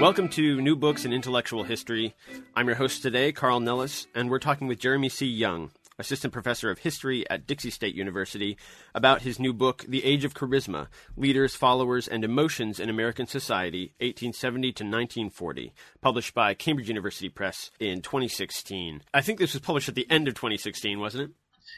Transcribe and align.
Welcome 0.00 0.28
to 0.30 0.60
New 0.60 0.76
Books 0.76 1.04
in 1.04 1.12
Intellectual 1.12 1.64
History. 1.64 2.14
I'm 2.54 2.68
your 2.68 2.76
host 2.76 3.02
today, 3.02 3.32
Carl 3.32 3.58
Nellis, 3.58 4.06
and 4.14 4.30
we're 4.30 4.38
talking 4.38 4.68
with 4.68 4.78
Jeremy 4.78 5.08
C. 5.08 5.26
Young, 5.26 5.72
Assistant 5.98 6.32
Professor 6.32 6.70
of 6.70 6.78
History 6.78 7.28
at 7.28 7.48
Dixie 7.48 7.70
State 7.70 7.96
University, 7.96 8.56
about 8.94 9.22
his 9.22 9.40
new 9.40 9.52
book, 9.52 9.84
The 9.88 10.04
Age 10.04 10.24
of 10.24 10.34
Charisma 10.34 10.86
Leaders, 11.16 11.56
Followers, 11.56 12.06
and 12.06 12.22
Emotions 12.24 12.78
in 12.78 12.88
American 12.88 13.26
Society, 13.26 13.92
1870 13.98 14.68
to 14.68 14.84
1940, 14.84 15.72
published 16.00 16.32
by 16.32 16.54
Cambridge 16.54 16.88
University 16.88 17.28
Press 17.28 17.72
in 17.80 18.00
2016. 18.00 19.02
I 19.12 19.20
think 19.20 19.40
this 19.40 19.52
was 19.52 19.62
published 19.62 19.88
at 19.88 19.96
the 19.96 20.08
end 20.08 20.28
of 20.28 20.34
2016, 20.34 21.00
wasn't 21.00 21.24
it? 21.24 21.30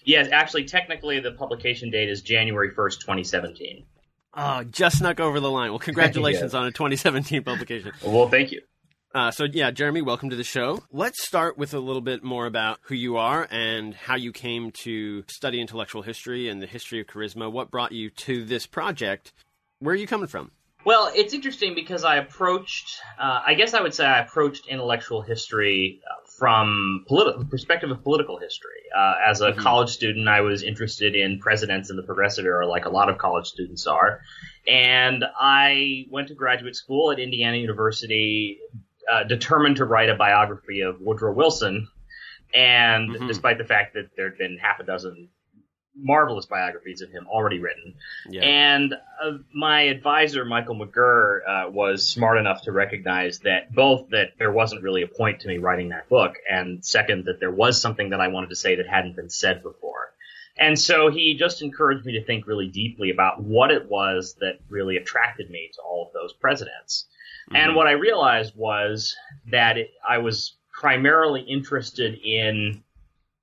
Yes, 0.05 0.29
actually, 0.31 0.65
technically, 0.65 1.21
the 1.21 1.33
publication 1.33 1.91
date 1.91 2.11
is 2.11 2.21
January 2.21 2.71
1st, 2.71 3.01
2017. 3.01 3.87
Oh, 4.35 4.63
just 4.65 4.99
snuck 4.99 5.21
over 5.21 5.41
the 5.41 5.51
line. 5.51 5.71
Well, 5.71 5.79
congratulations 5.91 6.55
on 6.55 6.67
a 6.67 6.71
2017 6.71 7.43
publication. 7.43 7.93
Well, 8.05 8.29
thank 8.29 8.53
you. 8.53 8.63
Uh, 9.13 9.31
so, 9.33 9.45
yeah, 9.45 9.73
Jeremy, 9.73 10.03
welcome 10.03 10.31
to 10.31 10.37
the 10.37 10.45
show. 10.45 10.85
Let's 10.93 11.27
start 11.27 11.59
with 11.59 11.75
a 11.75 11.81
little 11.81 12.01
bit 12.01 12.23
more 12.23 12.47
about 12.47 12.79
who 12.83 12.95
you 12.95 13.17
are 13.17 13.49
and 13.51 13.93
how 13.93 14.15
you 14.15 14.31
came 14.31 14.71
to 14.83 15.25
study 15.27 15.61
intellectual 15.61 16.03
history 16.03 16.49
and 16.49 16.63
the 16.63 16.67
history 16.67 17.01
of 17.01 17.09
charisma. 17.09 17.51
What 17.51 17.73
brought 17.73 17.91
you 17.91 18.11
to 18.11 18.45
this 18.45 18.67
project? 18.67 19.33
Where 19.81 19.95
are 19.95 19.99
you 19.99 20.07
coming 20.07 20.29
from? 20.29 20.53
Well, 20.85 21.11
it's 21.15 21.35
interesting 21.35 21.75
because 21.75 22.05
I 22.05 22.17
approached, 22.17 23.01
uh, 23.19 23.41
I 23.45 23.55
guess 23.55 23.75
I 23.75 23.83
would 23.83 23.95
say 23.95 24.07
I 24.07 24.21
approached 24.21 24.67
intellectual 24.69 25.23
history 25.23 26.01
uh, 26.09 26.30
from 26.41 27.05
politi- 27.09 27.51
perspective 27.51 27.91
of 27.91 28.03
political 28.03 28.39
history. 28.39 28.81
Uh, 28.97 29.13
as 29.29 29.43
a 29.43 29.51
mm-hmm. 29.51 29.61
college 29.61 29.91
student, 29.91 30.27
I 30.27 30.41
was 30.41 30.63
interested 30.63 31.15
in 31.15 31.39
presidents 31.39 31.91
in 31.91 31.97
the 31.97 32.03
progressive 32.03 32.47
era, 32.47 32.67
like 32.67 32.87
a 32.87 32.89
lot 32.89 33.11
of 33.11 33.19
college 33.19 33.47
students 33.47 33.87
are. 33.87 34.23
And 34.67 35.23
I 35.39 36.07
went 36.11 36.29
to 36.29 36.35
graduate 36.35 36.77
school 36.77 37.13
at 37.13 37.19
Indiana 37.19 37.59
University, 37.59 38.59
uh, 39.13 39.25
determined 39.25 39.77
to 39.77 39.85
write 39.85 40.09
a 40.09 40.15
biography 40.15 40.81
of 40.81 40.99
Woodrow 40.99 41.35
Wilson. 41.35 41.89
And 42.55 43.11
mm-hmm. 43.11 43.27
despite 43.27 43.59
the 43.59 43.65
fact 43.65 43.93
that 43.93 44.09
there 44.17 44.31
had 44.31 44.39
been 44.39 44.57
half 44.57 44.81
a 44.81 44.85
dozen 44.85 45.29
marvelous 46.03 46.47
biographies 46.47 47.03
of 47.03 47.11
him 47.11 47.27
already 47.29 47.59
written. 47.59 47.95
Yeah. 48.29 48.43
And 48.43 48.95
uh, 49.23 49.39
my 49.55 49.83
advisor, 49.83 50.45
Michael 50.45 50.77
McGerr, 50.77 51.41
uh, 51.47 51.71
was 51.71 52.09
smart 52.09 52.39
enough 52.39 52.63
to 52.63 52.73
recognize 52.73 53.41
that 53.41 53.75
both 53.75 54.11
that 54.11 54.33
there 54.39 54.53
wasn't 54.53 54.83
really 54.83 55.03
a 55.03 55.09
point 55.09 55.41
to 55.41 55.49
me 55.49 55.59
writing 55.59 55.91
that 55.91 56.09
book, 56.09 56.37
and 56.51 56.85
second, 56.85 57.27
that 57.27 57.41
there 57.41 57.51
was 57.51 57.81
something 57.81 58.11
that 58.11 58.21
I 58.21 58.29
wanted 58.29 58.51
to 58.51 58.57
say 58.57 58.77
that 58.77 58.89
hadn't 58.89 59.17
been 59.17 59.31
said 59.31 59.63
before. 59.63 60.13
And 60.57 60.79
so 60.79 61.11
he 61.11 61.37
just 61.39 61.63
encouraged 61.63 62.05
me 62.05 62.13
to 62.13 62.25
think 62.25 62.47
really 62.47 62.69
deeply 62.69 63.11
about 63.11 63.43
what 63.43 63.71
it 63.71 63.89
was 63.89 64.37
that 64.41 64.59
really 64.69 64.97
attracted 64.97 65.49
me 65.51 65.71
to 65.75 65.81
all 65.83 66.07
of 66.07 66.13
those 66.13 66.35
presidents. 66.35 67.07
Mm-hmm. 67.47 67.57
And 67.57 67.77
what 67.77 67.87
I 67.87 67.93
realized 67.93 68.55
was 68.57 69.17
that 69.51 69.79
it, 69.79 69.91
I 70.07 70.19
was 70.19 70.57
primarily 70.73 71.41
interested 71.43 72.19
in 72.23 72.83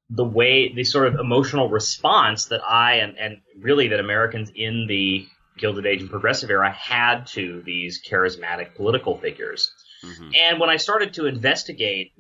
the 0.10 0.24
way 0.24 0.74
the 0.74 0.84
sort 0.84 1.08
of 1.08 1.20
emotional 1.20 1.70
response 1.70 2.46
that 2.46 2.62
I 2.64 2.96
and, 2.96 3.18
and 3.18 3.38
really 3.60 3.90
that 3.90 4.00
Americans 4.00 4.52
in 4.56 4.86
the 4.88 5.28
Gilded 5.58 5.86
Age 5.86 6.02
and 6.02 6.10
Progressive 6.10 6.50
era 6.50 6.72
had 6.72 7.28
to 7.28 7.62
these 7.66 8.02
charismatic 8.02 8.76
political 8.76 9.18
figures. 9.18 9.72
Mm-hmm. 10.04 10.30
And 10.40 10.60
when 10.60 10.70
I 10.70 10.78
started 10.78 11.16
to 11.16 11.26
investigate, 11.26 12.14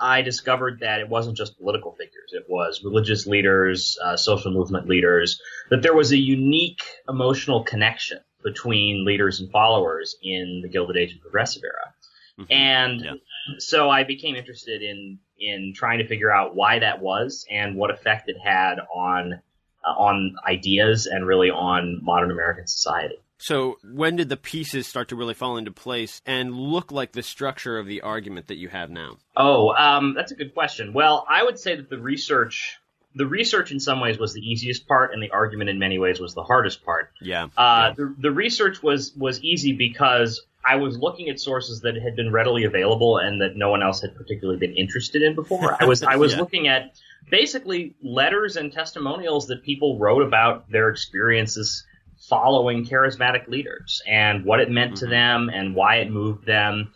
I 0.00 0.22
discovered 0.22 0.80
that 0.80 1.00
it 1.00 1.08
wasn't 1.08 1.36
just 1.36 1.56
political 1.58 1.92
figures; 1.92 2.32
it 2.32 2.44
was 2.48 2.82
religious 2.84 3.26
leaders, 3.26 3.96
uh, 4.02 4.16
social 4.16 4.50
movement 4.50 4.88
leaders. 4.88 5.40
That 5.70 5.82
there 5.82 5.94
was 5.94 6.10
a 6.10 6.18
unique 6.18 6.82
emotional 7.08 7.62
connection 7.62 8.18
between 8.42 9.04
leaders 9.04 9.40
and 9.40 9.50
followers 9.50 10.16
in 10.22 10.60
the 10.62 10.68
Gilded 10.68 10.96
Age 10.96 11.12
and 11.12 11.20
Progressive 11.20 11.62
era. 11.64 11.94
Mm-hmm. 12.40 12.52
And 12.52 13.00
yeah. 13.00 13.12
so 13.58 13.88
I 13.88 14.02
became 14.02 14.34
interested 14.34 14.82
in 14.82 15.18
in 15.38 15.72
trying 15.74 15.98
to 15.98 16.06
figure 16.06 16.32
out 16.32 16.54
why 16.54 16.78
that 16.78 17.00
was 17.00 17.46
and 17.50 17.76
what 17.76 17.90
effect 17.90 18.28
it 18.28 18.36
had 18.42 18.76
on 18.94 19.40
uh, 19.84 19.90
on 19.90 20.36
ideas 20.46 21.06
and 21.06 21.26
really 21.26 21.50
on 21.50 22.00
modern 22.02 22.30
American 22.30 22.66
society. 22.66 23.16
So, 23.38 23.78
when 23.84 24.16
did 24.16 24.28
the 24.28 24.36
pieces 24.36 24.86
start 24.86 25.08
to 25.08 25.16
really 25.16 25.34
fall 25.34 25.58
into 25.58 25.70
place 25.70 26.22
and 26.24 26.54
look 26.54 26.90
like 26.90 27.12
the 27.12 27.22
structure 27.22 27.78
of 27.78 27.86
the 27.86 28.00
argument 28.00 28.46
that 28.46 28.56
you 28.56 28.68
have 28.68 28.90
now? 28.90 29.18
Oh, 29.36 29.74
um, 29.74 30.14
that's 30.14 30.32
a 30.32 30.34
good 30.34 30.54
question. 30.54 30.92
Well, 30.94 31.26
I 31.28 31.42
would 31.42 31.58
say 31.58 31.76
that 31.76 31.90
the 31.90 31.98
research, 31.98 32.78
the 33.14 33.26
research 33.26 33.72
in 33.72 33.80
some 33.80 34.00
ways 34.00 34.18
was 34.18 34.32
the 34.32 34.40
easiest 34.40 34.88
part, 34.88 35.12
and 35.12 35.22
the 35.22 35.30
argument 35.30 35.68
in 35.68 35.78
many 35.78 35.98
ways 35.98 36.18
was 36.18 36.34
the 36.34 36.42
hardest 36.42 36.82
part. 36.84 37.12
Yeah. 37.20 37.44
Uh, 37.44 37.48
yeah. 37.58 37.92
The, 37.96 38.14
the 38.18 38.30
research 38.30 38.82
was 38.82 39.12
was 39.14 39.42
easy 39.42 39.72
because 39.72 40.42
I 40.66 40.76
was 40.76 40.98
looking 40.98 41.28
at 41.28 41.38
sources 41.38 41.80
that 41.82 41.94
had 41.96 42.16
been 42.16 42.32
readily 42.32 42.64
available 42.64 43.18
and 43.18 43.40
that 43.40 43.56
no 43.56 43.70
one 43.70 43.82
else 43.82 44.00
had 44.00 44.16
particularly 44.16 44.58
been 44.58 44.74
interested 44.74 45.22
in 45.22 45.34
before. 45.34 45.76
I 45.80 45.84
was 45.84 46.02
I 46.02 46.16
was 46.16 46.32
yeah. 46.34 46.40
looking 46.40 46.68
at 46.68 46.96
basically 47.30 47.94
letters 48.02 48.56
and 48.56 48.72
testimonials 48.72 49.46
that 49.46 49.62
people 49.62 49.98
wrote 49.98 50.22
about 50.22 50.70
their 50.70 50.88
experiences 50.90 51.86
following 52.28 52.84
charismatic 52.84 53.46
leaders 53.48 54.02
and 54.06 54.44
what 54.44 54.60
it 54.60 54.70
meant 54.70 54.94
mm-hmm. 54.94 55.04
to 55.04 55.10
them 55.10 55.50
and 55.52 55.74
why 55.74 55.96
it 55.96 56.10
moved 56.10 56.46
them. 56.46 56.92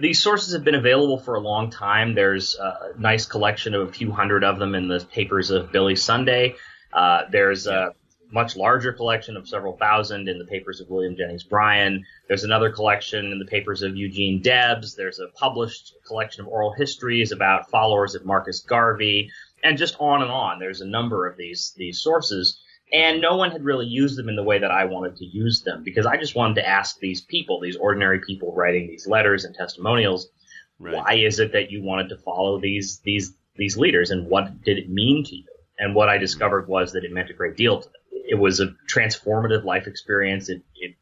These 0.00 0.22
sources 0.22 0.54
have 0.54 0.64
been 0.64 0.76
available 0.76 1.18
for 1.18 1.34
a 1.34 1.40
long 1.40 1.70
time. 1.70 2.14
There's 2.14 2.54
a 2.54 2.92
nice 2.96 3.26
collection 3.26 3.74
of 3.74 3.88
a 3.88 3.92
few 3.92 4.12
hundred 4.12 4.44
of 4.44 4.58
them 4.58 4.74
in 4.74 4.86
the 4.86 5.04
papers 5.12 5.50
of 5.50 5.72
Billy 5.72 5.96
Sunday. 5.96 6.54
Uh, 6.92 7.22
there's 7.30 7.66
a 7.66 7.94
much 8.32 8.56
larger 8.56 8.92
collection 8.92 9.36
of 9.36 9.48
several 9.48 9.76
thousand 9.76 10.28
in 10.28 10.38
the 10.38 10.44
papers 10.44 10.80
of 10.80 10.88
William 10.88 11.16
Jennings 11.16 11.42
Bryan. 11.42 12.04
There's 12.28 12.44
another 12.44 12.70
collection 12.70 13.32
in 13.32 13.38
the 13.38 13.46
papers 13.46 13.82
of 13.82 13.96
Eugene 13.96 14.40
Debs. 14.40 14.94
There's 14.94 15.18
a 15.18 15.28
published 15.28 15.94
collection 16.06 16.42
of 16.42 16.48
oral 16.48 16.72
histories 16.72 17.32
about 17.32 17.70
followers 17.70 18.14
of 18.14 18.24
Marcus 18.24 18.60
Garvey, 18.60 19.30
and 19.62 19.76
just 19.76 19.96
on 19.98 20.22
and 20.22 20.30
on. 20.30 20.58
There's 20.58 20.80
a 20.80 20.86
number 20.86 21.26
of 21.26 21.36
these 21.36 21.72
these 21.76 22.00
sources, 22.00 22.60
and 22.92 23.20
no 23.20 23.36
one 23.36 23.50
had 23.50 23.64
really 23.64 23.86
used 23.86 24.16
them 24.16 24.28
in 24.28 24.36
the 24.36 24.44
way 24.44 24.58
that 24.58 24.70
I 24.70 24.84
wanted 24.84 25.16
to 25.16 25.24
use 25.24 25.62
them 25.62 25.82
because 25.82 26.06
I 26.06 26.16
just 26.16 26.34
wanted 26.34 26.54
to 26.56 26.68
ask 26.68 26.98
these 26.98 27.20
people, 27.20 27.60
these 27.60 27.76
ordinary 27.76 28.20
people 28.20 28.54
writing 28.54 28.86
these 28.86 29.06
letters 29.06 29.44
and 29.44 29.54
testimonials, 29.54 30.28
right. 30.78 30.94
why 30.94 31.14
is 31.14 31.40
it 31.40 31.52
that 31.52 31.70
you 31.70 31.82
wanted 31.82 32.08
to 32.10 32.16
follow 32.16 32.60
these 32.60 33.00
these 33.00 33.34
these 33.56 33.76
leaders, 33.76 34.10
and 34.10 34.28
what 34.28 34.62
did 34.62 34.78
it 34.78 34.88
mean 34.88 35.24
to 35.24 35.36
you? 35.36 35.44
And 35.78 35.94
what 35.94 36.10
I 36.10 36.18
discovered 36.18 36.68
was 36.68 36.92
that 36.92 37.04
it 37.04 37.12
meant 37.12 37.30
a 37.30 37.34
great 37.34 37.56
deal 37.56 37.80
to 37.80 37.88
them 37.88 37.99
it 38.30 38.38
was 38.38 38.60
a 38.60 38.68
transformative 38.88 39.64
life 39.64 39.88
experience. 39.88 40.48
It, 40.48 40.62
it 40.76 40.94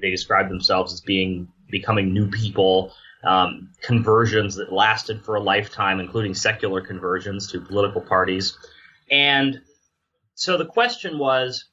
they 0.00 0.10
described 0.10 0.50
themselves 0.50 0.92
as 0.92 1.00
being 1.00 1.48
becoming 1.70 2.12
new 2.12 2.28
people, 2.28 2.92
um, 3.22 3.70
conversions 3.82 4.56
that 4.56 4.72
lasted 4.72 5.24
for 5.24 5.36
a 5.36 5.40
lifetime, 5.40 6.00
including 6.00 6.34
secular 6.34 6.80
conversions 6.80 7.50
to 7.52 7.60
political 7.60 8.00
parties. 8.00 8.58
And 9.10 9.60
so 10.34 10.58
the 10.58 10.66
question 10.66 11.18
was, 11.18 11.66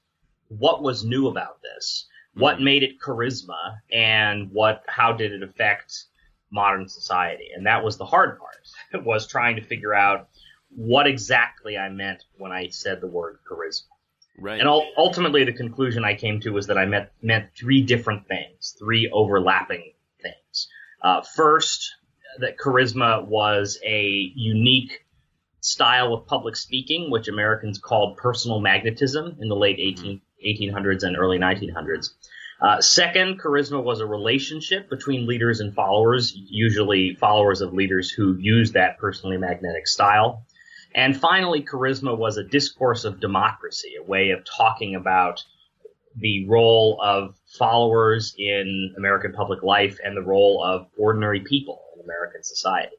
what 0.47 0.83
was 0.83 1.03
new 1.03 1.27
about 1.27 1.59
this? 1.63 2.07
What 2.35 2.57
mm-hmm. 2.57 2.65
made 2.65 2.83
it 2.83 3.01
charisma, 3.03 3.77
and 3.91 4.51
what? 4.51 4.83
How 4.87 5.11
did 5.11 5.33
it 5.33 5.41
affect 5.41 6.05
modern 6.51 6.87
society? 6.87 7.49
And 7.55 7.65
that 7.65 7.83
was 7.83 7.97
the 7.97 8.05
hard 8.05 8.37
part. 8.37 8.69
It 8.93 9.03
was 9.05 9.25
trying 9.25 9.55
to 9.55 9.63
figure 9.63 9.95
out 9.95 10.29
what 10.69 11.07
exactly 11.07 11.79
I 11.79 11.89
meant 11.89 12.25
when 12.37 12.51
I 12.51 12.67
said 12.67 13.01
the 13.01 13.07
word 13.07 13.39
charisma. 13.49 13.87
Right. 14.39 14.59
And 14.59 14.69
ultimately, 14.97 15.43
the 15.43 15.53
conclusion 15.53 16.03
I 16.03 16.15
came 16.15 16.39
to 16.41 16.51
was 16.51 16.67
that 16.67 16.77
I 16.77 16.85
meant, 16.85 17.09
meant 17.21 17.49
three 17.57 17.81
different 17.81 18.27
things, 18.27 18.75
three 18.79 19.09
overlapping 19.11 19.93
things. 20.21 20.67
Uh, 21.01 21.21
first, 21.21 21.95
that 22.39 22.57
charisma 22.57 23.25
was 23.25 23.79
a 23.83 24.31
unique 24.35 25.05
style 25.61 26.13
of 26.13 26.25
public 26.25 26.55
speaking, 26.55 27.11
which 27.11 27.27
Americans 27.27 27.79
called 27.79 28.17
personal 28.17 28.59
magnetism 28.59 29.37
in 29.41 29.49
the 29.49 29.55
late 29.55 29.77
18, 29.79 30.21
1800s 30.45 31.03
and 31.03 31.17
early 31.17 31.37
1900s. 31.37 32.11
Uh, 32.61 32.81
second, 32.81 33.41
charisma 33.41 33.81
was 33.81 34.01
a 34.01 34.05
relationship 34.05 34.89
between 34.89 35.27
leaders 35.27 35.61
and 35.61 35.73
followers, 35.73 36.33
usually 36.35 37.15
followers 37.15 37.61
of 37.61 37.73
leaders 37.73 38.11
who 38.11 38.35
used 38.37 38.73
that 38.73 38.97
personally 38.97 39.37
magnetic 39.37 39.87
style. 39.87 40.45
And 40.95 41.19
finally, 41.19 41.63
charisma 41.63 42.17
was 42.17 42.37
a 42.37 42.43
discourse 42.43 43.05
of 43.05 43.19
democracy, 43.19 43.93
a 43.99 44.03
way 44.03 44.31
of 44.31 44.43
talking 44.45 44.95
about 44.95 45.43
the 46.15 46.47
role 46.47 46.99
of 47.03 47.35
followers 47.57 48.33
in 48.37 48.93
American 48.97 49.31
public 49.31 49.63
life 49.63 49.99
and 50.03 50.17
the 50.17 50.21
role 50.21 50.63
of 50.63 50.87
ordinary 50.97 51.41
people 51.41 51.81
in 51.95 52.03
American 52.03 52.43
society. 52.43 52.95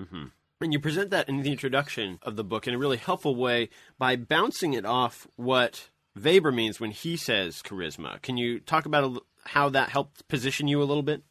Mm-hmm. 0.00 0.26
And 0.60 0.72
you 0.72 0.78
present 0.78 1.10
that 1.10 1.28
in 1.28 1.42
the 1.42 1.50
introduction 1.50 2.18
of 2.22 2.36
the 2.36 2.44
book 2.44 2.66
in 2.66 2.74
a 2.74 2.78
really 2.78 2.96
helpful 2.96 3.34
way 3.34 3.68
by 3.98 4.16
bouncing 4.16 4.72
it 4.72 4.86
off 4.86 5.26
what 5.36 5.90
Weber 6.16 6.52
means 6.52 6.80
when 6.80 6.92
he 6.92 7.16
says 7.16 7.60
charisma. 7.62 8.22
Can 8.22 8.36
you 8.36 8.60
talk 8.60 8.86
about 8.86 9.24
how 9.44 9.68
that 9.70 9.90
helped 9.90 10.26
position 10.28 10.68
you 10.68 10.80
a 10.80 10.84
little 10.84 11.02
bit? 11.02 11.22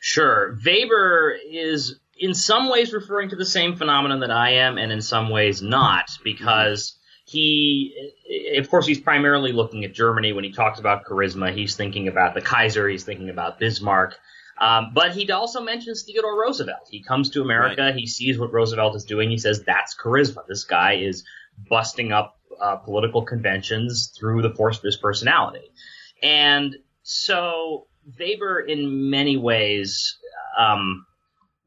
Sure. 0.00 0.58
Weber 0.64 1.36
is 1.48 2.00
in 2.18 2.34
some 2.34 2.68
ways 2.68 2.92
referring 2.92 3.30
to 3.30 3.36
the 3.36 3.46
same 3.46 3.76
phenomenon 3.76 4.20
that 4.20 4.30
I 4.30 4.54
am, 4.54 4.78
and 4.78 4.92
in 4.92 5.02
some 5.02 5.30
ways 5.30 5.62
not, 5.62 6.10
because 6.22 6.96
he, 7.26 8.12
of 8.56 8.68
course, 8.68 8.86
he's 8.86 9.00
primarily 9.00 9.52
looking 9.52 9.84
at 9.84 9.94
Germany 9.94 10.32
when 10.32 10.44
he 10.44 10.52
talks 10.52 10.78
about 10.78 11.04
charisma. 11.04 11.54
He's 11.54 11.76
thinking 11.76 12.08
about 12.08 12.34
the 12.34 12.40
Kaiser, 12.40 12.88
he's 12.88 13.04
thinking 13.04 13.30
about 13.30 13.58
Bismarck. 13.58 14.16
Um, 14.60 14.92
but 14.94 15.12
he 15.12 15.30
also 15.32 15.60
mentions 15.60 16.04
Theodore 16.04 16.40
Roosevelt. 16.40 16.86
He 16.88 17.02
comes 17.02 17.30
to 17.30 17.42
America, 17.42 17.82
right. 17.82 17.94
he 17.94 18.06
sees 18.06 18.38
what 18.38 18.52
Roosevelt 18.52 18.94
is 18.94 19.04
doing, 19.04 19.30
he 19.30 19.38
says, 19.38 19.64
that's 19.64 19.96
charisma. 19.96 20.46
This 20.46 20.64
guy 20.64 20.94
is 20.94 21.24
busting 21.68 22.12
up 22.12 22.38
uh, 22.60 22.76
political 22.76 23.22
conventions 23.22 24.12
through 24.16 24.42
the 24.42 24.54
force 24.54 24.78
of 24.78 24.84
his 24.84 24.96
personality. 24.96 25.72
And 26.22 26.76
so 27.02 27.86
Weber, 28.18 28.60
in 28.60 29.10
many 29.10 29.36
ways, 29.36 30.16
um, 30.56 31.04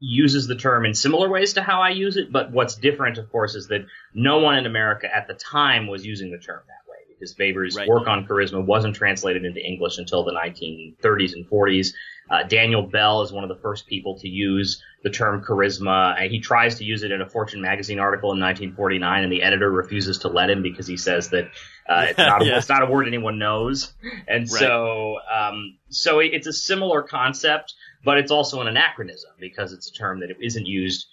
uses 0.00 0.46
the 0.46 0.54
term 0.54 0.84
in 0.84 0.94
similar 0.94 1.28
ways 1.28 1.54
to 1.54 1.62
how 1.62 1.82
I 1.82 1.90
use 1.90 2.16
it, 2.16 2.30
but 2.30 2.52
what's 2.52 2.76
different, 2.76 3.18
of 3.18 3.30
course, 3.30 3.54
is 3.54 3.68
that 3.68 3.86
no 4.14 4.38
one 4.38 4.56
in 4.56 4.66
America 4.66 5.08
at 5.14 5.26
the 5.26 5.34
time 5.34 5.86
was 5.86 6.06
using 6.06 6.30
the 6.30 6.38
term 6.38 6.60
that 6.66 6.90
way 6.90 6.98
because 7.08 7.34
Weber's 7.38 7.76
right. 7.76 7.88
work 7.88 8.06
on 8.06 8.26
charisma 8.26 8.64
wasn't 8.64 8.94
translated 8.94 9.44
into 9.44 9.60
English 9.60 9.98
until 9.98 10.24
the 10.24 10.32
1930s 10.32 11.32
and 11.32 11.48
40s. 11.48 11.88
Uh, 12.30 12.42
Daniel 12.42 12.82
Bell 12.82 13.22
is 13.22 13.32
one 13.32 13.42
of 13.42 13.48
the 13.48 13.60
first 13.62 13.86
people 13.86 14.18
to 14.18 14.28
use 14.28 14.82
the 15.02 15.10
term 15.10 15.42
charisma. 15.42 16.20
And 16.20 16.30
he 16.30 16.40
tries 16.40 16.76
to 16.76 16.84
use 16.84 17.02
it 17.02 17.10
in 17.10 17.20
a 17.20 17.28
Fortune 17.28 17.60
magazine 17.60 17.98
article 17.98 18.32
in 18.32 18.40
1949, 18.40 19.22
and 19.24 19.32
the 19.32 19.42
editor 19.42 19.70
refuses 19.70 20.18
to 20.18 20.28
let 20.28 20.50
him 20.50 20.62
because 20.62 20.86
he 20.86 20.96
says 20.96 21.30
that 21.30 21.44
uh, 21.88 22.06
it's, 22.08 22.18
not 22.18 22.42
a, 22.42 22.44
yeah. 22.44 22.58
it's 22.58 22.68
not 22.68 22.82
a 22.82 22.86
word 22.86 23.06
anyone 23.06 23.38
knows. 23.38 23.92
And 24.26 24.42
right. 24.42 24.48
so, 24.48 25.16
um, 25.32 25.78
so 25.88 26.20
it's 26.20 26.46
a 26.46 26.52
similar 26.52 27.02
concept, 27.02 27.74
but 28.08 28.16
it's 28.16 28.30
also 28.30 28.62
an 28.62 28.68
anachronism 28.68 29.30
because 29.38 29.74
it's 29.74 29.90
a 29.90 29.92
term 29.92 30.20
that 30.20 30.30
isn't 30.40 30.64
used 30.64 31.08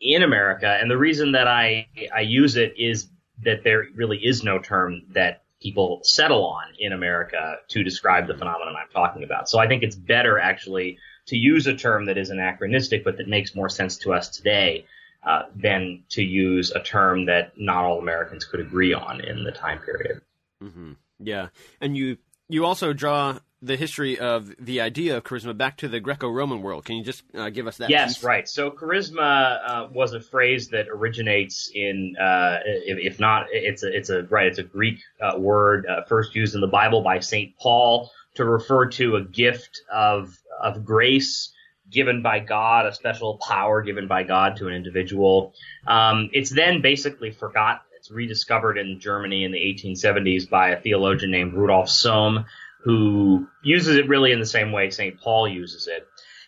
in 0.00 0.22
America. 0.22 0.78
And 0.80 0.88
the 0.88 0.96
reason 0.96 1.32
that 1.32 1.48
I 1.48 1.88
I 2.14 2.20
use 2.20 2.54
it 2.54 2.74
is 2.78 3.08
that 3.42 3.64
there 3.64 3.88
really 3.96 4.18
is 4.18 4.44
no 4.44 4.60
term 4.60 5.02
that 5.08 5.42
people 5.60 6.02
settle 6.04 6.46
on 6.46 6.66
in 6.78 6.92
America 6.92 7.56
to 7.70 7.82
describe 7.82 8.28
the 8.28 8.34
phenomenon 8.34 8.76
I'm 8.80 8.88
talking 8.92 9.24
about. 9.24 9.48
So 9.48 9.58
I 9.58 9.66
think 9.66 9.82
it's 9.82 9.96
better 9.96 10.38
actually 10.38 10.98
to 11.26 11.36
use 11.36 11.66
a 11.66 11.74
term 11.74 12.06
that 12.06 12.16
is 12.16 12.30
anachronistic 12.30 13.02
but 13.02 13.16
that 13.16 13.26
makes 13.26 13.56
more 13.56 13.68
sense 13.68 13.96
to 14.04 14.12
us 14.12 14.28
today 14.28 14.86
uh, 15.24 15.46
than 15.56 16.04
to 16.10 16.22
use 16.22 16.70
a 16.70 16.80
term 16.80 17.26
that 17.26 17.54
not 17.56 17.84
all 17.84 17.98
Americans 17.98 18.44
could 18.44 18.60
agree 18.60 18.94
on 18.94 19.20
in 19.20 19.42
the 19.42 19.50
time 19.50 19.80
period. 19.80 20.20
Mm-hmm. 20.62 20.92
Yeah, 21.18 21.48
and 21.80 21.96
you 21.96 22.18
you 22.48 22.64
also 22.64 22.92
draw 22.92 23.40
the 23.66 23.76
history 23.76 24.18
of 24.18 24.54
the 24.58 24.80
idea 24.80 25.16
of 25.16 25.24
charisma 25.24 25.56
back 25.56 25.76
to 25.78 25.88
the 25.88 26.00
Greco-Roman 26.00 26.62
world. 26.62 26.84
Can 26.84 26.96
you 26.96 27.04
just 27.04 27.22
uh, 27.34 27.50
give 27.50 27.66
us 27.66 27.78
that? 27.78 27.90
Yes, 27.90 28.16
piece? 28.16 28.24
right. 28.24 28.48
So 28.48 28.70
charisma 28.70 29.58
uh, 29.66 29.88
was 29.92 30.12
a 30.12 30.20
phrase 30.20 30.68
that 30.68 30.86
originates 30.88 31.70
in, 31.74 32.16
uh, 32.20 32.58
if, 32.64 33.20
not, 33.20 33.46
it's 33.50 33.82
a, 33.82 33.94
it's 33.94 34.10
a 34.10 34.22
right, 34.24 34.46
it's 34.46 34.58
a 34.58 34.62
Greek 34.62 34.98
uh, 35.20 35.38
word 35.38 35.86
uh, 35.86 36.04
first 36.04 36.34
used 36.34 36.54
in 36.54 36.60
the 36.60 36.66
Bible 36.66 37.02
by 37.02 37.20
Saint 37.20 37.56
Paul 37.58 38.10
to 38.34 38.44
refer 38.44 38.86
to 38.86 39.16
a 39.16 39.24
gift 39.24 39.80
of 39.92 40.38
of 40.60 40.84
grace 40.84 41.52
given 41.90 42.22
by 42.22 42.40
God, 42.40 42.86
a 42.86 42.94
special 42.94 43.38
power 43.38 43.82
given 43.82 44.08
by 44.08 44.22
God 44.22 44.56
to 44.56 44.68
an 44.68 44.74
individual. 44.74 45.54
Um, 45.86 46.30
it's 46.32 46.50
then 46.50 46.82
basically 46.82 47.30
forgotten. 47.30 47.82
It's 47.96 48.10
rediscovered 48.10 48.78
in 48.78 49.00
Germany 49.00 49.44
in 49.44 49.52
the 49.52 49.58
1870s 49.58 50.48
by 50.48 50.70
a 50.70 50.80
theologian 50.80 51.30
named 51.30 51.54
Rudolf 51.54 51.88
Sohm 51.88 52.44
who 52.86 53.48
uses 53.64 53.96
it 53.96 54.08
really 54.08 54.30
in 54.30 54.38
the 54.38 54.46
same 54.46 54.70
way 54.70 54.90
St. 54.90 55.20
Paul 55.20 55.48
uses 55.48 55.88
it. 55.88 56.06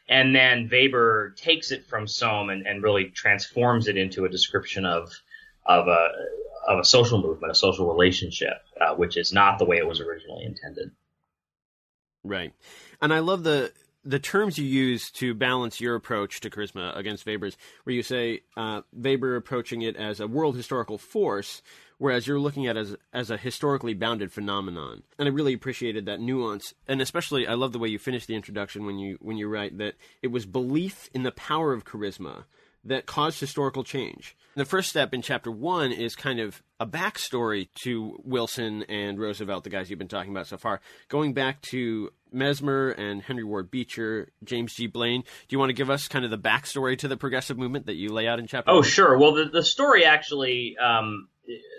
And 0.08 0.36
then 0.36 0.68
Weber 0.70 1.34
takes 1.36 1.72
it 1.72 1.84
from 1.84 2.06
Sohm 2.06 2.48
and, 2.48 2.64
and 2.64 2.80
really 2.80 3.06
transforms 3.06 3.88
it 3.88 3.96
into 3.96 4.24
a 4.24 4.28
description 4.28 4.86
of 4.86 5.12
of 5.66 5.88
a 5.88 6.08
of 6.68 6.78
a 6.78 6.84
social 6.84 7.20
movement, 7.20 7.50
a 7.50 7.56
social 7.56 7.92
relationship, 7.92 8.62
uh, 8.80 8.94
which 8.94 9.16
is 9.16 9.32
not 9.32 9.58
the 9.58 9.64
way 9.64 9.78
it 9.78 9.86
was 9.86 10.00
originally 10.00 10.44
intended. 10.44 10.92
Right, 12.22 12.52
and 13.02 13.12
I 13.12 13.18
love 13.18 13.42
the 13.42 13.72
the 14.04 14.20
terms 14.20 14.58
you 14.58 14.64
use 14.64 15.10
to 15.10 15.34
balance 15.34 15.80
your 15.80 15.96
approach 15.96 16.38
to 16.40 16.50
charisma 16.50 16.96
against 16.96 17.26
Weber's, 17.26 17.56
where 17.82 17.94
you 17.94 18.04
say 18.04 18.42
uh, 18.56 18.82
Weber 18.92 19.34
approaching 19.34 19.82
it 19.82 19.96
as 19.96 20.20
a 20.20 20.28
world 20.28 20.56
historical 20.56 20.98
force, 20.98 21.62
whereas 21.98 22.26
you're 22.26 22.40
looking 22.40 22.66
at 22.66 22.76
it 22.76 22.80
as 22.80 22.96
as 23.12 23.30
a 23.30 23.36
historically 23.36 23.94
bounded 23.94 24.32
phenomenon. 24.32 25.02
And 25.18 25.28
I 25.28 25.32
really 25.32 25.52
appreciated 25.52 26.06
that 26.06 26.20
nuance, 26.20 26.74
and 26.86 27.02
especially 27.02 27.46
I 27.46 27.54
love 27.54 27.72
the 27.72 27.78
way 27.78 27.88
you 27.88 27.98
finish 27.98 28.26
the 28.26 28.36
introduction 28.36 28.86
when 28.86 28.98
you 28.98 29.18
when 29.20 29.36
you 29.36 29.48
write 29.48 29.78
that 29.78 29.94
it 30.22 30.28
was 30.28 30.46
belief 30.46 31.10
in 31.12 31.22
the 31.22 31.32
power 31.32 31.72
of 31.72 31.84
charisma 31.84 32.44
that 32.84 33.06
caused 33.06 33.40
historical 33.40 33.84
change. 33.84 34.36
The 34.54 34.64
first 34.64 34.88
step 34.88 35.14
in 35.14 35.22
chapter 35.22 35.50
one 35.50 35.92
is 35.92 36.16
kind 36.16 36.40
of 36.40 36.62
a 36.80 36.86
backstory 36.86 37.68
to 37.82 38.18
Wilson 38.24 38.84
and 38.84 39.18
Roosevelt, 39.18 39.64
the 39.64 39.70
guys 39.70 39.90
you've 39.90 39.98
been 39.98 40.08
talking 40.08 40.32
about 40.32 40.46
so 40.46 40.56
far, 40.56 40.80
going 41.08 41.32
back 41.32 41.60
to 41.62 42.10
Mesmer 42.32 42.90
and 42.90 43.22
Henry 43.22 43.44
Ward 43.44 43.70
Beecher, 43.70 44.28
James 44.44 44.74
G. 44.74 44.86
Blaine. 44.86 45.22
Do 45.22 45.54
you 45.54 45.58
want 45.58 45.70
to 45.70 45.74
give 45.74 45.90
us 45.90 46.08
kind 46.08 46.24
of 46.24 46.30
the 46.30 46.38
backstory 46.38 46.98
to 46.98 47.08
the 47.08 47.16
progressive 47.16 47.58
movement 47.58 47.86
that 47.86 47.94
you 47.94 48.10
lay 48.10 48.26
out 48.26 48.38
in 48.38 48.46
chapter? 48.46 48.70
Oh, 48.70 48.76
one? 48.76 48.84
sure. 48.84 49.18
Well, 49.18 49.34
the, 49.34 49.46
the 49.46 49.62
story 49.62 50.04
actually 50.04 50.76
um, 50.78 51.28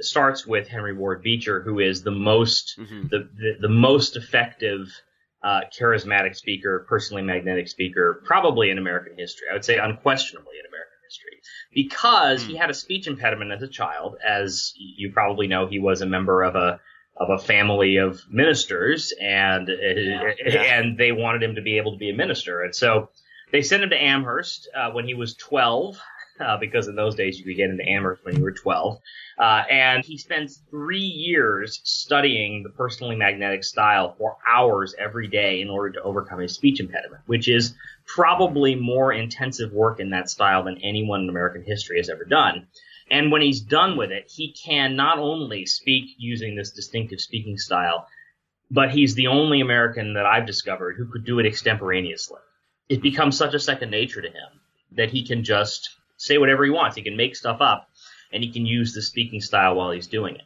starts 0.02 0.46
with 0.46 0.68
Henry 0.68 0.94
Ward 0.94 1.22
Beecher, 1.22 1.62
who 1.62 1.80
is 1.80 2.04
the 2.04 2.12
most 2.12 2.78
mm-hmm. 2.80 3.08
the, 3.08 3.30
the, 3.36 3.58
the 3.62 3.70
most 3.70 4.16
effective 4.16 4.90
uh, 5.44 5.62
charismatic 5.78 6.36
speaker, 6.36 6.86
personally 6.88 7.24
magnetic 7.24 7.68
speaker, 7.68 8.22
probably 8.26 8.70
in 8.70 8.78
American 8.78 9.18
history. 9.18 9.48
I 9.50 9.54
would 9.54 9.66
say 9.66 9.78
unquestionably 9.78 10.56
in 10.60 10.66
American 10.66 10.98
history, 11.08 11.42
because 11.74 12.44
mm. 12.44 12.48
he 12.48 12.58
had 12.58 12.70
a 12.70 12.74
speech 12.74 13.08
impediment 13.08 13.52
as 13.52 13.62
a 13.62 13.68
child. 13.68 14.18
As 14.26 14.74
you 14.76 15.12
probably 15.12 15.48
know, 15.48 15.68
he 15.68 15.80
was 15.80 16.02
a 16.02 16.06
member 16.06 16.44
of 16.44 16.56
a 16.56 16.80
of 17.16 17.30
a 17.30 17.38
family 17.38 17.98
of 17.98 18.22
ministers, 18.30 19.14
and 19.20 19.70
yeah. 19.70 20.34
and 20.46 20.98
they 20.98 21.12
wanted 21.12 21.44
him 21.44 21.56
to 21.56 21.62
be 21.62 21.78
able 21.78 21.94
to 21.94 21.98
be 21.98 22.10
a 22.10 22.16
minister, 22.16 22.62
and 22.62 22.76
so 22.76 23.10
they 23.52 23.62
sent 23.62 23.84
him 23.84 23.90
to 23.90 24.02
Amherst 24.02 24.70
uh, 24.76 24.92
when 24.92 25.08
he 25.08 25.14
was 25.14 25.36
12 25.36 26.00
uh, 26.40 26.58
because 26.58 26.88
in 26.88 26.96
those 26.96 27.16
days 27.16 27.38
you 27.38 27.46
could 27.46 27.58
get 27.58 27.70
into 27.70 27.88
Amherst 27.88 28.24
when 28.24 28.36
you 28.36 28.44
were 28.44 28.52
12. 28.52 29.00
Uh, 29.38 29.64
and 29.70 30.04
he 30.06 30.18
spends 30.18 30.62
three 30.70 31.00
years 31.00 31.82
studying 31.84 32.64
the 32.64 32.70
personally 32.70 33.16
magnetic 33.16 33.64
style 33.64 34.16
for 34.18 34.38
hours 34.48 34.96
every 34.98 35.28
day 35.28 35.62
in 35.62 35.70
order 35.70 35.92
to 35.92 36.02
overcome 36.02 36.40
his 36.40 36.54
speech 36.54 36.80
impediment, 36.80 37.22
which 37.26 37.48
is 37.48 37.76
probably 38.06 38.76
more 38.76 39.14
intensive 39.14 39.72
work 39.72 40.00
in 40.00 40.10
that 40.12 40.30
style 40.30 40.64
than 40.64 40.78
anyone 40.84 41.22
in 41.22 41.30
American 41.30 41.64
history 41.64 41.98
has 41.98 42.10
ever 42.10 42.26
done. 42.26 42.68
And 43.12 43.32
when 43.32 43.42
he's 43.42 43.62
done 43.62 43.98
with 43.98 44.12
it, 44.12 44.32
he 44.34 44.54
can 44.54 44.96
not 44.96 45.18
only 45.18 45.66
speak 45.66 46.12
using 46.18 46.56
this 46.56 46.72
distinctive 46.72 47.20
speaking 47.20 47.58
style, 47.58 48.08
but 48.72 48.92
he's 48.92 49.16
the 49.16 49.28
only 49.28 49.62
American 49.62 50.14
that 50.14 50.28
I've 50.28 50.46
discovered 50.46 50.96
who 50.96 51.08
could 51.08 51.26
do 51.26 51.40
it 51.40 51.46
extemporaneously. 51.46 52.40
It 52.88 53.02
becomes 53.02 53.38
such 53.38 53.54
a 53.54 53.60
second 53.60 53.90
nature 53.90 54.22
to 54.22 54.28
him 54.28 54.62
that 54.92 55.10
he 55.10 55.26
can 55.26 55.44
just 55.44 55.90
say 56.20 56.38
whatever 56.38 56.64
he 56.64 56.70
wants. 56.70 56.96
He 56.96 57.02
can 57.02 57.18
make 57.18 57.36
stuff 57.36 57.62
up 57.62 57.90
and 58.32 58.44
he 58.44 58.52
can 58.52 58.66
use 58.66 58.94
the 58.94 59.02
speaking 59.02 59.42
style 59.42 59.74
while 59.76 59.92
he's 59.92 60.08
doing 60.08 60.36
it. 60.36 60.42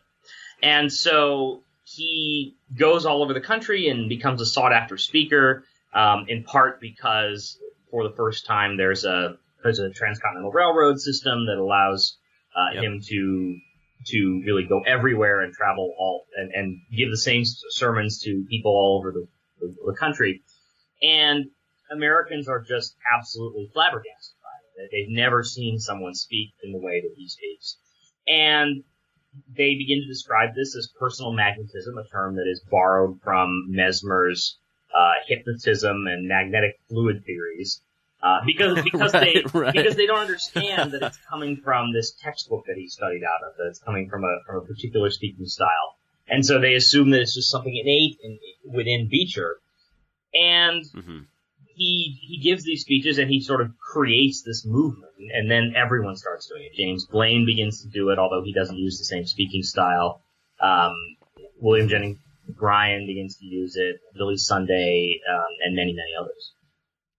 And 0.61 0.93
so 0.93 1.63
he 1.83 2.55
goes 2.77 3.05
all 3.05 3.21
over 3.21 3.33
the 3.33 3.41
country 3.41 3.89
and 3.89 4.07
becomes 4.07 4.39
a 4.39 4.45
sought 4.45 4.71
after 4.71 4.97
speaker, 4.97 5.65
um, 5.93 6.25
in 6.29 6.43
part 6.43 6.79
because 6.79 7.57
for 7.91 8.07
the 8.07 8.15
first 8.15 8.45
time 8.45 8.77
there's 8.77 9.03
a 9.03 9.37
there's 9.61 9.79
a 9.79 9.89
transcontinental 9.89 10.51
railroad 10.51 10.99
system 10.99 11.45
that 11.47 11.57
allows 11.57 12.17
uh, 12.55 12.75
yep. 12.75 12.83
him 12.83 13.01
to 13.01 13.57
to 14.05 14.43
really 14.45 14.63
go 14.63 14.81
everywhere 14.85 15.41
and 15.41 15.53
travel 15.53 15.93
all 15.97 16.25
and, 16.37 16.51
and 16.53 16.81
give 16.95 17.09
the 17.09 17.17
same 17.17 17.43
sermons 17.69 18.21
to 18.21 18.45
people 18.49 18.71
all 18.71 18.99
over 18.99 19.11
the, 19.11 19.27
the, 19.59 19.75
the 19.91 19.95
country. 19.97 20.41
And 21.01 21.45
Americans 21.91 22.47
are 22.47 22.61
just 22.61 22.95
absolutely 23.17 23.69
flabbergasted 23.73 24.32
They've 24.91 25.09
never 25.09 25.43
seen 25.43 25.79
someone 25.79 26.13
speak 26.15 26.51
in 26.63 26.71
the 26.71 26.79
way 26.79 27.01
that 27.01 27.13
he 27.15 27.27
speaks. 27.27 27.77
And 28.27 28.83
they 29.55 29.75
begin 29.75 30.01
to 30.01 30.07
describe 30.07 30.55
this 30.55 30.75
as 30.75 30.89
personal 30.99 31.33
magnetism, 31.33 31.97
a 31.97 32.07
term 32.07 32.35
that 32.35 32.47
is 32.47 32.61
borrowed 32.69 33.19
from 33.21 33.65
Mesmer's 33.69 34.57
uh, 34.95 35.13
hypnotism 35.27 36.07
and 36.07 36.27
magnetic 36.27 36.79
fluid 36.89 37.23
theories. 37.25 37.81
Uh, 38.21 38.39
because 38.45 38.81
because 38.83 39.13
right, 39.13 39.43
they 39.43 39.59
right. 39.59 39.73
because 39.73 39.95
they 39.95 40.05
don't 40.05 40.19
understand 40.19 40.91
that 40.93 41.01
it's 41.03 41.17
coming 41.29 41.57
from 41.57 41.91
this 41.91 42.11
textbook 42.11 42.65
that 42.67 42.77
he 42.77 42.87
studied 42.87 43.23
out 43.23 43.45
of, 43.45 43.57
that 43.57 43.67
it's 43.67 43.79
coming 43.79 44.09
from 44.09 44.23
a 44.23 44.37
from 44.45 44.57
a 44.57 44.61
particular 44.61 45.09
speaking 45.09 45.45
style. 45.45 45.97
and 46.27 46.45
so 46.45 46.59
they 46.61 46.75
assume 46.75 47.09
that 47.09 47.19
it's 47.19 47.33
just 47.33 47.51
something 47.51 47.75
innate 47.75 48.17
in, 48.23 48.39
within 48.71 49.09
Beecher, 49.09 49.57
and 50.33 50.85
mm-hmm. 50.85 51.19
He 51.75 52.17
he 52.21 52.37
gives 52.37 52.63
these 52.63 52.81
speeches 52.81 53.17
and 53.17 53.29
he 53.29 53.41
sort 53.41 53.61
of 53.61 53.71
creates 53.79 54.43
this 54.43 54.65
movement, 54.65 55.11
and 55.33 55.49
then 55.49 55.73
everyone 55.75 56.15
starts 56.15 56.47
doing 56.47 56.63
it. 56.63 56.75
James 56.75 57.05
Blaine 57.05 57.45
begins 57.45 57.81
to 57.81 57.89
do 57.89 58.09
it, 58.09 58.19
although 58.19 58.43
he 58.43 58.53
doesn't 58.53 58.77
use 58.77 58.97
the 58.97 59.05
same 59.05 59.25
speaking 59.25 59.63
style. 59.63 60.21
Um, 60.61 60.93
William 61.59 61.87
Jennings 61.87 62.19
Bryan 62.47 63.05
begins 63.07 63.37
to 63.37 63.45
use 63.45 63.75
it, 63.75 64.01
Billy 64.15 64.37
Sunday, 64.37 65.19
um, 65.29 65.45
and 65.65 65.75
many 65.75 65.93
many 65.93 66.11
others 66.19 66.53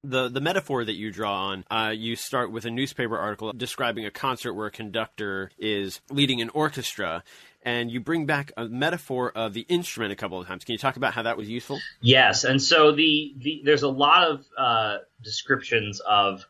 the 0.04 0.28
the 0.28 0.40
metaphor 0.40 0.84
that 0.84 0.92
you 0.92 1.10
draw 1.10 1.46
on, 1.46 1.64
uh, 1.70 1.92
you 1.96 2.14
start 2.14 2.52
with 2.52 2.64
a 2.66 2.70
newspaper 2.70 3.16
article 3.16 3.52
describing 3.52 4.04
a 4.04 4.10
concert 4.10 4.52
where 4.52 4.66
a 4.66 4.70
conductor 4.70 5.50
is 5.58 6.00
leading 6.10 6.40
an 6.40 6.50
orchestra, 6.50 7.24
and 7.64 7.90
you 7.90 8.00
bring 8.00 8.26
back 8.26 8.52
a 8.56 8.66
metaphor 8.66 9.32
of 9.34 9.54
the 9.54 9.62
instrument 9.62 10.12
a 10.12 10.16
couple 10.16 10.40
of 10.40 10.46
times. 10.46 10.64
Can 10.64 10.72
you 10.72 10.78
talk 10.78 10.96
about 10.96 11.14
how 11.14 11.22
that 11.22 11.36
was 11.36 11.48
useful? 11.48 11.80
Yes, 12.00 12.44
and 12.44 12.62
so 12.62 12.92
the, 12.92 13.34
the 13.38 13.62
there's 13.64 13.82
a 13.82 13.88
lot 13.88 14.28
of 14.28 14.44
uh, 14.56 14.98
descriptions 15.22 16.00
of 16.00 16.44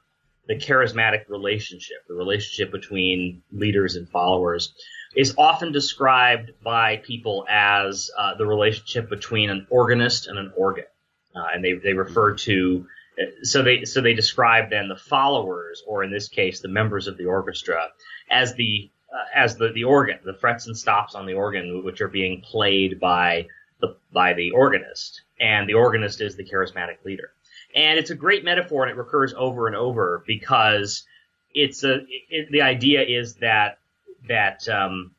the 0.47 0.57
charismatic 0.57 1.29
relationship, 1.29 1.97
the 2.09 2.15
relationship 2.15 2.71
between 2.71 3.43
leaders 3.51 3.97
and 3.97 4.09
followers, 4.09 4.75
is 5.17 5.35
often 5.39 5.73
described 5.73 6.51
by 6.63 6.99
people 6.99 7.47
as 7.49 8.11
uh, 8.19 8.35
the 8.35 8.45
relationship 8.45 9.09
between 9.09 9.49
an 9.49 9.67
organist 9.71 10.27
and 10.27 10.39
an 10.39 10.53
organ, 10.57 10.85
uh, 11.35 11.45
and 11.55 11.65
they 11.65 11.75
they 11.75 11.93
refer 11.95 12.35
to 12.35 12.87
so 13.43 13.63
they 13.63 13.85
so 13.85 14.01
they 14.01 14.15
describe 14.15 14.71
then 14.71 14.89
the 14.89 14.97
followers, 14.97 15.83
or 15.87 16.03
in 16.03 16.11
this 16.11 16.29
case, 16.29 16.61
the 16.61 16.69
members 16.69 17.07
of 17.07 17.17
the 17.17 17.27
orchestra, 17.27 17.89
as 18.31 18.55
the 18.55 18.91
uh, 18.91 18.94
as 19.35 19.57
the, 19.57 19.73
the 19.73 19.85
organ, 19.85 20.19
the 20.25 20.35
frets 20.35 20.67
and 20.67 20.77
stops 20.77 21.15
on 21.15 21.27
the 21.27 21.35
organ, 21.35 21.85
which 21.85 22.01
are 22.01 22.09
being 22.09 22.41
played 22.41 23.01
by 23.01 23.47
the 23.81 23.97
by 24.13 24.35
the 24.35 24.51
organist, 24.53 25.23
and 25.41 25.69
the 25.69 25.75
organist 25.75 26.21
is 26.21 26.37
the 26.37 26.45
charismatic 26.45 27.05
leader. 27.05 27.31
And 27.75 27.99
it's 27.99 28.11
a 28.11 28.15
great 28.15 28.45
metaphor, 28.45 28.85
and 28.85 28.91
it 28.91 28.97
recurs 28.97 29.35
over 29.37 29.67
and 29.67 29.77
over 29.77 30.23
because 30.27 31.05
it's 31.53 31.85
a 31.85 32.01
it, 32.31 32.51
the 32.51 32.63
idea 32.63 33.03
is 33.03 33.35
that 33.37 33.79
that 34.29 34.69
um, 34.69 35.13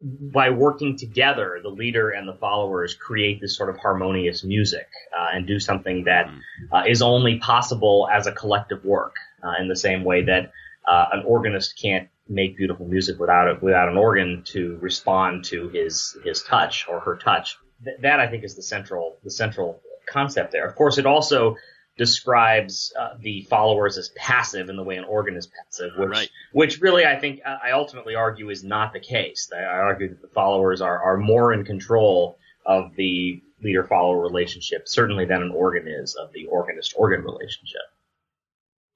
by 0.00 0.50
working 0.50 0.96
together, 0.96 1.60
the 1.62 1.68
leader 1.68 2.10
and 2.10 2.28
the 2.28 2.34
followers 2.34 2.94
create 2.94 3.40
this 3.40 3.56
sort 3.56 3.70
of 3.70 3.76
harmonious 3.78 4.42
music 4.42 4.88
uh, 5.16 5.28
and 5.32 5.46
do 5.46 5.60
something 5.60 6.04
that 6.04 6.26
mm-hmm. 6.26 6.74
uh, 6.74 6.84
is 6.84 7.02
only 7.02 7.38
possible 7.38 8.08
as 8.12 8.26
a 8.26 8.32
collective 8.32 8.84
work. 8.84 9.14
Uh, 9.44 9.54
in 9.60 9.66
the 9.66 9.74
same 9.74 10.04
way 10.04 10.22
that 10.22 10.52
uh, 10.86 11.06
an 11.12 11.24
organist 11.26 11.76
can't 11.76 12.08
make 12.28 12.56
beautiful 12.56 12.86
music 12.86 13.18
without 13.18 13.48
it, 13.48 13.62
without 13.62 13.88
an 13.88 13.96
organ 13.96 14.42
to 14.46 14.78
respond 14.80 15.44
to 15.46 15.68
his 15.68 16.16
his 16.24 16.42
touch 16.42 16.86
or 16.88 17.00
her 17.00 17.16
touch. 17.16 17.56
Th- 17.84 17.96
that 18.02 18.20
I 18.20 18.28
think 18.28 18.44
is 18.44 18.54
the 18.54 18.62
central 18.62 19.18
the 19.24 19.30
central 19.30 19.80
concept 20.06 20.52
there. 20.52 20.66
Of 20.66 20.74
course, 20.74 20.98
it 20.98 21.06
also 21.06 21.56
describes 21.98 22.92
uh, 22.98 23.10
the 23.20 23.42
followers 23.50 23.98
as 23.98 24.08
passive 24.16 24.68
in 24.70 24.76
the 24.76 24.82
way 24.82 24.96
an 24.96 25.04
organ 25.04 25.36
is 25.36 25.46
passive, 25.46 25.92
which 25.98 26.10
right. 26.10 26.30
which 26.52 26.80
really 26.80 27.04
I 27.04 27.18
think 27.18 27.40
I 27.44 27.72
ultimately 27.72 28.14
argue 28.14 28.50
is 28.50 28.64
not 28.64 28.92
the 28.92 29.00
case. 29.00 29.50
I 29.54 29.62
argue 29.62 30.08
that 30.08 30.22
the 30.22 30.28
followers 30.28 30.80
are 30.80 31.02
are 31.02 31.16
more 31.16 31.52
in 31.52 31.64
control 31.64 32.38
of 32.64 32.94
the 32.96 33.42
leader 33.62 33.84
follower 33.84 34.20
relationship, 34.20 34.88
certainly 34.88 35.24
than 35.24 35.42
an 35.42 35.50
organ 35.50 35.86
is 35.86 36.14
of 36.14 36.32
the 36.32 36.46
organist 36.46 36.94
organ 36.96 37.22
relationship. 37.22 37.82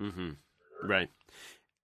Mm-hmm. 0.02 0.30
Right. 0.88 1.08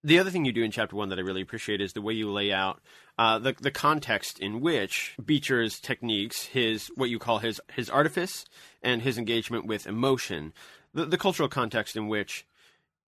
The 0.04 0.18
other 0.18 0.30
thing 0.30 0.44
you 0.44 0.52
do 0.52 0.64
in 0.64 0.72
chapter 0.72 0.96
one 0.96 1.10
that 1.10 1.18
I 1.18 1.22
really 1.22 1.42
appreciate 1.42 1.80
is 1.80 1.92
the 1.92 2.02
way 2.02 2.12
you 2.14 2.30
lay 2.30 2.52
out 2.52 2.80
uh, 3.18 3.38
the 3.38 3.54
the 3.60 3.70
context 3.70 4.38
in 4.38 4.60
which 4.60 5.14
Beecher's 5.24 5.78
techniques, 5.78 6.46
his 6.46 6.90
what 6.96 7.10
you 7.10 7.18
call 7.18 7.38
his 7.38 7.60
his 7.74 7.88
artifice, 7.90 8.44
and 8.82 9.02
his 9.02 9.18
engagement 9.18 9.66
with 9.66 9.86
emotion, 9.86 10.52
the, 10.92 11.04
the 11.04 11.18
cultural 11.18 11.48
context 11.48 11.96
in 11.96 12.08
which 12.08 12.46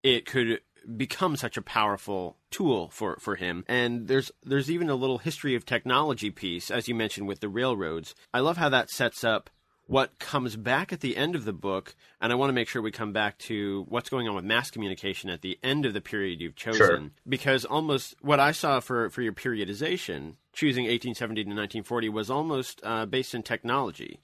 it 0.03 0.27
could 0.27 0.61
become 0.97 1.35
such 1.37 1.57
a 1.57 1.63
powerful 1.63 2.37
tool 2.51 2.91
for, 2.91 3.17
for 3.19 3.37
him. 3.37 3.65
And 3.67 4.07
there's 4.07 4.31
there's 4.43 4.71
even 4.71 4.91
a 4.91 4.95
little 4.95 5.19
history 5.19 5.55
of 5.55 5.65
technology 5.65 6.31
piece, 6.31 6.71
as 6.71 6.89
you 6.89 6.95
mentioned 6.95 7.27
with 7.27 7.41
the 7.41 7.49
railroads. 7.49 8.15
I 8.33 8.41
love 8.41 8.59
how 8.59 8.69
that 8.69 8.91
sets 8.91 9.25
up 9.25 9.51
what 9.87 10.19
comes 10.19 10.57
back 10.57 10.93
at 10.93 11.00
the 11.00 11.17
end 11.17 11.35
of 11.35 11.45
the 11.45 11.53
book, 11.53 11.95
and 12.21 12.33
I 12.33 12.37
want 12.37 12.49
to 12.49 12.55
make 12.55 12.69
sure 12.69 12.81
we 12.81 12.91
come 12.91 13.12
back 13.12 13.38
to 13.41 13.85
what's 13.88 14.09
going 14.09 14.26
on 14.29 14.35
with 14.35 14.45
mass 14.45 14.71
communication 14.71 15.29
at 15.29 15.43
the 15.43 15.59
end 15.62 15.85
of 15.85 15.93
the 15.93 16.00
period 16.00 16.41
you've 16.41 16.57
chosen. 16.57 16.79
Sure. 16.79 17.11
Because 17.29 17.64
almost 17.64 18.14
what 18.23 18.41
I 18.41 18.53
saw 18.53 18.81
for, 18.81 19.11
for 19.11 19.21
your 19.21 19.35
periodization, 19.35 20.37
choosing 20.53 20.85
1870 20.85 21.45
to 21.45 21.49
1940, 21.49 22.09
was 22.09 22.31
almost 22.31 22.81
uh, 22.83 23.05
based 23.05 23.35
in 23.35 23.43
technology. 23.43 24.21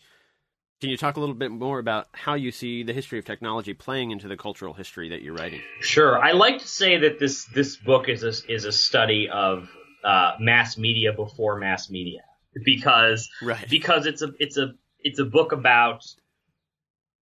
Can 0.80 0.88
you 0.88 0.96
talk 0.96 1.18
a 1.18 1.20
little 1.20 1.34
bit 1.34 1.50
more 1.50 1.78
about 1.78 2.08
how 2.12 2.32
you 2.32 2.50
see 2.50 2.82
the 2.82 2.94
history 2.94 3.18
of 3.18 3.26
technology 3.26 3.74
playing 3.74 4.12
into 4.12 4.28
the 4.28 4.36
cultural 4.36 4.72
history 4.72 5.10
that 5.10 5.20
you're 5.20 5.34
writing? 5.34 5.60
Sure. 5.80 6.18
I 6.18 6.32
like 6.32 6.60
to 6.60 6.66
say 6.66 6.96
that 6.96 7.18
this 7.18 7.44
this 7.54 7.76
book 7.76 8.08
is 8.08 8.22
a, 8.22 8.32
is 8.50 8.64
a 8.64 8.72
study 8.72 9.28
of 9.28 9.68
uh, 10.02 10.36
mass 10.40 10.78
media 10.78 11.12
before 11.12 11.58
mass 11.58 11.90
media 11.90 12.22
because 12.64 13.28
right. 13.42 13.68
because 13.68 14.06
it's 14.06 14.22
a 14.22 14.32
it's 14.38 14.56
a 14.56 14.72
it's 15.02 15.18
a 15.18 15.24
book 15.24 15.52
about 15.52 16.04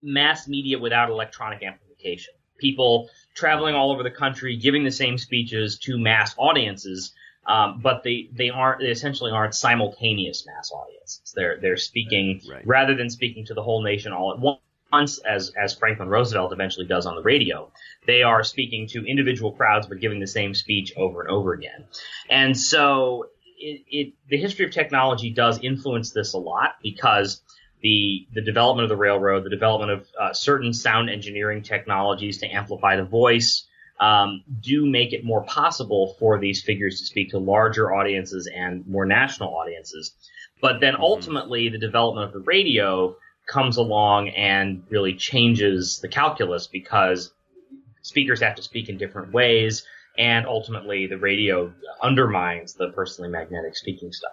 mass 0.02 0.48
media 0.48 0.78
without 0.78 1.10
electronic 1.10 1.62
amplification. 1.62 2.34
People 2.58 3.08
traveling 3.34 3.74
all 3.74 3.92
over 3.92 4.02
the 4.02 4.10
country 4.10 4.56
giving 4.56 4.84
the 4.84 4.90
same 4.90 5.18
speeches 5.18 5.78
to 5.78 5.98
mass 5.98 6.34
audiences 6.38 7.12
um, 7.48 7.80
but 7.82 8.02
they, 8.04 8.28
they 8.32 8.50
aren't 8.50 8.80
they 8.80 8.88
essentially 8.88 9.30
aren't 9.30 9.54
simultaneous 9.54 10.46
mass 10.46 10.70
audiences. 10.70 11.32
They're 11.34 11.58
they're 11.58 11.78
speaking 11.78 12.42
right. 12.48 12.64
rather 12.66 12.94
than 12.94 13.08
speaking 13.08 13.46
to 13.46 13.54
the 13.54 13.62
whole 13.62 13.82
nation 13.82 14.12
all 14.12 14.34
at 14.34 14.60
once, 14.92 15.18
as 15.18 15.50
as 15.58 15.74
Franklin 15.74 16.10
Roosevelt 16.10 16.52
eventually 16.52 16.86
does 16.86 17.06
on 17.06 17.16
the 17.16 17.22
radio. 17.22 17.72
They 18.06 18.22
are 18.22 18.44
speaking 18.44 18.86
to 18.88 19.04
individual 19.06 19.52
crowds, 19.52 19.86
but 19.86 19.98
giving 19.98 20.20
the 20.20 20.26
same 20.26 20.54
speech 20.54 20.92
over 20.98 21.22
and 21.22 21.30
over 21.30 21.54
again. 21.54 21.86
And 22.28 22.56
so, 22.56 23.28
it, 23.58 23.82
it 23.88 24.12
the 24.28 24.36
history 24.36 24.66
of 24.66 24.70
technology 24.70 25.30
does 25.30 25.58
influence 25.62 26.10
this 26.10 26.34
a 26.34 26.38
lot 26.38 26.76
because 26.82 27.40
the 27.82 28.26
the 28.32 28.40
development 28.40 28.84
of 28.84 28.88
the 28.88 28.96
railroad, 28.96 29.44
the 29.44 29.50
development 29.50 29.92
of 29.92 30.06
uh, 30.20 30.32
certain 30.32 30.72
sound 30.72 31.10
engineering 31.10 31.62
technologies 31.62 32.38
to 32.38 32.46
amplify 32.46 32.96
the 32.96 33.04
voice, 33.04 33.66
um, 34.00 34.42
do 34.60 34.86
make 34.86 35.12
it 35.12 35.24
more 35.24 35.44
possible 35.44 36.16
for 36.18 36.38
these 36.38 36.62
figures 36.62 37.00
to 37.00 37.06
speak 37.06 37.30
to 37.30 37.38
larger 37.38 37.94
audiences 37.94 38.50
and 38.52 38.86
more 38.86 39.06
national 39.06 39.54
audiences. 39.54 40.12
But 40.60 40.80
then 40.80 40.94
mm-hmm. 40.94 41.02
ultimately, 41.02 41.68
the 41.68 41.78
development 41.78 42.26
of 42.26 42.32
the 42.32 42.40
radio 42.40 43.16
comes 43.46 43.76
along 43.76 44.30
and 44.30 44.82
really 44.90 45.14
changes 45.14 45.98
the 46.00 46.08
calculus 46.08 46.66
because 46.66 47.32
speakers 48.02 48.40
have 48.40 48.56
to 48.56 48.62
speak 48.62 48.88
in 48.88 48.98
different 48.98 49.32
ways, 49.32 49.84
and 50.16 50.46
ultimately, 50.46 51.06
the 51.06 51.18
radio 51.18 51.72
undermines 52.02 52.74
the 52.74 52.90
personally 52.90 53.30
magnetic 53.30 53.76
speaking 53.76 54.12
style 54.12 54.30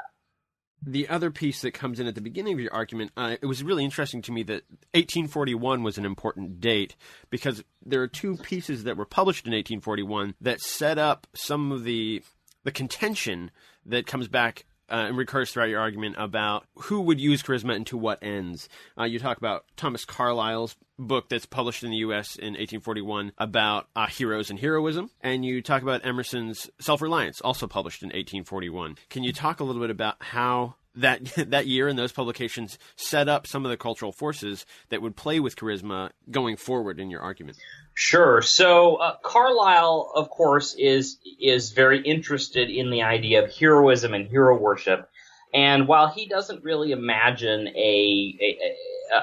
the 0.85 1.09
other 1.09 1.31
piece 1.31 1.61
that 1.61 1.71
comes 1.71 1.99
in 1.99 2.07
at 2.07 2.15
the 2.15 2.21
beginning 2.21 2.53
of 2.53 2.59
your 2.59 2.73
argument, 2.73 3.11
uh, 3.17 3.35
it 3.41 3.45
was 3.45 3.63
really 3.63 3.83
interesting 3.83 4.21
to 4.23 4.31
me 4.31 4.43
that 4.43 4.63
1841 4.93 5.83
was 5.83 5.97
an 5.97 6.05
important 6.05 6.59
date 6.59 6.95
because 7.29 7.63
there 7.85 8.01
are 8.01 8.07
two 8.07 8.37
pieces 8.37 8.83
that 8.83 8.97
were 8.97 9.05
published 9.05 9.45
in 9.45 9.51
1841 9.51 10.35
that 10.41 10.61
set 10.61 10.97
up 10.97 11.27
some 11.33 11.71
of 11.71 11.83
the 11.83 12.21
the 12.63 12.71
contention 12.71 13.51
that 13.85 14.07
comes 14.07 14.27
back 14.27 14.65
uh, 14.89 15.05
and 15.07 15.17
recurs 15.17 15.51
throughout 15.51 15.69
your 15.69 15.79
argument 15.79 16.15
about 16.17 16.65
who 16.75 17.01
would 17.01 17.19
use 17.19 17.41
charisma 17.41 17.75
and 17.75 17.87
to 17.87 17.97
what 17.97 18.21
ends. 18.21 18.69
Uh, 18.97 19.03
you 19.03 19.19
talk 19.19 19.37
about 19.37 19.65
Thomas 19.75 20.05
Carlyle's 20.05 20.75
book 20.97 21.29
that's 21.29 21.45
published 21.45 21.83
in 21.83 21.91
the 21.91 21.97
U.S. 21.97 22.35
in 22.35 22.53
1841 22.53 23.33
about 23.37 23.87
uh, 23.95 24.07
heroes 24.07 24.49
and 24.49 24.59
heroism, 24.59 25.09
and 25.21 25.43
you 25.43 25.61
talk 25.61 25.81
about 25.81 26.05
Emerson's 26.05 26.69
Self 26.79 27.01
Reliance, 27.01 27.41
also 27.41 27.67
published 27.67 28.03
in 28.03 28.07
1841. 28.07 28.97
Can 29.09 29.23
you 29.23 29.33
talk 29.33 29.59
a 29.59 29.63
little 29.63 29.81
bit 29.81 29.89
about 29.89 30.15
how 30.19 30.75
that 30.95 31.23
that 31.49 31.67
year 31.67 31.87
and 31.87 31.97
those 31.97 32.11
publications 32.11 32.77
set 32.95 33.27
up 33.27 33.47
some 33.47 33.65
of 33.65 33.71
the 33.71 33.77
cultural 33.77 34.11
forces 34.11 34.65
that 34.89 35.01
would 35.01 35.15
play 35.15 35.39
with 35.39 35.55
charisma 35.55 36.11
going 36.29 36.57
forward 36.57 36.99
in 36.99 37.09
your 37.09 37.21
argument? 37.21 37.57
Sure. 37.93 38.41
So 38.41 38.95
uh, 38.97 39.15
Carlyle, 39.23 40.11
of 40.15 40.29
course, 40.29 40.75
is 40.77 41.17
is 41.39 41.71
very 41.71 42.01
interested 42.01 42.69
in 42.69 42.89
the 42.89 43.03
idea 43.03 43.43
of 43.43 43.51
heroism 43.53 44.13
and 44.13 44.27
hero 44.27 44.57
worship, 44.59 45.09
and 45.53 45.87
while 45.87 46.07
he 46.07 46.27
doesn't 46.27 46.63
really 46.63 46.91
imagine 46.91 47.67
a, 47.69 48.37
a 48.41 48.75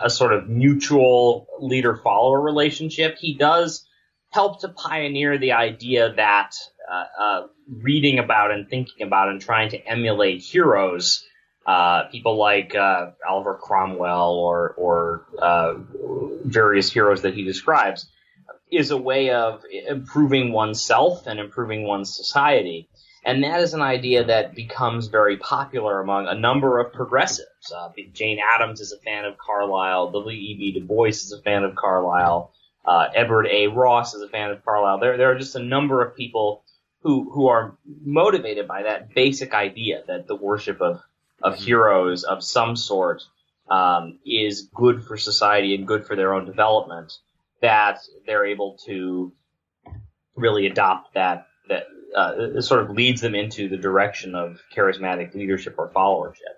a 0.02 0.10
sort 0.10 0.32
of 0.32 0.48
mutual 0.48 1.46
leader 1.60 1.96
follower 1.96 2.40
relationship, 2.40 3.16
he 3.18 3.34
does 3.34 3.86
help 4.30 4.60
to 4.60 4.68
pioneer 4.68 5.38
the 5.38 5.52
idea 5.52 6.12
that 6.14 6.54
uh, 6.90 7.04
uh, 7.20 7.46
reading 7.68 8.18
about 8.18 8.50
and 8.50 8.68
thinking 8.68 9.06
about 9.06 9.28
and 9.28 9.40
trying 9.40 9.70
to 9.70 9.78
emulate 9.86 10.42
heroes, 10.42 11.26
uh, 11.66 12.04
people 12.04 12.36
like 12.36 12.74
uh, 12.74 13.10
Oliver 13.28 13.54
Cromwell 13.54 14.34
or 14.34 14.74
or 14.76 15.26
uh, 15.40 15.74
various 16.44 16.92
heroes 16.92 17.22
that 17.22 17.34
he 17.34 17.44
describes, 17.44 18.06
is 18.70 18.90
a 18.90 18.96
way 18.96 19.30
of 19.30 19.62
improving 19.70 20.52
oneself 20.52 21.26
and 21.26 21.38
improving 21.38 21.84
one's 21.84 22.14
society. 22.14 22.88
And 23.24 23.44
that 23.44 23.60
is 23.60 23.72
an 23.72 23.82
idea 23.82 24.24
that 24.24 24.54
becomes 24.56 25.06
very 25.06 25.36
popular 25.36 26.00
among 26.00 26.26
a 26.26 26.34
number 26.34 26.80
of 26.80 26.92
progressives. 26.92 27.72
Uh, 27.72 27.90
Jane 28.12 28.40
Addams 28.40 28.80
is 28.80 28.90
a 28.90 28.98
fan 28.98 29.24
of 29.24 29.38
Carlyle. 29.38 30.10
W. 30.10 30.36
E. 30.36 30.56
B. 30.58 30.72
Du 30.72 30.84
Bois 30.84 31.08
is 31.08 31.32
a 31.32 31.40
fan 31.42 31.62
of 31.62 31.76
Carlyle. 31.76 32.52
Uh, 32.84 33.08
Edward 33.14 33.46
A. 33.46 33.68
Ross 33.68 34.14
is 34.14 34.22
a 34.22 34.28
fan 34.28 34.50
of 34.50 34.64
Carlyle. 34.64 34.98
There, 34.98 35.16
there 35.16 35.30
are 35.30 35.38
just 35.38 35.54
a 35.54 35.62
number 35.62 36.02
of 36.04 36.16
people 36.16 36.64
who 37.02 37.30
who 37.30 37.46
are 37.46 37.76
motivated 38.04 38.66
by 38.66 38.84
that 38.84 39.14
basic 39.14 39.54
idea 39.54 40.02
that 40.08 40.26
the 40.26 40.36
worship 40.36 40.80
of 40.80 41.00
of 41.42 41.54
mm-hmm. 41.54 41.64
heroes 41.64 42.24
of 42.24 42.42
some 42.42 42.76
sort 42.76 43.22
um, 43.70 44.18
is 44.26 44.68
good 44.74 45.04
for 45.04 45.16
society 45.16 45.74
and 45.74 45.86
good 45.86 46.06
for 46.06 46.16
their 46.16 46.34
own 46.34 46.44
development. 46.44 47.12
That 47.60 48.00
they're 48.26 48.46
able 48.46 48.76
to 48.86 49.32
really 50.34 50.66
adopt 50.66 51.14
that 51.14 51.46
that 51.68 51.84
uh, 52.16 52.60
sort 52.60 52.82
of 52.82 52.90
leads 52.90 53.20
them 53.20 53.34
into 53.34 53.68
the 53.68 53.76
direction 53.76 54.34
of 54.34 54.60
charismatic 54.74 55.34
leadership 55.34 55.76
or 55.78 55.90
followership. 55.90 56.56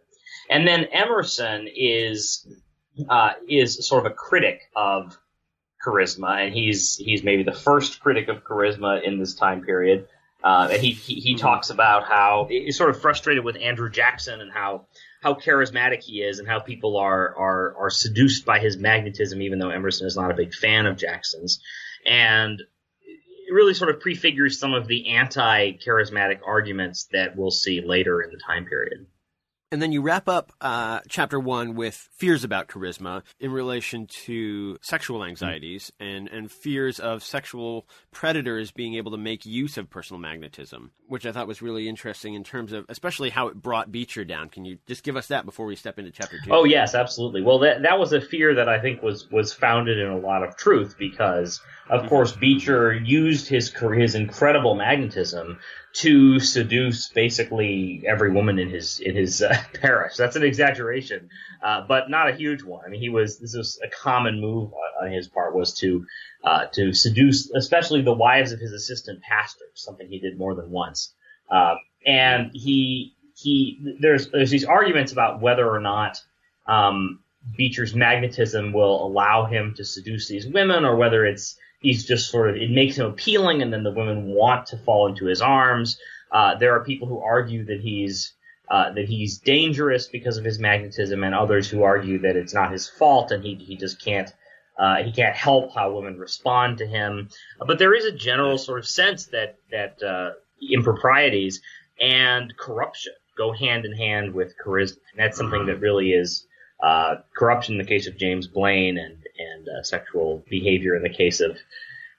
And 0.50 0.66
then 0.66 0.86
Emerson 0.92 1.68
is 1.74 2.46
uh, 3.08 3.32
is 3.48 3.86
sort 3.86 4.06
of 4.06 4.12
a 4.12 4.14
critic 4.14 4.62
of 4.74 5.16
charisma, 5.84 6.46
and 6.46 6.54
he's 6.54 6.96
he's 6.96 7.22
maybe 7.22 7.42
the 7.42 7.52
first 7.52 8.00
critic 8.00 8.28
of 8.28 8.44
charisma 8.44 9.02
in 9.02 9.18
this 9.18 9.34
time 9.34 9.62
period. 9.62 10.08
Uh, 10.44 10.68
and 10.72 10.82
he, 10.82 10.90
he, 10.90 11.14
he 11.14 11.36
talks 11.36 11.70
about 11.70 12.04
how 12.04 12.46
he's 12.50 12.76
sort 12.76 12.90
of 12.90 13.00
frustrated 13.00 13.42
with 13.42 13.56
Andrew 13.56 13.88
Jackson 13.90 14.42
and 14.42 14.52
how 14.52 14.86
how 15.22 15.32
charismatic 15.32 16.02
he 16.02 16.20
is 16.20 16.38
and 16.38 16.46
how 16.46 16.60
people 16.60 16.98
are 16.98 17.34
are 17.34 17.74
are 17.78 17.90
seduced 17.90 18.44
by 18.44 18.58
his 18.58 18.76
magnetism, 18.76 19.40
even 19.40 19.58
though 19.58 19.70
Emerson 19.70 20.06
is 20.06 20.16
not 20.16 20.30
a 20.30 20.34
big 20.34 20.52
fan 20.54 20.84
of 20.84 20.98
Jackson's. 20.98 21.62
And 22.04 22.60
it 22.60 23.54
really 23.54 23.72
sort 23.72 23.88
of 23.88 24.00
prefigures 24.00 24.58
some 24.58 24.74
of 24.74 24.86
the 24.86 25.14
anti-charismatic 25.14 26.40
arguments 26.46 27.08
that 27.12 27.36
we'll 27.36 27.50
see 27.50 27.80
later 27.80 28.20
in 28.20 28.30
the 28.30 28.38
time 28.46 28.66
period. 28.66 29.06
And 29.72 29.82
then 29.82 29.90
you 29.90 30.02
wrap 30.02 30.28
up 30.28 30.52
uh, 30.60 31.00
chapter 31.08 31.40
one 31.40 31.74
with 31.74 32.08
fears 32.12 32.44
about 32.44 32.68
charisma 32.68 33.22
in 33.40 33.50
relation 33.50 34.06
to 34.24 34.78
sexual 34.82 35.24
anxieties 35.24 35.90
and, 35.98 36.28
and 36.28 36.50
fears 36.50 37.00
of 37.00 37.24
sexual 37.24 37.88
predators 38.12 38.70
being 38.70 38.94
able 38.94 39.10
to 39.10 39.18
make 39.18 39.44
use 39.44 39.76
of 39.76 39.90
personal 39.90 40.20
magnetism, 40.20 40.92
which 41.08 41.26
I 41.26 41.32
thought 41.32 41.48
was 41.48 41.60
really 41.60 41.88
interesting 41.88 42.34
in 42.34 42.44
terms 42.44 42.72
of 42.72 42.84
especially 42.88 43.30
how 43.30 43.48
it 43.48 43.60
brought 43.60 43.90
Beecher 43.90 44.24
down. 44.24 44.48
Can 44.48 44.64
you 44.64 44.78
just 44.86 45.02
give 45.02 45.16
us 45.16 45.26
that 45.28 45.44
before 45.44 45.66
we 45.66 45.74
step 45.76 45.98
into 45.98 46.12
chapter 46.12 46.38
two? 46.44 46.52
Oh 46.52 46.64
yes, 46.64 46.94
absolutely. 46.94 47.42
Well, 47.42 47.58
that 47.60 47.82
that 47.82 47.98
was 47.98 48.12
a 48.12 48.20
fear 48.20 48.54
that 48.54 48.68
I 48.68 48.80
think 48.80 49.02
was 49.02 49.28
was 49.30 49.52
founded 49.52 49.98
in 49.98 50.08
a 50.08 50.18
lot 50.18 50.44
of 50.44 50.56
truth 50.56 50.94
because, 50.98 51.60
of 51.90 52.00
mm-hmm. 52.00 52.08
course, 52.10 52.32
Beecher 52.32 52.92
used 52.92 53.48
his 53.48 53.74
his 53.74 54.14
incredible 54.14 54.74
magnetism 54.76 55.58
to 55.94 56.40
seduce 56.40 57.08
basically 57.08 58.02
every 58.06 58.30
woman 58.32 58.58
in 58.58 58.68
his 58.68 58.98
in 58.98 59.14
his 59.14 59.42
uh, 59.42 59.56
parish. 59.80 60.16
That's 60.16 60.36
an 60.36 60.42
exaggeration, 60.42 61.30
uh, 61.62 61.82
but 61.86 62.10
not 62.10 62.28
a 62.28 62.34
huge 62.34 62.62
one. 62.62 62.84
I 62.84 62.88
mean, 62.88 63.00
he 63.00 63.08
was 63.08 63.38
this 63.38 63.56
was 63.56 63.80
a 63.82 63.88
common 63.88 64.40
move 64.40 64.72
on 65.00 65.12
his 65.12 65.28
part 65.28 65.54
was 65.54 65.72
to 65.78 66.04
uh, 66.42 66.66
to 66.72 66.92
seduce, 66.92 67.50
especially 67.50 68.02
the 68.02 68.12
wives 68.12 68.52
of 68.52 68.58
his 68.58 68.72
assistant 68.72 69.22
pastors, 69.22 69.68
something 69.74 70.08
he 70.08 70.18
did 70.18 70.36
more 70.36 70.54
than 70.54 70.70
once. 70.70 71.14
Uh, 71.50 71.76
and 72.04 72.50
he 72.52 73.14
he 73.36 73.96
there's 74.00 74.30
there's 74.30 74.50
these 74.50 74.64
arguments 74.64 75.12
about 75.12 75.40
whether 75.40 75.68
or 75.68 75.80
not 75.80 76.18
um, 76.66 77.20
Beecher's 77.56 77.94
magnetism 77.94 78.72
will 78.72 79.06
allow 79.06 79.44
him 79.44 79.74
to 79.76 79.84
seduce 79.84 80.28
these 80.28 80.46
women, 80.46 80.84
or 80.84 80.96
whether 80.96 81.24
it's 81.24 81.56
he's 81.84 82.04
just 82.04 82.30
sort 82.30 82.50
of 82.50 82.56
it 82.56 82.70
makes 82.70 82.96
him 82.96 83.06
appealing, 83.06 83.62
and 83.62 83.72
then 83.72 83.84
the 83.84 83.92
women 83.92 84.26
want 84.26 84.66
to 84.68 84.78
fall 84.78 85.06
into 85.06 85.26
his 85.26 85.40
arms. 85.40 85.98
Uh, 86.32 86.56
there 86.56 86.74
are 86.74 86.82
people 86.82 87.06
who 87.06 87.20
argue 87.20 87.64
that 87.66 87.80
he's 87.80 88.32
uh, 88.68 88.90
that 88.92 89.06
he's 89.06 89.38
dangerous 89.38 90.08
because 90.08 90.38
of 90.38 90.44
his 90.44 90.58
magnetism, 90.58 91.22
and 91.22 91.34
others 91.34 91.68
who 91.68 91.82
argue 91.82 92.18
that 92.20 92.36
it's 92.36 92.54
not 92.54 92.72
his 92.72 92.88
fault 92.88 93.30
and 93.30 93.44
he 93.44 93.54
he 93.54 93.76
just 93.76 94.02
can't 94.02 94.32
uh, 94.78 94.96
he 95.04 95.12
can't 95.12 95.36
help 95.36 95.74
how 95.74 95.92
women 95.92 96.18
respond 96.18 96.78
to 96.78 96.86
him. 96.86 97.28
But 97.64 97.78
there 97.78 97.94
is 97.94 98.06
a 98.06 98.12
general 98.12 98.58
sort 98.58 98.78
of 98.78 98.86
sense 98.86 99.26
that 99.26 99.58
that 99.70 100.02
uh, 100.02 100.30
improprieties 100.72 101.60
and 102.00 102.56
corruption 102.56 103.12
go 103.36 103.52
hand 103.52 103.84
in 103.84 103.92
hand 103.92 104.32
with 104.32 104.54
charisma, 104.64 104.98
and 105.12 105.18
that's 105.18 105.36
something 105.36 105.66
that 105.66 105.80
really 105.80 106.12
is 106.12 106.46
uh, 106.82 107.16
corruption 107.36 107.74
in 107.74 107.78
the 107.78 107.84
case 107.84 108.06
of 108.06 108.16
James 108.16 108.46
Blaine 108.46 108.98
and 108.98 109.18
and 109.38 109.68
uh, 109.68 109.82
sexual 109.82 110.44
behavior 110.48 110.94
in 110.96 111.02
the 111.02 111.08
case 111.08 111.40
of 111.40 111.56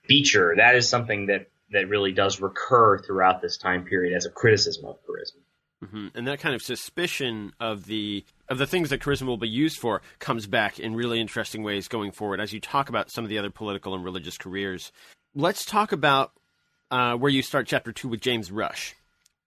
Beecher. 0.07 0.55
That 0.57 0.75
is 0.75 0.87
something 0.87 1.27
that 1.27 1.47
that 1.71 1.89
really 1.89 2.11
does 2.11 2.39
recur 2.39 2.99
throughout 2.99 3.41
this 3.41 3.57
time 3.57 3.85
period 3.85 4.15
as 4.15 4.25
a 4.25 4.29
criticism 4.29 4.85
of 4.85 4.97
charisma. 4.97 5.41
Mm-hmm. 5.83 6.07
And 6.17 6.27
that 6.27 6.39
kind 6.39 6.55
of 6.55 6.61
suspicion 6.61 7.53
of 7.59 7.85
the 7.85 8.23
of 8.47 8.57
the 8.57 8.67
things 8.67 8.89
that 8.89 9.01
charisma 9.01 9.27
will 9.27 9.37
be 9.37 9.49
used 9.49 9.77
for 9.77 10.01
comes 10.19 10.47
back 10.47 10.79
in 10.79 10.95
really 10.95 11.19
interesting 11.19 11.63
ways 11.63 11.87
going 11.87 12.11
forward 12.11 12.39
as 12.39 12.53
you 12.53 12.59
talk 12.59 12.89
about 12.89 13.11
some 13.11 13.23
of 13.23 13.29
the 13.29 13.37
other 13.37 13.49
political 13.49 13.93
and 13.93 14.03
religious 14.03 14.37
careers. 14.37 14.91
Let's 15.33 15.65
talk 15.65 15.91
about 15.91 16.31
uh, 16.91 17.15
where 17.15 17.31
you 17.31 17.41
start 17.41 17.67
chapter 17.67 17.91
two 17.91 18.07
with 18.07 18.21
James 18.21 18.51
Rush, 18.51 18.95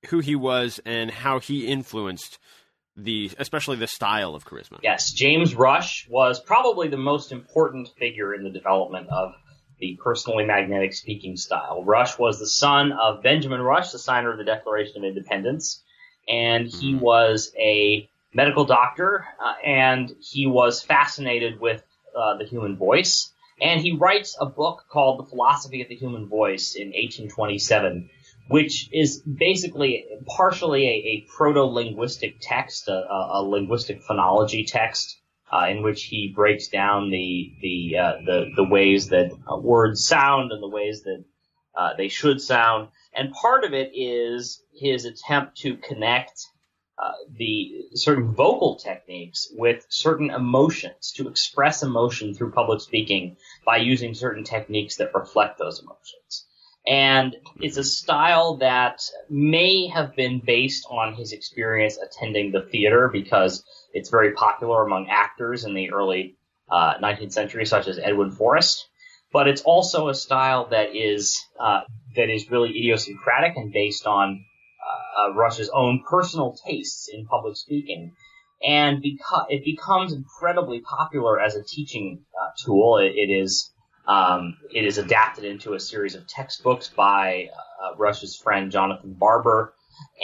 who 0.08 0.18
he 0.18 0.36
was 0.36 0.80
and 0.84 1.10
how 1.10 1.38
he 1.40 1.66
influenced 1.66 2.38
the 2.98 3.30
especially 3.38 3.76
the 3.76 3.86
style 3.86 4.34
of 4.34 4.44
charisma. 4.44 4.78
Yes, 4.82 5.12
James 5.12 5.54
Rush 5.54 6.06
was 6.10 6.40
probably 6.40 6.88
the 6.88 6.96
most 6.96 7.32
important 7.32 7.88
figure 7.96 8.34
in 8.34 8.42
the 8.42 8.50
development 8.50 9.08
of 9.08 9.32
the 9.78 9.98
personally 10.02 10.44
magnetic 10.44 10.92
speaking 10.92 11.36
style. 11.36 11.84
Rush 11.84 12.18
was 12.18 12.40
the 12.40 12.46
son 12.46 12.92
of 12.92 13.22
Benjamin 13.22 13.62
Rush, 13.62 13.92
the 13.92 13.98
signer 13.98 14.32
of 14.32 14.38
the 14.38 14.44
Declaration 14.44 14.98
of 14.98 15.04
Independence, 15.04 15.82
and 16.28 16.66
he 16.66 16.92
mm-hmm. 16.92 17.04
was 17.04 17.52
a 17.56 18.08
medical 18.34 18.64
doctor, 18.64 19.24
uh, 19.40 19.54
and 19.64 20.14
he 20.20 20.48
was 20.48 20.82
fascinated 20.82 21.60
with 21.60 21.82
uh, 22.16 22.36
the 22.36 22.44
human 22.44 22.76
voice. 22.76 23.32
And 23.60 23.80
he 23.80 23.92
writes 23.92 24.36
a 24.40 24.46
book 24.46 24.84
called 24.88 25.18
The 25.18 25.30
Philosophy 25.30 25.82
of 25.82 25.88
the 25.88 25.96
Human 25.96 26.28
Voice 26.28 26.74
in 26.74 26.88
1827 26.88 28.10
which 28.48 28.88
is 28.92 29.20
basically 29.20 30.06
partially 30.26 30.84
a, 30.86 30.90
a 30.90 31.26
proto-linguistic 31.36 32.36
text, 32.40 32.88
a, 32.88 32.92
a, 32.92 33.42
linguistic 33.42 34.02
phonology 34.02 34.66
text, 34.66 35.20
uh, 35.52 35.66
in 35.68 35.82
which 35.82 36.04
he 36.04 36.32
breaks 36.34 36.68
down 36.68 37.10
the 37.10 37.52
the 37.60 37.96
uh, 37.98 38.12
the, 38.24 38.50
the 38.56 38.64
ways 38.64 39.08
that 39.08 39.30
uh, 39.50 39.56
words 39.56 40.06
sound 40.06 40.50
and 40.50 40.62
the 40.62 40.68
ways 40.68 41.02
that 41.02 41.24
uh, 41.76 41.90
they 41.96 42.08
should 42.08 42.40
sound. 42.40 42.88
And 43.14 43.32
part 43.32 43.64
of 43.64 43.72
it 43.72 43.92
is 43.94 44.62
his 44.74 45.04
attempt 45.04 45.58
to 45.58 45.76
connect 45.76 46.40
uh, 46.98 47.12
the 47.36 47.84
certain 47.94 48.34
vocal 48.34 48.76
techniques 48.76 49.48
with 49.52 49.86
certain 49.88 50.30
emotions, 50.30 51.12
to 51.16 51.28
express 51.28 51.82
emotion 51.82 52.34
through 52.34 52.50
public 52.52 52.80
speaking 52.80 53.36
by 53.64 53.76
using 53.76 54.14
certain 54.14 54.42
techniques 54.42 54.96
that 54.96 55.14
reflect 55.14 55.58
those 55.58 55.80
emotions. 55.80 56.46
And 56.88 57.36
it's 57.60 57.76
a 57.76 57.84
style 57.84 58.56
that 58.58 59.02
may 59.28 59.88
have 59.88 60.16
been 60.16 60.40
based 60.44 60.86
on 60.88 61.14
his 61.14 61.32
experience 61.32 61.98
attending 61.98 62.50
the 62.50 62.62
theater 62.62 63.10
because 63.12 63.62
it's 63.92 64.08
very 64.08 64.32
popular 64.32 64.86
among 64.86 65.08
actors 65.10 65.64
in 65.64 65.74
the 65.74 65.92
early 65.92 66.38
uh, 66.70 66.94
19th 67.02 67.32
century, 67.32 67.66
such 67.66 67.88
as 67.88 67.98
Edwin 67.98 68.30
Forrest. 68.30 68.88
But 69.30 69.48
it's 69.48 69.60
also 69.60 70.08
a 70.08 70.14
style 70.14 70.68
that 70.70 70.96
is 70.96 71.38
uh, 71.60 71.80
that 72.16 72.30
is 72.30 72.50
really 72.50 72.70
idiosyncratic 72.70 73.56
and 73.56 73.70
based 73.70 74.06
on 74.06 74.42
uh, 75.18 75.34
Rush's 75.34 75.68
own 75.68 76.02
personal 76.08 76.56
tastes 76.66 77.10
in 77.12 77.26
public 77.26 77.56
speaking. 77.56 78.12
And 78.66 79.02
because 79.02 79.46
it 79.50 79.62
becomes 79.62 80.14
incredibly 80.14 80.80
popular 80.80 81.38
as 81.38 81.54
a 81.54 81.62
teaching 81.62 82.24
uh, 82.40 82.50
tool, 82.64 82.96
it, 82.96 83.12
it 83.14 83.30
is 83.30 83.70
um, 84.08 84.56
it 84.72 84.86
is 84.86 84.96
adapted 84.96 85.44
into 85.44 85.74
a 85.74 85.80
series 85.80 86.14
of 86.14 86.26
textbooks 86.26 86.88
by 86.88 87.50
uh, 87.82 87.94
Rush's 87.96 88.34
friend 88.34 88.72
Jonathan 88.72 89.12
Barber, 89.12 89.74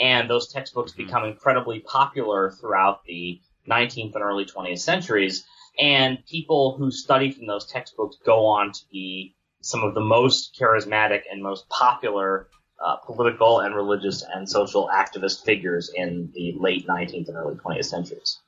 and 0.01 0.27
those 0.27 0.51
textbooks 0.51 0.91
mm-hmm. 0.91 1.05
become 1.05 1.23
incredibly 1.23 1.79
popular 1.81 2.51
throughout 2.51 3.05
the 3.05 3.39
19th 3.69 4.15
and 4.15 4.23
early 4.23 4.45
20th 4.45 4.79
centuries. 4.79 5.45
And 5.79 6.25
people 6.25 6.75
who 6.77 6.89
study 6.89 7.31
from 7.31 7.47
those 7.47 7.67
textbooks 7.67 8.17
go 8.25 8.45
on 8.45 8.71
to 8.71 8.79
be 8.91 9.35
some 9.61 9.83
of 9.83 9.93
the 9.93 10.01
most 10.01 10.57
charismatic 10.59 11.21
and 11.31 11.43
most 11.43 11.67
popular 11.69 12.47
uh, 12.83 12.95
political 12.97 13.59
and 13.59 13.75
religious 13.75 14.23
and 14.33 14.49
social 14.49 14.89
activist 14.93 15.43
figures 15.45 15.91
in 15.93 16.31
the 16.33 16.55
late 16.59 16.87
19th 16.87 17.27
and 17.27 17.37
early 17.37 17.55
20th 17.55 17.85
centuries. 17.85 18.39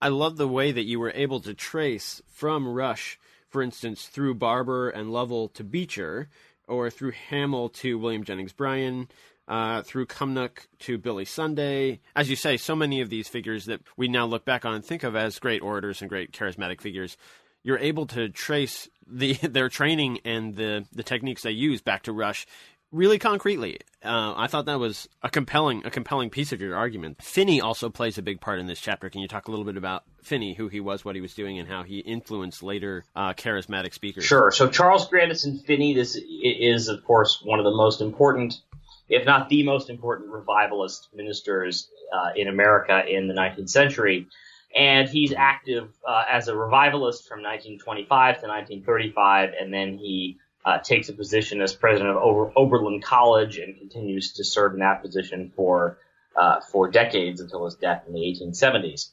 I 0.00 0.08
love 0.08 0.36
the 0.36 0.48
way 0.48 0.72
that 0.72 0.84
you 0.84 0.98
were 1.00 1.12
able 1.14 1.40
to 1.40 1.54
trace 1.54 2.22
from 2.32 2.68
Rush 2.68 3.18
for 3.50 3.62
instance, 3.62 4.06
through 4.06 4.34
Barber 4.34 4.88
and 4.88 5.12
Lovell 5.12 5.48
to 5.50 5.64
Beecher, 5.64 6.28
or 6.66 6.88
through 6.88 7.12
Hamill 7.28 7.68
to 7.68 7.98
William 7.98 8.24
Jennings 8.24 8.52
Bryan, 8.52 9.08
uh, 9.48 9.82
through 9.82 10.06
Cumnock 10.06 10.68
to 10.78 10.96
Billy 10.96 11.24
Sunday. 11.24 12.00
As 12.14 12.30
you 12.30 12.36
say, 12.36 12.56
so 12.56 12.76
many 12.76 13.00
of 13.00 13.10
these 13.10 13.28
figures 13.28 13.66
that 13.66 13.80
we 13.96 14.06
now 14.06 14.24
look 14.24 14.44
back 14.44 14.64
on 14.64 14.74
and 14.74 14.84
think 14.84 15.02
of 15.02 15.16
as 15.16 15.38
great 15.40 15.60
orators 15.60 16.00
and 16.00 16.08
great 16.08 16.32
charismatic 16.32 16.80
figures, 16.80 17.16
you're 17.64 17.78
able 17.78 18.06
to 18.06 18.28
trace 18.28 18.88
the 19.06 19.32
their 19.42 19.68
training 19.68 20.20
and 20.24 20.54
the, 20.54 20.86
the 20.92 21.02
techniques 21.02 21.42
they 21.42 21.50
use 21.50 21.82
back 21.82 22.04
to 22.04 22.12
Rush 22.12 22.46
really 22.92 23.18
concretely. 23.18 23.78
Uh, 24.02 24.34
I 24.36 24.46
thought 24.46 24.64
that 24.66 24.78
was 24.78 25.08
a 25.22 25.28
compelling, 25.28 25.84
a 25.84 25.90
compelling 25.90 26.30
piece 26.30 26.52
of 26.52 26.60
your 26.60 26.74
argument. 26.74 27.22
Finney 27.22 27.60
also 27.60 27.90
plays 27.90 28.16
a 28.18 28.22
big 28.22 28.40
part 28.40 28.58
in 28.58 28.66
this 28.66 28.80
chapter. 28.80 29.10
Can 29.10 29.20
you 29.20 29.28
talk 29.28 29.48
a 29.48 29.50
little 29.50 29.64
bit 29.64 29.76
about 29.76 30.04
Finney, 30.22 30.54
who 30.54 30.68
he 30.68 30.80
was, 30.80 31.04
what 31.04 31.14
he 31.14 31.20
was 31.20 31.34
doing, 31.34 31.58
and 31.58 31.68
how 31.68 31.82
he 31.82 31.98
influenced 31.98 32.62
later 32.62 33.04
uh, 33.14 33.34
charismatic 33.34 33.92
speakers? 33.92 34.24
Sure. 34.24 34.50
So 34.50 34.68
Charles 34.68 35.08
Grandison 35.08 35.58
Finney, 35.58 35.94
this 35.94 36.18
is 36.42 36.88
of 36.88 37.04
course 37.04 37.40
one 37.44 37.58
of 37.58 37.64
the 37.64 37.74
most 37.74 38.00
important, 38.00 38.60
if 39.08 39.26
not 39.26 39.48
the 39.48 39.62
most 39.64 39.90
important, 39.90 40.30
revivalist 40.30 41.08
ministers 41.14 41.88
uh, 42.12 42.30
in 42.34 42.48
America 42.48 43.02
in 43.06 43.28
the 43.28 43.34
19th 43.34 43.70
century. 43.70 44.26
And 44.74 45.08
he's 45.08 45.32
active 45.32 45.90
uh, 46.06 46.24
as 46.30 46.46
a 46.48 46.56
revivalist 46.56 47.28
from 47.28 47.42
1925 47.42 48.40
to 48.40 48.46
1935, 48.46 49.50
and 49.60 49.74
then 49.74 49.98
he 49.98 50.38
uh, 50.64 50.78
takes 50.78 51.08
a 51.08 51.12
position 51.12 51.60
as 51.60 51.74
president 51.74 52.10
of 52.10 52.16
Ober- 52.16 52.52
Oberlin 52.56 53.00
College 53.00 53.58
and 53.58 53.78
continues 53.78 54.34
to 54.34 54.44
serve 54.44 54.74
in 54.74 54.80
that 54.80 55.02
position 55.02 55.52
for 55.56 55.98
uh, 56.36 56.60
for 56.60 56.90
decades 56.90 57.40
until 57.40 57.64
his 57.64 57.74
death 57.74 58.04
in 58.06 58.14
the 58.14 58.20
1870s. 58.20 59.10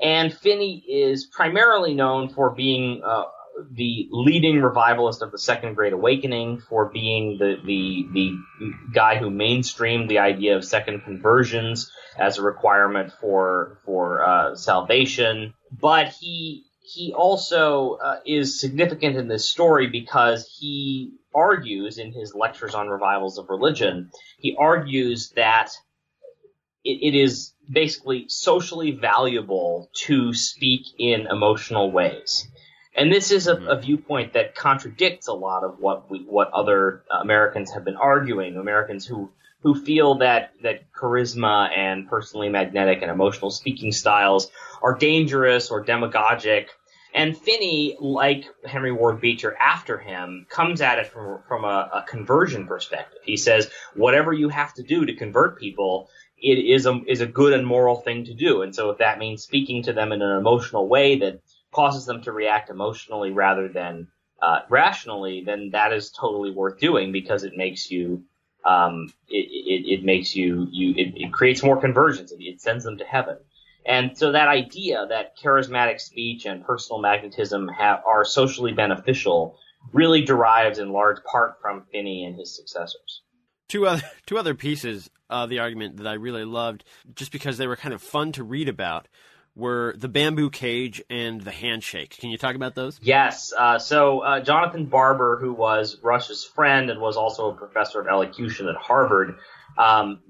And 0.00 0.32
Finney 0.32 0.84
is 0.88 1.26
primarily 1.26 1.94
known 1.94 2.28
for 2.28 2.50
being 2.50 3.02
uh, 3.04 3.24
the 3.72 4.08
leading 4.10 4.60
revivalist 4.60 5.22
of 5.22 5.32
the 5.32 5.38
Second 5.38 5.74
Great 5.74 5.92
Awakening, 5.92 6.60
for 6.60 6.86
being 6.86 7.36
the, 7.38 7.56
the 7.64 8.06
the 8.12 8.72
guy 8.94 9.16
who 9.16 9.30
mainstreamed 9.30 10.08
the 10.08 10.18
idea 10.18 10.56
of 10.56 10.64
second 10.64 11.02
conversions 11.02 11.90
as 12.18 12.38
a 12.38 12.42
requirement 12.42 13.12
for 13.20 13.78
for 13.84 14.24
uh, 14.24 14.56
salvation. 14.56 15.54
But 15.70 16.08
he 16.20 16.64
he 16.92 17.12
also 17.12 17.98
uh, 18.02 18.16
is 18.26 18.58
significant 18.58 19.16
in 19.16 19.28
this 19.28 19.48
story 19.48 19.86
because 19.86 20.52
he 20.58 21.12
argues 21.32 21.98
in 21.98 22.12
his 22.12 22.34
lectures 22.34 22.74
on 22.74 22.88
revivals 22.88 23.38
of 23.38 23.48
religion, 23.48 24.10
he 24.38 24.56
argues 24.58 25.30
that 25.36 25.70
it, 26.84 26.98
it 27.02 27.14
is 27.14 27.52
basically 27.70 28.24
socially 28.28 28.90
valuable 28.90 29.88
to 29.94 30.34
speak 30.34 30.82
in 30.98 31.28
emotional 31.28 31.92
ways. 31.92 32.48
And 32.96 33.12
this 33.12 33.30
is 33.30 33.46
a, 33.46 33.54
a, 33.54 33.76
viewpoint 33.76 34.32
that 34.32 34.56
contradicts 34.56 35.28
a 35.28 35.32
lot 35.32 35.62
of 35.62 35.78
what 35.78 36.10
we, 36.10 36.24
what 36.24 36.50
other 36.50 37.04
Americans 37.08 37.70
have 37.70 37.84
been 37.84 37.96
arguing. 37.96 38.56
Americans 38.56 39.06
who 39.06 39.30
who 39.62 39.74
feel 39.74 40.16
that 40.16 40.52
that 40.62 40.90
charisma 40.92 41.70
and 41.76 42.08
personally 42.08 42.48
magnetic 42.48 43.02
and 43.02 43.10
emotional 43.10 43.50
speaking 43.50 43.92
styles 43.92 44.50
are 44.82 44.96
dangerous 44.96 45.70
or 45.70 45.84
demagogic 45.84 46.70
and 47.12 47.36
Finney, 47.36 47.96
like 48.00 48.44
Henry 48.64 48.92
Ward 48.92 49.20
Beecher 49.20 49.56
after 49.56 49.98
him, 49.98 50.46
comes 50.48 50.80
at 50.80 50.98
it 50.98 51.08
from, 51.08 51.40
from 51.48 51.64
a, 51.64 51.90
a, 51.92 52.04
conversion 52.08 52.66
perspective. 52.66 53.18
He 53.24 53.36
says, 53.36 53.70
whatever 53.94 54.32
you 54.32 54.48
have 54.48 54.74
to 54.74 54.82
do 54.82 55.04
to 55.06 55.16
convert 55.16 55.58
people, 55.58 56.08
it 56.38 56.58
is 56.58 56.86
a, 56.86 57.00
is 57.06 57.20
a 57.20 57.26
good 57.26 57.52
and 57.52 57.66
moral 57.66 57.96
thing 57.96 58.24
to 58.26 58.34
do. 58.34 58.62
And 58.62 58.74
so 58.74 58.90
if 58.90 58.98
that 58.98 59.18
means 59.18 59.42
speaking 59.42 59.82
to 59.84 59.92
them 59.92 60.12
in 60.12 60.22
an 60.22 60.36
emotional 60.36 60.88
way 60.88 61.18
that 61.18 61.40
causes 61.72 62.06
them 62.06 62.22
to 62.22 62.32
react 62.32 62.70
emotionally 62.70 63.32
rather 63.32 63.68
than 63.68 64.08
uh, 64.40 64.60
rationally, 64.68 65.42
then 65.44 65.70
that 65.72 65.92
is 65.92 66.10
totally 66.10 66.50
worth 66.50 66.78
doing 66.78 67.12
because 67.12 67.44
it 67.44 67.56
makes 67.56 67.90
you, 67.90 68.24
um, 68.64 69.12
it, 69.28 69.48
it, 69.48 70.00
it, 70.00 70.04
makes 70.04 70.34
you, 70.34 70.66
you, 70.70 70.94
it, 70.96 71.14
it 71.16 71.32
creates 71.32 71.62
more 71.62 71.80
conversions. 71.80 72.32
It, 72.32 72.40
it 72.40 72.60
sends 72.60 72.84
them 72.84 72.98
to 72.98 73.04
heaven. 73.04 73.36
And 73.86 74.16
so 74.16 74.32
that 74.32 74.48
idea 74.48 75.06
that 75.08 75.38
charismatic 75.38 76.00
speech 76.00 76.44
and 76.46 76.64
personal 76.64 77.00
magnetism 77.00 77.68
have, 77.68 78.02
are 78.06 78.24
socially 78.24 78.72
beneficial 78.72 79.58
really 79.92 80.22
derives 80.22 80.78
in 80.78 80.92
large 80.92 81.22
part 81.24 81.60
from 81.60 81.86
Finney 81.90 82.24
and 82.24 82.36
his 82.38 82.54
successors. 82.54 83.22
Two 83.68 83.86
other 83.86 84.02
two 84.26 84.38
other 84.38 84.54
pieces 84.54 85.10
of 85.28 85.48
the 85.48 85.60
argument 85.60 85.96
that 85.98 86.06
I 86.06 86.14
really 86.14 86.44
loved, 86.44 86.84
just 87.14 87.32
because 87.32 87.56
they 87.56 87.66
were 87.66 87.76
kind 87.76 87.94
of 87.94 88.02
fun 88.02 88.32
to 88.32 88.44
read 88.44 88.68
about, 88.68 89.08
were 89.54 89.94
the 89.96 90.08
bamboo 90.08 90.50
cage 90.50 91.02
and 91.08 91.40
the 91.40 91.50
handshake. 91.50 92.16
Can 92.18 92.30
you 92.30 92.38
talk 92.38 92.56
about 92.56 92.74
those? 92.74 92.98
Yes. 93.02 93.52
Uh, 93.56 93.78
so 93.78 94.20
uh, 94.20 94.40
Jonathan 94.40 94.86
Barber, 94.86 95.38
who 95.40 95.52
was 95.52 95.98
Rush's 96.02 96.44
friend 96.44 96.90
and 96.90 97.00
was 97.00 97.16
also 97.16 97.50
a 97.50 97.54
professor 97.54 98.00
of 98.00 98.08
elocution 98.08 98.68
at 98.68 98.76
Harvard, 98.76 99.36
um, 99.78 100.20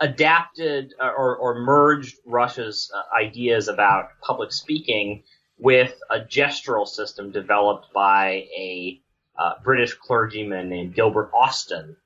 adapted 0.00 0.94
uh, 1.00 1.10
or, 1.16 1.36
or 1.36 1.60
merged 1.60 2.16
Rush's 2.24 2.90
uh, 2.94 3.02
ideas 3.22 3.68
about 3.68 4.10
public 4.22 4.52
speaking 4.52 5.22
with 5.58 5.94
a 6.10 6.20
gestural 6.20 6.86
system 6.88 7.30
developed 7.30 7.92
by 7.92 8.46
a 8.56 9.00
uh, 9.38 9.52
British 9.62 9.94
clergyman 9.94 10.68
named 10.68 10.94
Gilbert 10.94 11.30
Austin. 11.34 11.96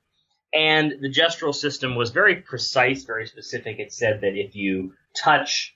And 0.53 0.93
the 1.01 1.09
gestural 1.09 1.53
system 1.53 1.95
was 1.95 2.11
very 2.11 2.37
precise, 2.37 3.03
very 3.03 3.27
specific. 3.27 3.79
It 3.79 3.91
said 3.91 4.21
that 4.21 4.37
if 4.37 4.55
you 4.55 4.93
touch 5.15 5.75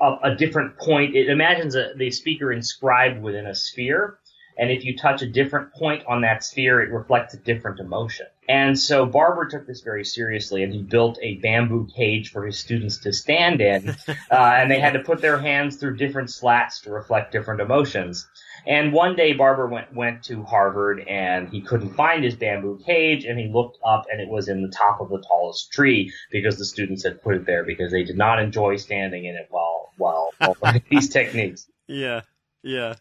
a, 0.00 0.16
a 0.24 0.34
different 0.34 0.78
point, 0.78 1.16
it 1.16 1.28
imagines 1.28 1.74
a, 1.76 1.92
the 1.96 2.10
speaker 2.10 2.52
inscribed 2.52 3.22
within 3.22 3.46
a 3.46 3.54
sphere. 3.54 4.18
And 4.58 4.72
if 4.72 4.84
you 4.84 4.96
touch 4.96 5.22
a 5.22 5.26
different 5.26 5.72
point 5.72 6.02
on 6.08 6.22
that 6.22 6.42
sphere, 6.42 6.82
it 6.82 6.90
reflects 6.90 7.32
a 7.32 7.36
different 7.36 7.78
emotion. 7.78 8.26
And 8.48 8.78
so 8.78 9.06
Barber 9.06 9.46
took 9.46 9.66
this 9.66 9.82
very 9.82 10.04
seriously 10.04 10.64
and 10.64 10.72
he 10.72 10.82
built 10.82 11.18
a 11.22 11.36
bamboo 11.36 11.86
cage 11.94 12.32
for 12.32 12.44
his 12.44 12.58
students 12.58 12.98
to 13.00 13.12
stand 13.12 13.60
in. 13.60 13.90
uh, 14.08 14.14
and 14.30 14.70
they 14.70 14.80
had 14.80 14.94
to 14.94 15.00
put 15.00 15.20
their 15.20 15.38
hands 15.38 15.76
through 15.76 15.96
different 15.96 16.30
slats 16.30 16.80
to 16.80 16.90
reflect 16.90 17.30
different 17.30 17.60
emotions. 17.60 18.26
And 18.66 18.92
one 18.92 19.14
day 19.14 19.32
Barber 19.32 19.68
went, 19.68 19.94
went 19.94 20.24
to 20.24 20.42
Harvard 20.42 21.06
and 21.06 21.48
he 21.50 21.60
couldn't 21.60 21.94
find 21.94 22.24
his 22.24 22.34
bamboo 22.34 22.80
cage 22.84 23.24
and 23.24 23.38
he 23.38 23.46
looked 23.46 23.78
up 23.86 24.06
and 24.10 24.20
it 24.20 24.28
was 24.28 24.48
in 24.48 24.62
the 24.62 24.68
top 24.76 25.00
of 25.00 25.08
the 25.08 25.22
tallest 25.28 25.70
tree 25.70 26.12
because 26.32 26.58
the 26.58 26.64
students 26.64 27.04
had 27.04 27.22
put 27.22 27.36
it 27.36 27.46
there 27.46 27.64
because 27.64 27.92
they 27.92 28.02
did 28.02 28.16
not 28.16 28.40
enjoy 28.40 28.76
standing 28.76 29.24
in 29.24 29.36
it 29.36 29.46
while, 29.50 29.92
while, 29.98 30.30
while 30.58 30.74
these 30.90 31.10
techniques. 31.10 31.68
Yeah. 31.86 32.22
Yeah 32.64 32.94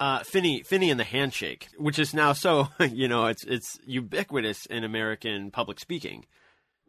uh, 0.00 0.20
Finney, 0.24 0.62
Finney 0.62 0.90
and 0.90 0.98
the 0.98 1.04
handshake, 1.04 1.68
which 1.76 1.98
is 1.98 2.14
now 2.14 2.32
so 2.32 2.68
you 2.80 3.06
know 3.06 3.26
it's 3.26 3.44
it's 3.44 3.78
ubiquitous 3.86 4.66
in 4.66 4.82
American 4.82 5.50
public 5.50 5.78
speaking. 5.78 6.24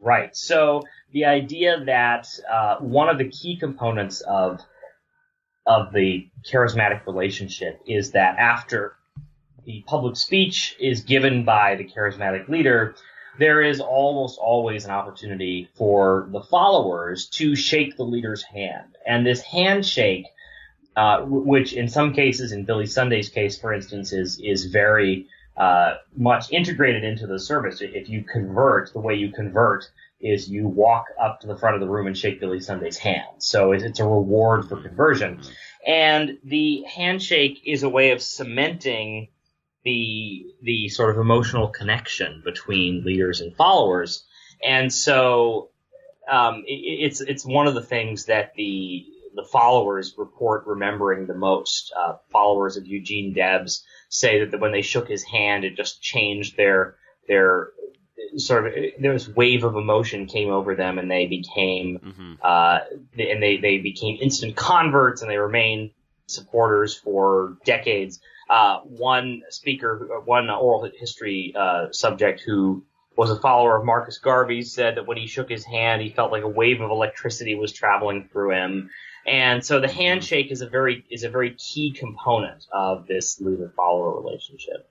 Right. 0.00 0.34
So 0.34 0.82
the 1.12 1.26
idea 1.26 1.84
that 1.84 2.26
uh, 2.50 2.76
one 2.78 3.08
of 3.08 3.18
the 3.18 3.28
key 3.28 3.56
components 3.56 4.20
of 4.22 4.60
of 5.64 5.92
the 5.92 6.28
charismatic 6.50 7.06
relationship 7.06 7.80
is 7.86 8.12
that 8.12 8.36
after 8.38 8.96
the 9.64 9.84
public 9.86 10.16
speech 10.16 10.74
is 10.80 11.02
given 11.02 11.44
by 11.44 11.76
the 11.76 11.84
charismatic 11.84 12.48
leader, 12.48 12.96
there 13.38 13.62
is 13.62 13.80
almost 13.80 14.38
always 14.40 14.84
an 14.84 14.90
opportunity 14.90 15.68
for 15.76 16.28
the 16.32 16.42
followers 16.42 17.28
to 17.28 17.54
shake 17.54 17.96
the 17.96 18.02
leader's 18.02 18.42
hand. 18.42 18.96
And 19.06 19.24
this 19.24 19.40
handshake 19.40 20.26
uh, 20.96 21.22
which 21.22 21.72
in 21.72 21.88
some 21.88 22.12
cases, 22.12 22.52
in 22.52 22.64
Billy 22.64 22.86
Sunday's 22.86 23.28
case, 23.28 23.58
for 23.58 23.72
instance, 23.72 24.12
is 24.12 24.40
is 24.42 24.66
very 24.66 25.26
uh, 25.56 25.94
much 26.16 26.50
integrated 26.52 27.04
into 27.04 27.26
the 27.26 27.38
service. 27.38 27.80
If 27.80 28.08
you 28.08 28.24
convert, 28.24 28.92
the 28.92 29.00
way 29.00 29.14
you 29.14 29.32
convert 29.32 29.90
is 30.20 30.48
you 30.48 30.68
walk 30.68 31.06
up 31.20 31.40
to 31.40 31.46
the 31.46 31.56
front 31.56 31.74
of 31.74 31.80
the 31.80 31.88
room 31.88 32.06
and 32.06 32.16
shake 32.16 32.40
Billy 32.40 32.60
Sunday's 32.60 32.96
hand. 32.96 33.26
So 33.38 33.72
it's 33.72 34.00
a 34.00 34.04
reward 34.04 34.68
for 34.68 34.80
conversion. 34.80 35.40
And 35.86 36.38
the 36.44 36.84
handshake 36.84 37.60
is 37.66 37.82
a 37.82 37.88
way 37.88 38.12
of 38.12 38.22
cementing 38.22 39.28
the 39.84 40.46
the 40.62 40.88
sort 40.88 41.10
of 41.10 41.18
emotional 41.18 41.68
connection 41.68 42.42
between 42.44 43.04
leaders 43.04 43.40
and 43.40 43.54
followers. 43.56 44.24
And 44.64 44.92
so 44.92 45.70
um, 46.30 46.62
it, 46.66 46.74
it's 46.74 47.20
it's 47.20 47.44
one 47.44 47.66
of 47.66 47.74
the 47.74 47.82
things 47.82 48.26
that 48.26 48.54
the 48.54 49.04
the 49.34 49.44
followers 49.44 50.14
report 50.16 50.66
remembering 50.66 51.26
the 51.26 51.34
most. 51.34 51.92
Uh, 51.96 52.14
followers 52.30 52.76
of 52.76 52.86
Eugene 52.86 53.32
Debs 53.32 53.84
say 54.08 54.44
that 54.44 54.60
when 54.60 54.72
they 54.72 54.82
shook 54.82 55.08
his 55.08 55.24
hand, 55.24 55.64
it 55.64 55.76
just 55.76 56.02
changed 56.02 56.56
their 56.56 56.96
their 57.28 57.70
sort 58.36 58.66
of 58.66 58.74
there 58.98 59.12
was 59.12 59.28
wave 59.28 59.64
of 59.64 59.76
emotion 59.76 60.26
came 60.26 60.50
over 60.50 60.74
them, 60.74 60.98
and 60.98 61.10
they 61.10 61.26
became 61.26 61.98
mm-hmm. 61.98 62.32
uh, 62.42 62.80
and 63.18 63.42
they 63.42 63.56
they 63.56 63.78
became 63.78 64.18
instant 64.20 64.56
converts, 64.56 65.22
and 65.22 65.30
they 65.30 65.38
remained 65.38 65.90
supporters 66.26 66.94
for 66.94 67.56
decades. 67.64 68.20
Uh, 68.50 68.80
one 68.80 69.42
speaker, 69.50 70.20
one 70.24 70.50
oral 70.50 70.88
history 70.98 71.54
uh, 71.56 71.86
subject 71.90 72.42
who 72.44 72.84
was 73.16 73.30
a 73.30 73.40
follower 73.40 73.78
of 73.78 73.84
Marcus 73.84 74.18
Garvey 74.18 74.62
said 74.62 74.96
that 74.96 75.06
when 75.06 75.16
he 75.16 75.26
shook 75.26 75.48
his 75.48 75.64
hand, 75.64 76.02
he 76.02 76.10
felt 76.10 76.32
like 76.32 76.42
a 76.42 76.48
wave 76.48 76.80
of 76.80 76.90
electricity 76.90 77.54
was 77.54 77.72
traveling 77.72 78.28
through 78.32 78.52
him. 78.52 78.90
And 79.26 79.64
so 79.64 79.80
the 79.80 79.88
handshake 79.88 80.50
is 80.50 80.62
a 80.62 80.68
very 80.68 81.04
is 81.10 81.22
a 81.22 81.30
very 81.30 81.54
key 81.54 81.92
component 81.92 82.66
of 82.72 83.06
this 83.06 83.40
leader 83.40 83.72
follower 83.76 84.20
relationship. 84.20 84.88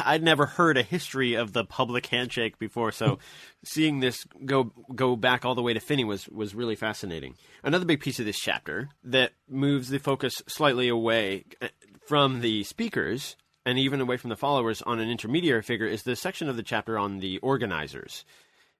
I'd 0.00 0.22
never 0.22 0.46
heard 0.46 0.78
a 0.78 0.82
history 0.82 1.34
of 1.34 1.52
the 1.52 1.64
public 1.64 2.06
handshake 2.06 2.58
before, 2.58 2.90
so 2.90 3.18
seeing 3.64 4.00
this 4.00 4.26
go 4.44 4.72
go 4.94 5.16
back 5.16 5.44
all 5.44 5.54
the 5.54 5.62
way 5.62 5.74
to 5.74 5.80
Finney 5.80 6.04
was 6.04 6.28
was 6.28 6.54
really 6.54 6.76
fascinating. 6.76 7.34
Another 7.62 7.84
big 7.84 8.00
piece 8.00 8.18
of 8.18 8.26
this 8.26 8.38
chapter 8.38 8.90
that 9.02 9.32
moves 9.48 9.88
the 9.88 9.98
focus 9.98 10.42
slightly 10.46 10.88
away 10.88 11.44
uh, 11.60 11.68
from 12.06 12.40
the 12.40 12.64
speakers 12.64 13.36
and 13.66 13.78
even 13.78 14.00
away 14.00 14.16
from 14.16 14.30
the 14.30 14.36
followers 14.36 14.82
on 14.82 15.00
an 15.00 15.10
intermediary 15.10 15.62
figure 15.62 15.86
is 15.86 16.02
the 16.02 16.16
section 16.16 16.48
of 16.48 16.56
the 16.56 16.62
chapter 16.62 16.98
on 16.98 17.18
the 17.18 17.38
organizers 17.38 18.24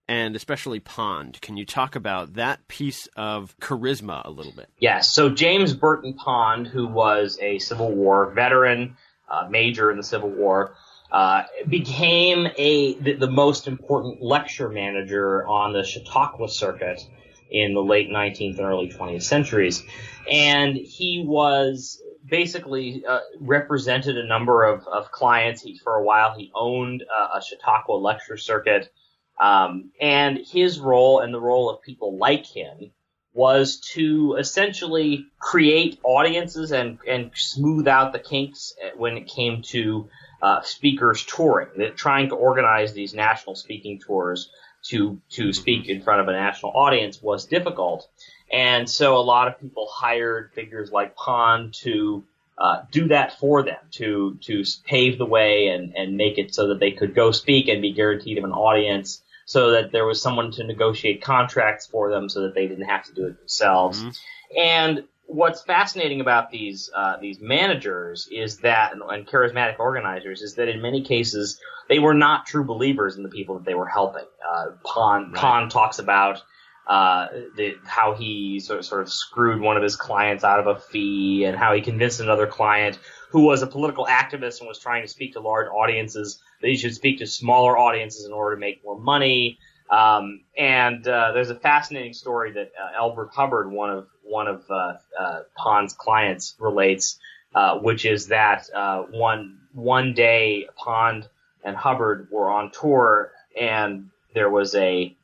and 0.08 0.36
especially 0.36 0.80
Pond. 0.80 1.40
Can 1.40 1.56
you 1.56 1.64
talk 1.64 1.96
about 1.96 2.34
that 2.34 2.66
piece 2.68 3.08
of 3.16 3.56
charisma 3.60 4.24
a 4.24 4.30
little 4.30 4.52
bit? 4.52 4.68
Yes. 4.78 5.10
So 5.10 5.30
James 5.30 5.72
Burton 5.72 6.14
Pond, 6.14 6.66
who 6.66 6.86
was 6.86 7.38
a 7.40 7.58
Civil 7.58 7.92
War 7.92 8.30
veteran, 8.32 8.96
uh, 9.30 9.48
major 9.48 9.90
in 9.90 9.96
the 9.96 10.02
Civil 10.02 10.30
War, 10.30 10.74
uh, 11.10 11.44
became 11.68 12.48
a 12.58 12.94
the, 12.98 13.14
the, 13.14 13.30
most 13.30 13.68
important 13.68 14.20
lecture 14.20 14.68
manager 14.68 15.46
on 15.46 15.72
the 15.72 15.84
Chautauqua 15.84 16.48
circuit 16.48 17.00
in 17.50 17.72
the 17.72 17.80
late 17.80 18.10
19th 18.10 18.58
and 18.58 18.66
early 18.66 18.88
20th 18.88 19.22
centuries, 19.22 19.82
and 20.30 20.74
he 20.76 21.24
was 21.24 22.02
basically 22.26 23.04
uh, 23.06 23.20
represented 23.38 24.18
a 24.18 24.26
number 24.26 24.64
of, 24.64 24.86
of 24.88 25.12
clients. 25.12 25.62
He, 25.62 25.78
for 25.78 25.94
a 25.94 26.02
while, 26.02 26.34
he 26.36 26.50
owned 26.54 27.04
a 27.32 27.40
Chautauqua 27.40 27.92
lecture 27.92 28.36
circuit, 28.36 28.90
um, 29.40 29.90
and 30.00 30.38
his 30.38 30.78
role 30.78 31.20
and 31.20 31.32
the 31.32 31.40
role 31.40 31.70
of 31.70 31.82
people 31.82 32.16
like 32.16 32.46
him 32.46 32.92
was 33.32 33.80
to 33.80 34.36
essentially 34.38 35.26
create 35.40 35.98
audiences 36.04 36.70
and, 36.70 36.98
and 37.06 37.32
smooth 37.34 37.88
out 37.88 38.12
the 38.12 38.18
kinks 38.18 38.74
when 38.96 39.16
it 39.16 39.26
came 39.26 39.60
to 39.62 40.08
uh, 40.40 40.60
speakers 40.62 41.24
touring, 41.24 41.68
that 41.78 41.96
trying 41.96 42.28
to 42.28 42.34
organize 42.34 42.92
these 42.92 43.14
national 43.14 43.56
speaking 43.56 43.98
tours 43.98 44.50
to 44.84 45.18
to 45.30 45.52
speak 45.54 45.88
in 45.88 46.02
front 46.02 46.20
of 46.20 46.28
a 46.28 46.32
national 46.32 46.72
audience 46.72 47.22
was 47.22 47.46
difficult, 47.46 48.06
and 48.52 48.88
so 48.88 49.16
a 49.16 49.24
lot 49.24 49.48
of 49.48 49.58
people 49.58 49.88
hired 49.90 50.52
figures 50.52 50.92
like 50.92 51.16
Pond 51.16 51.72
to 51.72 52.24
uh, 52.58 52.82
do 52.92 53.08
that 53.08 53.38
for 53.40 53.62
them, 53.62 53.78
to 53.92 54.38
to 54.42 54.62
pave 54.84 55.16
the 55.16 55.24
way 55.24 55.68
and 55.68 55.96
and 55.96 56.18
make 56.18 56.36
it 56.36 56.54
so 56.54 56.68
that 56.68 56.78
they 56.78 56.90
could 56.90 57.14
go 57.14 57.32
speak 57.32 57.68
and 57.68 57.80
be 57.80 57.92
guaranteed 57.94 58.36
of 58.36 58.44
an 58.44 58.52
audience, 58.52 59.22
so 59.44 59.72
that 59.72 59.92
there 59.92 60.06
was 60.06 60.22
someone 60.22 60.50
to 60.52 60.64
negotiate 60.64 61.22
contracts 61.22 61.86
for 61.86 62.10
them, 62.10 62.28
so 62.28 62.42
that 62.42 62.54
they 62.54 62.66
didn't 62.66 62.86
have 62.86 63.04
to 63.04 63.14
do 63.14 63.26
it 63.26 63.38
themselves, 63.38 64.00
mm-hmm. 64.00 64.58
and 64.58 65.04
what's 65.26 65.62
fascinating 65.62 66.20
about 66.20 66.50
these 66.50 66.90
uh, 66.94 67.16
these 67.20 67.40
managers 67.40 68.28
is 68.30 68.58
that 68.58 68.92
and, 68.92 69.02
and, 69.08 69.26
charismatic 69.26 69.78
organizers 69.78 70.42
is 70.42 70.54
that 70.54 70.68
in 70.68 70.82
many 70.82 71.02
cases 71.02 71.58
they 71.88 71.98
were 71.98 72.14
not 72.14 72.46
true 72.46 72.64
believers 72.64 73.16
in 73.16 73.22
the 73.22 73.28
people 73.28 73.56
that 73.56 73.64
they 73.64 73.74
were 73.74 73.88
helping. 73.88 74.24
Uh, 74.48 74.66
Pond 74.84 75.32
right. 75.32 75.40
Pond 75.40 75.70
talks 75.70 75.98
about 75.98 76.42
uh, 76.86 77.28
the, 77.56 77.74
how 77.84 78.14
he 78.14 78.60
sort 78.60 78.78
of, 78.78 78.84
sort 78.84 79.00
of 79.00 79.10
screwed 79.10 79.60
one 79.60 79.76
of 79.76 79.82
his 79.82 79.96
clients 79.96 80.44
out 80.44 80.60
of 80.60 80.66
a 80.66 80.78
fee, 80.78 81.44
and 81.44 81.56
how 81.56 81.74
he 81.74 81.80
convinced 81.80 82.20
another 82.20 82.46
client 82.46 82.98
who 83.34 83.40
was 83.40 83.62
a 83.62 83.66
political 83.66 84.06
activist 84.06 84.60
and 84.60 84.68
was 84.68 84.78
trying 84.78 85.02
to 85.02 85.08
speak 85.08 85.32
to 85.32 85.40
large 85.40 85.66
audiences 85.66 86.40
that 86.60 86.68
he 86.68 86.76
should 86.76 86.94
speak 86.94 87.18
to 87.18 87.26
smaller 87.26 87.76
audiences 87.76 88.24
in 88.24 88.32
order 88.32 88.54
to 88.54 88.60
make 88.60 88.80
more 88.84 88.96
money. 88.96 89.58
Um, 89.90 90.42
and 90.56 91.06
uh, 91.08 91.32
there's 91.32 91.50
a 91.50 91.56
fascinating 91.56 92.12
story 92.12 92.52
that 92.52 92.70
uh, 92.80 92.96
Elbert 92.96 93.30
Hubbard, 93.32 93.72
one 93.72 93.90
of 93.90 94.06
one 94.22 94.46
of 94.46 94.62
uh, 94.70 94.92
uh, 95.18 95.40
Pond's 95.56 95.94
clients, 95.94 96.54
relates, 96.60 97.18
uh, 97.56 97.76
which 97.78 98.04
is 98.04 98.28
that 98.28 98.68
uh, 98.72 99.02
one 99.10 99.58
one 99.72 100.14
day 100.14 100.68
Pond 100.76 101.28
and 101.64 101.76
Hubbard 101.76 102.28
were 102.30 102.48
on 102.48 102.70
tour, 102.70 103.32
and 103.60 104.10
there 104.32 104.48
was 104.48 104.76
a 104.76 105.16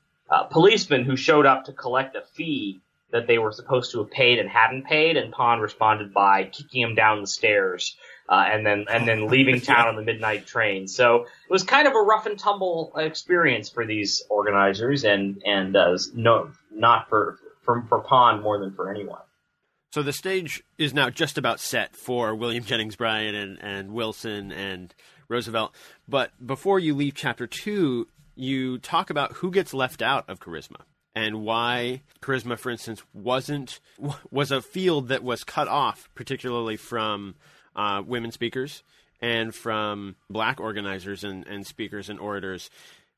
policeman 0.50 1.04
who 1.04 1.14
showed 1.14 1.46
up 1.46 1.66
to 1.66 1.72
collect 1.72 2.16
a 2.16 2.22
fee 2.34 2.80
that 3.12 3.26
they 3.26 3.38
were 3.38 3.52
supposed 3.52 3.92
to 3.92 3.98
have 3.98 4.10
paid 4.10 4.38
and 4.38 4.48
hadn't 4.48 4.84
paid, 4.84 5.16
and 5.16 5.32
Pond 5.32 5.60
responded 5.60 6.12
by 6.14 6.44
kicking 6.44 6.82
him 6.82 6.94
down 6.94 7.20
the 7.20 7.26
stairs 7.26 7.96
uh, 8.30 8.44
and 8.48 8.64
then 8.64 8.86
and 8.88 9.06
then 9.06 9.26
leaving 9.26 9.60
town 9.60 9.88
on 9.88 9.96
the 9.96 10.02
midnight 10.02 10.46
train. 10.46 10.86
So 10.86 11.22
it 11.22 11.50
was 11.50 11.64
kind 11.64 11.88
of 11.88 11.94
a 11.94 12.00
rough 12.00 12.26
and 12.26 12.38
tumble 12.38 12.92
experience 12.96 13.68
for 13.68 13.84
these 13.84 14.22
organizers, 14.30 15.04
and 15.04 15.42
and 15.44 15.76
uh, 15.76 15.98
no, 16.14 16.50
not 16.70 17.08
for, 17.08 17.38
for 17.62 17.82
for 17.88 18.00
Pond 18.00 18.42
more 18.42 18.58
than 18.58 18.72
for 18.72 18.90
anyone. 18.90 19.20
So 19.92 20.04
the 20.04 20.12
stage 20.12 20.62
is 20.78 20.94
now 20.94 21.10
just 21.10 21.36
about 21.36 21.58
set 21.58 21.96
for 21.96 22.32
William 22.36 22.62
Jennings 22.62 22.94
Bryan 22.94 23.34
and, 23.34 23.58
and 23.60 23.90
Wilson 23.90 24.52
and 24.52 24.94
Roosevelt. 25.28 25.74
But 26.08 26.30
before 26.44 26.78
you 26.78 26.94
leave 26.94 27.14
chapter 27.16 27.48
two, 27.48 28.06
you 28.36 28.78
talk 28.78 29.10
about 29.10 29.32
who 29.32 29.50
gets 29.50 29.74
left 29.74 30.00
out 30.00 30.30
of 30.30 30.38
charisma 30.38 30.82
and 31.14 31.42
why 31.42 32.02
charisma, 32.20 32.58
for 32.58 32.70
instance, 32.70 33.02
wasn't 33.12 33.80
was 34.30 34.50
a 34.50 34.62
field 34.62 35.08
that 35.08 35.22
was 35.22 35.44
cut 35.44 35.68
off, 35.68 36.08
particularly 36.14 36.76
from 36.76 37.34
uh, 37.76 38.02
women 38.04 38.32
speakers 38.32 38.82
and 39.20 39.54
from 39.54 40.16
black 40.28 40.60
organizers 40.60 41.24
and, 41.24 41.46
and 41.46 41.66
speakers 41.66 42.08
and 42.08 42.18
orators. 42.18 42.70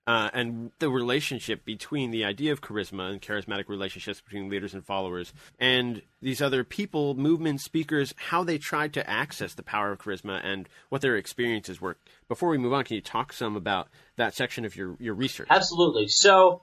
Uh, 0.04 0.28
and 0.34 0.72
the 0.80 0.90
relationship 0.90 1.64
between 1.64 2.10
the 2.10 2.24
idea 2.24 2.50
of 2.50 2.60
charisma 2.60 3.08
and 3.08 3.22
charismatic 3.22 3.68
relationships 3.68 4.20
between 4.20 4.50
leaders 4.50 4.74
and 4.74 4.84
followers 4.84 5.32
and 5.60 6.02
these 6.20 6.42
other 6.42 6.64
people, 6.64 7.14
movement 7.14 7.60
speakers, 7.60 8.12
how 8.16 8.42
they 8.42 8.58
tried 8.58 8.92
to 8.92 9.08
access 9.08 9.54
the 9.54 9.62
power 9.62 9.92
of 9.92 9.98
charisma 10.00 10.40
and 10.42 10.68
what 10.88 11.02
their 11.02 11.16
experiences 11.16 11.80
were. 11.80 11.96
Before 12.26 12.48
we 12.48 12.58
move 12.58 12.72
on, 12.72 12.82
can 12.82 12.96
you 12.96 13.00
talk 13.00 13.32
some 13.32 13.54
about 13.54 13.86
that 14.16 14.34
section 14.34 14.64
of 14.64 14.74
your, 14.74 14.96
your 14.98 15.14
research? 15.14 15.46
Absolutely. 15.50 16.08
So, 16.08 16.62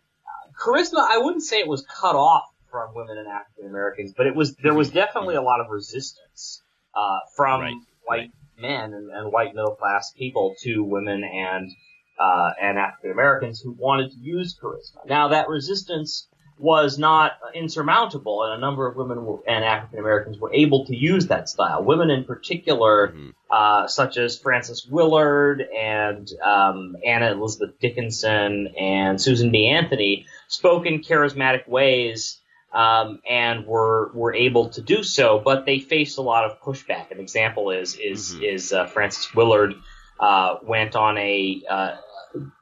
charisma, 0.60 1.06
I 1.08 1.17
wouldn't 1.17 1.43
say 1.43 1.60
it 1.60 1.67
was 1.67 1.86
cut 1.86 2.15
off 2.15 2.45
from 2.69 2.93
women 2.93 3.17
and 3.17 3.28
African 3.28 3.67
Americans, 3.67 4.13
but 4.15 4.28
it 4.28 4.36
was 4.36 4.56
there 4.56 4.74
was 4.74 4.89
definitely 4.89 5.36
a 5.36 5.41
lot 5.41 5.60
of 5.60 5.69
resistance 5.69 6.62
uh, 6.93 7.19
from 7.36 7.62
right. 7.62 7.74
white 8.06 8.17
right. 8.17 8.32
men 8.58 8.93
and, 8.93 9.10
and, 9.12 9.32
white 9.32 9.56
middle 9.56 9.76
class 9.76 10.12
people 10.17 10.56
to 10.62 10.84
women 10.84 11.24
and 11.24 11.72
uh, 12.19 12.52
and 12.62 12.78
African 12.78 13.12
Americans 13.12 13.60
who 13.60 13.72
wanted 13.72 14.12
to 14.12 14.17
use 14.17 14.58
charisma. 14.62 15.08
Now 15.08 15.30
that 15.30 15.48
resistance 15.48 16.28
was 16.60 17.00
not 17.00 17.32
insurmountable, 17.56 18.43
and 18.43 18.54
a 18.54 18.58
number 18.58 18.86
of 18.86 18.98
women 18.98 19.26
were, 19.26 19.39
and 19.48 19.63
African 19.63 20.00
Americans 20.00 20.38
were 20.39 20.54
able 20.54 20.86
to 20.88 20.95
use 20.95 21.28
that 21.28 21.48
style. 21.48 21.84
Women 21.84 22.10
in 22.10 22.26
particular, 22.26 23.08
mm-hmm. 23.08 23.30
uh, 23.50 23.88
such 23.88 24.17
as 24.17 24.38
Frances 24.38 24.86
Willard 24.86 25.62
and 25.62 26.30
um, 26.43 26.98
Anna 27.06 27.32
Elizabeth 27.32 27.80
Dickinson 27.80 28.74
and 28.78 29.22
Susan 29.22 29.52
B. 29.52 29.69
Anthony, 29.69 30.26
spoke 30.49 30.85
in 30.85 30.99
charismatic 30.99 31.67
ways 31.67 32.41
um, 32.73 33.21
and 33.27 33.65
were 33.65 34.12
were 34.13 34.33
able 34.33 34.69
to 34.69 34.81
do 34.81 35.03
so, 35.03 35.41
but 35.43 35.65
they 35.65 35.79
faced 35.79 36.17
a 36.17 36.21
lot 36.21 36.45
of 36.45 36.62
pushback. 36.62 37.12
An 37.12 37.19
example 37.19 37.71
is 37.71 37.95
is 37.95 38.33
mm-hmm. 38.33 38.43
is 38.43 38.73
uh, 38.73 38.85
Frances 38.88 39.33
Willard 39.33 39.75
uh, 40.19 40.57
went 40.62 40.95
on 40.95 41.17
a 41.17 41.62
uh, 41.69 41.95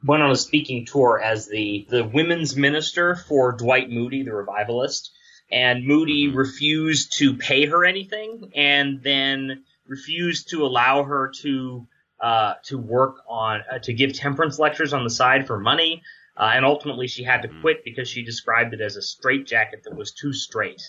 went 0.04 0.22
on 0.22 0.30
a 0.30 0.36
speaking 0.36 0.86
tour 0.86 1.20
as 1.22 1.48
the 1.48 1.86
the 1.90 2.04
women's 2.04 2.56
minister 2.56 3.16
for 3.16 3.52
Dwight 3.52 3.90
Moody, 3.90 4.22
the 4.22 4.32
revivalist, 4.32 5.10
and 5.50 5.86
Moody 5.86 6.28
mm-hmm. 6.28 6.36
refused 6.36 7.18
to 7.18 7.34
pay 7.34 7.66
her 7.66 7.84
anything, 7.84 8.52
and 8.54 9.02
then 9.02 9.64
refused 9.86 10.50
to 10.50 10.64
allow 10.64 11.02
her 11.02 11.32
to 11.42 11.86
uh, 12.20 12.54
to 12.64 12.78
work 12.78 13.16
on 13.28 13.60
uh, 13.70 13.78
to 13.80 13.92
give 13.92 14.14
temperance 14.14 14.58
lectures 14.58 14.92
on 14.94 15.04
the 15.04 15.10
side 15.10 15.46
for 15.46 15.58
money. 15.58 16.02
Uh, 16.38 16.52
and 16.54 16.64
ultimately, 16.64 17.08
she 17.08 17.24
had 17.24 17.42
to 17.42 17.48
hmm. 17.48 17.60
quit 17.60 17.84
because 17.84 18.08
she 18.08 18.22
described 18.22 18.72
it 18.72 18.80
as 18.80 18.96
a 18.96 19.02
straitjacket 19.02 19.82
that 19.84 19.96
was 19.96 20.12
too 20.12 20.32
straight, 20.32 20.82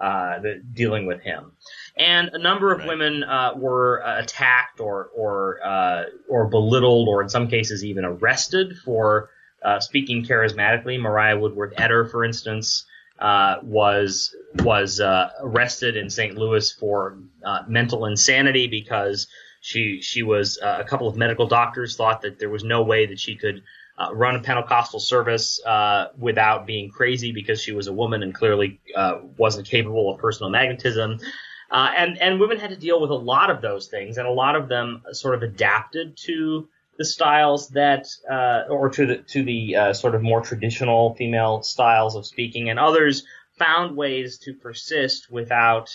uh, 0.00 0.40
the, 0.40 0.62
dealing 0.72 1.06
with 1.06 1.20
him. 1.20 1.52
And 1.96 2.30
a 2.32 2.38
number 2.38 2.72
of 2.72 2.80
right. 2.80 2.88
women 2.88 3.22
uh, 3.22 3.52
were 3.54 4.02
uh, 4.02 4.20
attacked 4.22 4.80
or 4.80 5.10
or 5.14 5.58
uh, 5.62 6.04
or 6.28 6.48
belittled, 6.48 7.08
or 7.08 7.22
in 7.22 7.28
some 7.28 7.48
cases 7.48 7.84
even 7.84 8.04
arrested 8.06 8.78
for 8.78 9.28
uh, 9.62 9.78
speaking 9.80 10.24
charismatically. 10.24 10.98
Mariah 10.98 11.38
Woodworth 11.38 11.74
Etter, 11.74 12.10
for 12.10 12.24
instance, 12.24 12.86
was 13.20 14.34
was 14.54 15.00
arrested 15.00 15.98
in 15.98 16.08
St. 16.08 16.38
Louis 16.38 16.72
for 16.72 17.18
mental 17.66 18.06
insanity 18.06 18.68
because 18.68 19.26
she 19.60 20.00
she 20.00 20.22
was 20.22 20.58
a 20.62 20.84
couple 20.84 21.08
of 21.08 21.16
medical 21.16 21.46
doctors 21.46 21.94
thought 21.94 22.22
that 22.22 22.38
there 22.38 22.48
was 22.48 22.64
no 22.64 22.82
way 22.84 23.04
that 23.04 23.20
she 23.20 23.34
could 23.34 23.62
uh, 23.98 24.14
run 24.14 24.36
a 24.36 24.40
Pentecostal 24.40 25.00
service 25.00 25.60
uh, 25.64 26.08
without 26.16 26.66
being 26.66 26.90
crazy 26.90 27.32
because 27.32 27.60
she 27.60 27.72
was 27.72 27.88
a 27.88 27.92
woman 27.92 28.22
and 28.22 28.34
clearly 28.34 28.80
uh, 28.94 29.18
wasn't 29.36 29.66
capable 29.66 30.12
of 30.12 30.20
personal 30.20 30.50
magnetism. 30.50 31.18
Uh, 31.70 31.92
and 31.96 32.18
and 32.22 32.40
women 32.40 32.58
had 32.58 32.70
to 32.70 32.76
deal 32.76 33.00
with 33.00 33.10
a 33.10 33.14
lot 33.14 33.50
of 33.50 33.60
those 33.60 33.88
things, 33.88 34.16
and 34.16 34.26
a 34.26 34.30
lot 34.30 34.56
of 34.56 34.68
them 34.68 35.02
sort 35.12 35.34
of 35.34 35.42
adapted 35.42 36.16
to 36.16 36.68
the 36.96 37.04
styles 37.04 37.68
that, 37.70 38.06
uh, 38.30 38.62
or 38.70 38.88
to 38.88 39.06
the 39.06 39.16
to 39.18 39.42
the 39.42 39.76
uh, 39.76 39.92
sort 39.92 40.14
of 40.14 40.22
more 40.22 40.40
traditional 40.40 41.14
female 41.14 41.62
styles 41.62 42.16
of 42.16 42.24
speaking, 42.24 42.70
and 42.70 42.78
others 42.78 43.24
found 43.58 43.96
ways 43.96 44.38
to 44.38 44.54
persist 44.54 45.30
without 45.30 45.90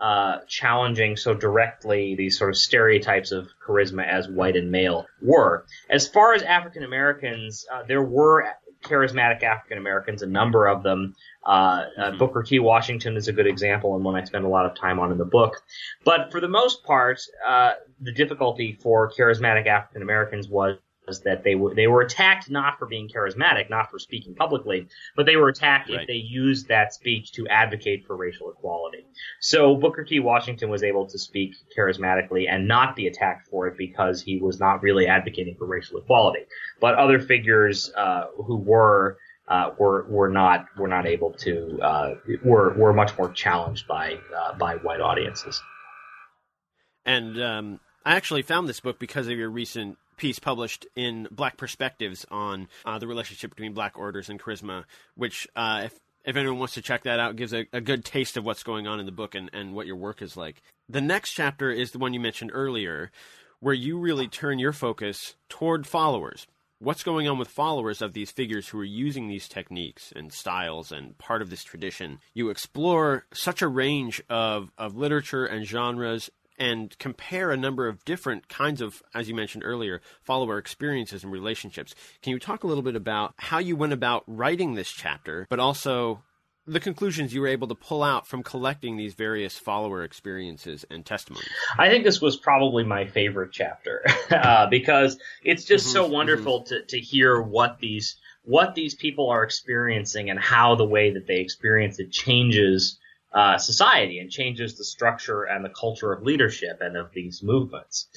uh, 0.00 0.38
challenging 0.48 1.16
so 1.16 1.34
directly 1.34 2.14
these 2.16 2.38
sort 2.38 2.50
of 2.50 2.56
stereotypes 2.56 3.32
of 3.32 3.48
charisma 3.66 4.06
as 4.06 4.28
white 4.28 4.56
and 4.56 4.70
male 4.70 5.06
were. 5.22 5.64
As 5.88 6.06
far 6.06 6.34
as 6.34 6.42
African 6.42 6.82
Americans, 6.82 7.64
uh, 7.72 7.82
there 7.86 8.02
were 8.02 8.46
charismatic 8.82 9.42
African 9.42 9.78
Americans, 9.78 10.22
a 10.22 10.26
number 10.26 10.66
of 10.66 10.82
them. 10.82 11.14
Uh, 11.44 11.48
uh, 11.48 11.84
mm-hmm. 11.98 12.18
Booker 12.18 12.42
T. 12.42 12.58
Washington 12.58 13.16
is 13.16 13.28
a 13.28 13.32
good 13.32 13.46
example, 13.46 13.94
and 13.94 14.04
one 14.04 14.16
I 14.16 14.24
spend 14.24 14.44
a 14.44 14.48
lot 14.48 14.66
of 14.66 14.74
time 14.74 14.98
on 14.98 15.12
in 15.12 15.18
the 15.18 15.24
book. 15.24 15.62
But 16.04 16.30
for 16.30 16.40
the 16.40 16.48
most 16.48 16.84
part, 16.84 17.20
uh, 17.46 17.72
the 18.00 18.12
difficulty 18.12 18.78
for 18.82 19.10
charismatic 19.12 19.66
African 19.66 20.02
Americans 20.02 20.48
was 20.48 20.78
was 21.06 21.20
that 21.20 21.44
they 21.44 21.54
were 21.54 21.74
they 21.74 21.86
were 21.86 22.02
attacked 22.02 22.50
not 22.50 22.78
for 22.78 22.86
being 22.86 23.08
charismatic, 23.08 23.70
not 23.70 23.90
for 23.90 23.98
speaking 23.98 24.34
publicly, 24.34 24.88
but 25.14 25.26
they 25.26 25.36
were 25.36 25.48
attacked 25.48 25.88
right. 25.88 26.00
if 26.00 26.06
they 26.06 26.14
used 26.14 26.68
that 26.68 26.92
speech 26.92 27.32
to 27.32 27.46
advocate 27.48 28.06
for 28.06 28.16
racial 28.16 28.50
equality. 28.50 29.06
So 29.40 29.76
Booker 29.76 30.04
T. 30.04 30.20
Washington 30.20 30.68
was 30.68 30.82
able 30.82 31.06
to 31.06 31.18
speak 31.18 31.54
charismatically 31.76 32.48
and 32.50 32.66
not 32.66 32.96
be 32.96 33.06
attacked 33.06 33.48
for 33.48 33.68
it 33.68 33.78
because 33.78 34.22
he 34.22 34.38
was 34.38 34.58
not 34.58 34.82
really 34.82 35.06
advocating 35.06 35.54
for 35.56 35.66
racial 35.66 35.98
equality. 35.98 36.46
But 36.80 36.94
other 36.96 37.20
figures 37.20 37.92
uh, 37.96 38.26
who 38.44 38.56
were 38.56 39.18
uh, 39.48 39.70
were 39.78 40.06
were 40.08 40.28
not 40.28 40.66
were 40.76 40.88
not 40.88 41.06
able 41.06 41.32
to 41.32 41.78
uh, 41.80 42.14
were 42.44 42.74
were 42.74 42.92
much 42.92 43.16
more 43.16 43.30
challenged 43.30 43.86
by 43.86 44.18
uh, 44.36 44.58
by 44.58 44.76
white 44.76 45.00
audiences. 45.00 45.60
And 47.04 47.40
um, 47.40 47.80
I 48.04 48.16
actually 48.16 48.42
found 48.42 48.68
this 48.68 48.80
book 48.80 48.98
because 48.98 49.28
of 49.28 49.38
your 49.38 49.48
recent 49.48 49.96
piece 50.16 50.38
published 50.38 50.86
in 50.94 51.28
Black 51.30 51.56
Perspectives 51.56 52.26
on 52.30 52.68
uh, 52.84 52.98
the 52.98 53.06
relationship 53.06 53.50
between 53.50 53.72
black 53.72 53.98
Orders 53.98 54.28
and 54.28 54.40
charisma, 54.40 54.84
which, 55.14 55.46
uh, 55.56 55.82
if, 55.84 55.98
if 56.24 56.36
anyone 56.36 56.58
wants 56.58 56.74
to 56.74 56.82
check 56.82 57.04
that 57.04 57.20
out, 57.20 57.36
gives 57.36 57.52
a, 57.52 57.66
a, 57.72 57.80
good 57.80 58.04
taste 58.04 58.36
of 58.36 58.44
what's 58.44 58.62
going 58.62 58.86
on 58.86 59.00
in 59.00 59.06
the 59.06 59.12
book 59.12 59.34
and, 59.34 59.50
and 59.52 59.74
what 59.74 59.86
your 59.86 59.96
work 59.96 60.22
is 60.22 60.36
like. 60.36 60.62
The 60.88 61.00
next 61.00 61.32
chapter 61.32 61.70
is 61.70 61.90
the 61.90 61.98
one 61.98 62.14
you 62.14 62.20
mentioned 62.20 62.50
earlier, 62.52 63.10
where 63.60 63.74
you 63.74 63.98
really 63.98 64.28
turn 64.28 64.58
your 64.58 64.72
focus 64.72 65.34
toward 65.48 65.86
followers. 65.86 66.46
What's 66.78 67.02
going 67.02 67.26
on 67.26 67.38
with 67.38 67.48
followers 67.48 68.02
of 68.02 68.12
these 68.12 68.30
figures 68.30 68.68
who 68.68 68.78
are 68.80 68.84
using 68.84 69.28
these 69.28 69.48
techniques 69.48 70.12
and 70.14 70.30
styles 70.30 70.92
and 70.92 71.16
part 71.16 71.40
of 71.40 71.48
this 71.48 71.64
tradition? 71.64 72.18
You 72.34 72.50
explore 72.50 73.24
such 73.32 73.62
a 73.62 73.68
range 73.68 74.22
of, 74.28 74.70
of 74.76 74.94
literature 74.94 75.46
and 75.46 75.64
genres 75.64 76.28
and 76.58 76.96
compare 76.98 77.50
a 77.50 77.56
number 77.56 77.88
of 77.88 78.04
different 78.04 78.48
kinds 78.48 78.80
of, 78.80 79.02
as 79.14 79.28
you 79.28 79.34
mentioned 79.34 79.64
earlier, 79.64 80.00
follower 80.22 80.58
experiences 80.58 81.22
and 81.22 81.32
relationships. 81.32 81.94
Can 82.22 82.32
you 82.32 82.38
talk 82.38 82.64
a 82.64 82.66
little 82.66 82.82
bit 82.82 82.96
about 82.96 83.34
how 83.36 83.58
you 83.58 83.76
went 83.76 83.92
about 83.92 84.24
writing 84.26 84.74
this 84.74 84.90
chapter, 84.90 85.46
but 85.50 85.60
also 85.60 86.22
the 86.66 86.80
conclusions 86.80 87.32
you 87.32 87.40
were 87.40 87.46
able 87.46 87.68
to 87.68 87.74
pull 87.74 88.02
out 88.02 88.26
from 88.26 88.42
collecting 88.42 88.96
these 88.96 89.14
various 89.14 89.56
follower 89.56 90.02
experiences 90.02 90.84
and 90.90 91.06
testimonies? 91.06 91.48
I 91.78 91.88
think 91.88 92.04
this 92.04 92.20
was 92.20 92.36
probably 92.36 92.84
my 92.84 93.06
favorite 93.06 93.52
chapter 93.52 94.04
uh, 94.30 94.66
because 94.66 95.18
it's 95.44 95.64
just 95.64 95.86
mm-hmm, 95.86 95.92
so 95.92 96.06
wonderful 96.08 96.62
mm-hmm. 96.62 96.74
to, 96.74 96.82
to 96.86 96.98
hear 96.98 97.40
what 97.40 97.78
these 97.78 98.16
what 98.42 98.76
these 98.76 98.94
people 98.94 99.28
are 99.28 99.42
experiencing 99.42 100.30
and 100.30 100.38
how 100.38 100.76
the 100.76 100.84
way 100.84 101.12
that 101.12 101.26
they 101.26 101.40
experience 101.40 101.98
it 101.98 102.12
changes 102.12 102.96
uh, 103.32 103.58
society 103.58 104.18
and 104.18 104.30
changes 104.30 104.76
the 104.76 104.84
structure 104.84 105.44
and 105.44 105.64
the 105.64 105.68
culture 105.68 106.12
of 106.12 106.22
leadership 106.22 106.78
and 106.80 106.96
of 106.96 107.12
these 107.12 107.42
movements. 107.42 108.08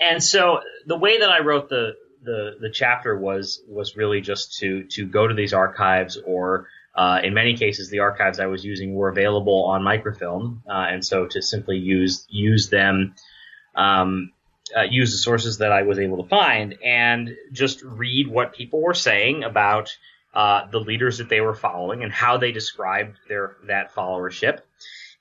And 0.00 0.22
so 0.22 0.60
the 0.86 0.98
way 0.98 1.18
that 1.18 1.30
I 1.30 1.40
wrote 1.40 1.68
the 1.68 1.94
the, 2.24 2.56
the 2.58 2.70
chapter 2.70 3.16
was 3.16 3.62
was 3.68 3.96
really 3.96 4.20
just 4.20 4.58
to 4.58 4.84
to 4.84 5.06
go 5.06 5.28
to 5.28 5.34
these 5.34 5.52
archives 5.52 6.16
or 6.16 6.68
uh, 6.94 7.20
in 7.22 7.34
many 7.34 7.56
cases 7.56 7.90
the 7.90 7.98
archives 7.98 8.40
I 8.40 8.46
was 8.46 8.64
using 8.64 8.94
were 8.94 9.10
available 9.10 9.64
on 9.64 9.82
microfilm 9.82 10.62
uh, 10.66 10.86
and 10.90 11.04
so 11.04 11.26
to 11.26 11.42
simply 11.42 11.76
use 11.76 12.26
use 12.30 12.70
them 12.70 13.14
um, 13.74 14.32
uh, 14.74 14.82
use 14.82 15.12
the 15.12 15.18
sources 15.18 15.58
that 15.58 15.70
I 15.70 15.82
was 15.82 15.98
able 15.98 16.22
to 16.22 16.28
find 16.28 16.78
and 16.82 17.36
just 17.52 17.82
read 17.82 18.28
what 18.28 18.54
people 18.54 18.80
were 18.80 18.94
saying 18.94 19.44
about 19.44 19.94
uh, 20.34 20.66
the 20.70 20.80
leaders 20.80 21.18
that 21.18 21.28
they 21.28 21.40
were 21.40 21.54
following 21.54 22.02
and 22.02 22.12
how 22.12 22.36
they 22.36 22.52
described 22.52 23.16
their 23.28 23.56
that 23.66 23.94
followership, 23.94 24.60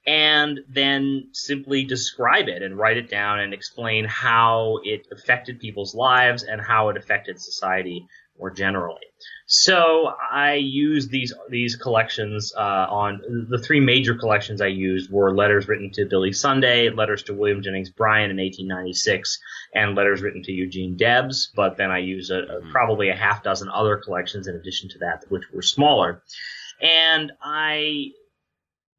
and 0.06 0.60
then 0.68 1.30
simply 1.32 1.86
describe 1.86 2.48
it 2.48 2.62
and 2.62 2.78
write 2.78 2.98
it 2.98 3.10
down 3.10 3.40
and 3.40 3.54
explain 3.54 4.06
how 4.06 4.80
it 4.84 5.08
affected 5.12 5.60
people's 5.60 5.96
lives 5.96 6.44
and 6.44 6.60
how 6.60 6.90
it 6.90 6.98
affected 6.98 7.40
society 7.40 8.06
more 8.38 8.52
generally. 8.52 9.02
So 9.46 10.12
I 10.32 10.56
used 10.56 11.12
these 11.12 11.34
these 11.50 11.76
collections 11.76 12.54
uh, 12.58 12.88
on 12.90 13.48
the 13.50 13.58
three 13.58 13.80
major 13.80 14.16
collections 14.16 14.62
I 14.62 14.68
used 14.68 15.12
were 15.12 15.36
letters 15.36 15.68
written 15.68 15.92
to 15.92 16.06
Billy 16.06 16.34
Sunday, 16.34 16.90
letters 16.90 17.24
to 17.24 17.34
William 17.34 17.62
Jennings 17.62 17.90
Bryan 17.90 18.32
in 18.32 18.38
1896, 18.38 19.40
and 19.76 19.96
letters 19.96 20.22
written 20.22 20.44
to 20.44 20.52
Eugene 20.52 20.98
Debs. 20.98 21.52
But 21.56 21.78
then 21.78 21.92
I 21.92 22.00
used 22.00 22.32
a, 22.32 22.40
a, 22.40 22.62
mm-hmm. 22.62 22.72
probably 22.72 23.10
a 23.10 23.16
half 23.16 23.44
dozen 23.44 23.70
other 23.70 23.98
collections 23.98 24.48
in 24.48 24.56
addition 24.56 24.90
to 24.90 25.00
that, 25.00 25.26
which 25.30 25.44
were 25.54 25.62
smaller. 25.62 26.24
And 26.82 27.32
I 27.42 28.12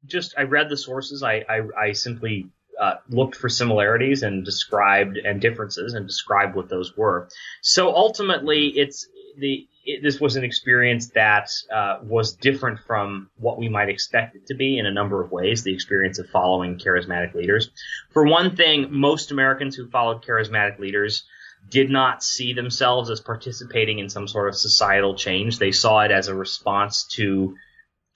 just 0.05 0.35
I 0.37 0.43
read 0.43 0.69
the 0.69 0.77
sources. 0.77 1.23
I 1.23 1.43
I, 1.49 1.61
I 1.87 1.91
simply 1.91 2.49
uh, 2.79 2.95
looked 3.09 3.35
for 3.35 3.49
similarities 3.49 4.23
and 4.23 4.43
described 4.45 5.17
and 5.17 5.41
differences 5.41 5.93
and 5.93 6.07
described 6.07 6.55
what 6.55 6.69
those 6.69 6.95
were. 6.95 7.29
So 7.61 7.93
ultimately, 7.95 8.67
it's 8.67 9.07
the 9.37 9.67
it, 9.85 10.01
this 10.01 10.19
was 10.19 10.35
an 10.35 10.43
experience 10.43 11.09
that 11.11 11.49
uh, 11.73 11.99
was 12.01 12.33
different 12.33 12.79
from 12.87 13.29
what 13.37 13.57
we 13.57 13.69
might 13.69 13.89
expect 13.89 14.35
it 14.35 14.47
to 14.47 14.55
be 14.55 14.79
in 14.79 14.85
a 14.85 14.91
number 14.91 15.21
of 15.21 15.31
ways. 15.31 15.63
The 15.63 15.73
experience 15.73 16.19
of 16.19 16.29
following 16.29 16.77
charismatic 16.77 17.33
leaders. 17.35 17.69
For 18.11 18.25
one 18.25 18.55
thing, 18.55 18.87
most 18.91 19.31
Americans 19.31 19.75
who 19.75 19.89
followed 19.89 20.23
charismatic 20.23 20.79
leaders 20.79 21.23
did 21.69 21.89
not 21.89 22.23
see 22.23 22.53
themselves 22.53 23.09
as 23.09 23.21
participating 23.21 23.99
in 23.99 24.09
some 24.09 24.27
sort 24.27 24.49
of 24.49 24.55
societal 24.55 25.15
change. 25.15 25.57
They 25.57 25.71
saw 25.71 26.01
it 26.01 26.11
as 26.11 26.27
a 26.27 26.35
response 26.35 27.05
to 27.13 27.55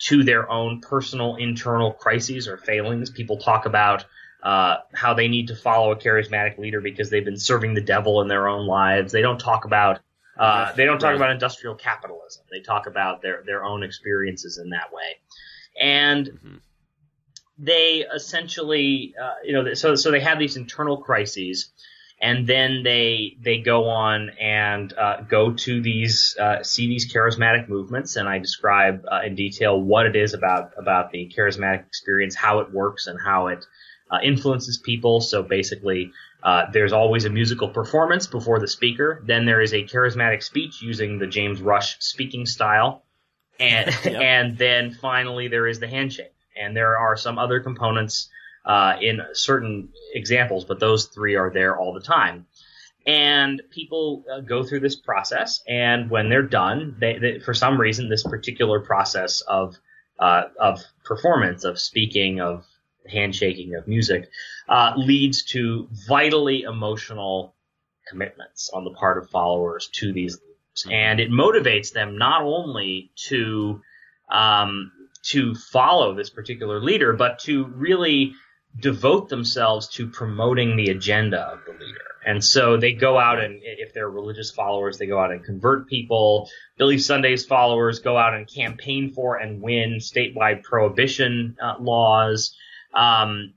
to 0.01 0.23
their 0.23 0.49
own 0.49 0.81
personal 0.81 1.35
internal 1.35 1.91
crises 1.91 2.47
or 2.47 2.57
failings. 2.57 3.09
People 3.09 3.37
talk 3.37 3.65
about 3.65 4.05
uh, 4.41 4.77
how 4.93 5.13
they 5.13 5.27
need 5.27 5.49
to 5.49 5.55
follow 5.55 5.91
a 5.91 5.97
charismatic 5.97 6.57
leader 6.57 6.79
because 6.79 7.09
they've 7.09 7.25
been 7.25 7.37
serving 7.37 7.73
the 7.73 7.81
devil 7.81 8.21
in 8.21 8.29
their 8.29 8.47
own 8.47 8.65
lives. 8.65 9.11
They 9.11 9.21
don't 9.21 9.39
talk 9.39 9.65
about 9.65 9.99
uh, 10.39 10.73
they 10.73 10.85
don't 10.85 10.99
talk 10.99 11.09
right. 11.09 11.15
about 11.17 11.31
industrial 11.31 11.75
capitalism. 11.75 12.43
They 12.49 12.61
talk 12.61 12.87
about 12.87 13.21
their 13.21 13.43
their 13.45 13.63
own 13.65 13.83
experiences 13.83 14.57
in 14.57 14.69
that 14.69 14.93
way, 14.93 15.19
and 15.79 16.27
mm-hmm. 16.27 16.55
they 17.57 18.05
essentially, 18.15 19.13
uh, 19.21 19.33
you 19.43 19.51
know, 19.51 19.73
so 19.73 19.95
so 19.95 20.11
they 20.11 20.21
have 20.21 20.39
these 20.39 20.55
internal 20.55 20.95
crises, 20.95 21.73
and 22.21 22.47
then 22.47 22.83
they 22.83 23.35
they 23.41 23.57
go 23.57 23.89
on 23.89 24.29
and 24.39 24.93
uh, 24.93 25.21
go 25.21 25.51
to 25.51 25.81
these 25.81 26.37
uh, 26.39 26.63
see 26.63 26.87
these 26.87 27.11
charismatic 27.13 27.67
movements, 27.67 28.15
and 28.15 28.29
I 28.29 28.39
describe 28.39 29.03
uh, 29.11 29.19
in 29.25 29.35
detail 29.35 29.79
what 29.79 30.05
it 30.05 30.15
is 30.15 30.33
about 30.33 30.71
about 30.77 31.11
the 31.11 31.29
charismatic 31.37 31.85
experience, 31.85 32.33
how 32.33 32.59
it 32.59 32.71
works, 32.71 33.07
and 33.07 33.19
how 33.21 33.47
it 33.47 33.65
uh, 34.11 34.17
influences 34.23 34.77
people. 34.77 35.21
So 35.21 35.43
basically 35.43 36.11
uh, 36.43 36.65
there's 36.71 36.93
always 36.93 37.25
a 37.25 37.29
musical 37.29 37.69
performance 37.69 38.27
before 38.27 38.59
the 38.59 38.67
speaker. 38.67 39.21
Then 39.25 39.45
there 39.45 39.61
is 39.61 39.73
a 39.73 39.83
charismatic 39.83 40.43
speech 40.43 40.81
using 40.81 41.19
the 41.19 41.27
James 41.27 41.61
Rush 41.61 41.97
speaking 41.99 42.45
style. 42.45 43.03
And, 43.59 43.87
yep. 44.05 44.21
and 44.21 44.57
then 44.57 44.93
finally 44.93 45.47
there 45.47 45.67
is 45.67 45.79
the 45.79 45.87
handshake. 45.87 46.33
And 46.55 46.75
there 46.75 46.97
are 46.97 47.15
some 47.15 47.37
other 47.37 47.59
components 47.59 48.29
uh, 48.65 48.97
in 49.01 49.21
certain 49.33 49.89
examples, 50.13 50.65
but 50.65 50.79
those 50.79 51.05
three 51.05 51.35
are 51.35 51.49
there 51.49 51.77
all 51.77 51.93
the 51.93 52.01
time. 52.01 52.45
And 53.05 53.61
people 53.71 54.23
uh, 54.31 54.41
go 54.41 54.63
through 54.63 54.81
this 54.81 54.97
process, 54.97 55.63
and 55.67 56.09
when 56.11 56.29
they're 56.29 56.43
done, 56.43 56.97
they, 56.99 57.17
they, 57.17 57.39
for 57.39 57.53
some 57.53 57.79
reason, 57.79 58.09
this 58.09 58.23
particular 58.23 58.81
process 58.81 59.41
of 59.41 59.77
uh, 60.19 60.43
of 60.59 60.83
performance, 61.05 61.63
of 61.63 61.79
speaking, 61.79 62.41
of 62.41 62.65
handshaking 63.09 63.75
of 63.75 63.87
music, 63.87 64.29
uh, 64.67 64.93
leads 64.95 65.43
to 65.43 65.87
vitally 66.07 66.61
emotional 66.61 67.55
commitments 68.07 68.69
on 68.73 68.83
the 68.83 68.91
part 68.91 69.17
of 69.17 69.29
followers 69.29 69.89
to 69.93 70.13
these 70.13 70.35
leaders. 70.35 70.85
And 70.91 71.19
it 71.19 71.29
motivates 71.29 71.91
them 71.91 72.17
not 72.17 72.41
only 72.43 73.11
to, 73.27 73.81
um, 74.31 74.91
to 75.23 75.53
follow 75.55 76.15
this 76.15 76.29
particular 76.29 76.79
leader, 76.79 77.13
but 77.13 77.39
to 77.39 77.65
really 77.65 78.33
devote 78.79 79.29
themselves 79.29 79.87
to 79.89 80.07
promoting 80.07 80.75
the 80.75 80.89
agenda 80.89 81.39
of 81.39 81.59
the 81.65 81.71
leader. 81.71 81.99
And 82.25 82.43
so 82.43 82.77
they 82.77 82.93
go 82.93 83.17
out 83.17 83.39
and, 83.39 83.61
if 83.63 83.93
they're 83.93 84.09
religious 84.09 84.51
followers, 84.51 84.97
they 84.97 85.07
go 85.07 85.19
out 85.19 85.31
and 85.31 85.43
convert 85.43 85.87
people. 85.87 86.49
Billy 86.77 86.97
Sunday's 86.97 87.45
followers 87.45 87.99
go 87.99 88.17
out 88.17 88.33
and 88.33 88.47
campaign 88.47 89.13
for 89.13 89.37
and 89.37 89.61
win 89.61 89.99
statewide 89.99 90.63
prohibition 90.63 91.57
uh, 91.61 91.75
laws. 91.79 92.55
Um, 92.93 93.53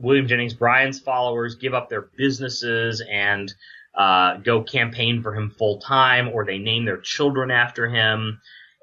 William 0.00 0.26
Jennings 0.26 0.54
Bryan's 0.54 1.00
followers 1.00 1.54
give 1.54 1.74
up 1.74 1.88
their 1.88 2.02
businesses 2.16 3.02
and 3.10 3.52
uh, 3.94 4.38
go 4.38 4.62
campaign 4.62 5.22
for 5.22 5.34
him 5.34 5.50
full 5.50 5.78
time, 5.78 6.28
or 6.28 6.44
they 6.44 6.58
name 6.58 6.84
their 6.84 6.98
children 6.98 7.50
after 7.50 7.88
him. 7.88 8.40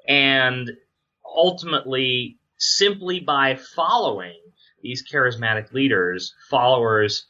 And 0.08 0.70
ultimately, 1.24 2.38
simply 2.56 3.20
by 3.20 3.56
following 3.56 4.40
these 4.82 5.04
charismatic 5.08 5.72
leaders, 5.72 6.34
followers 6.50 7.26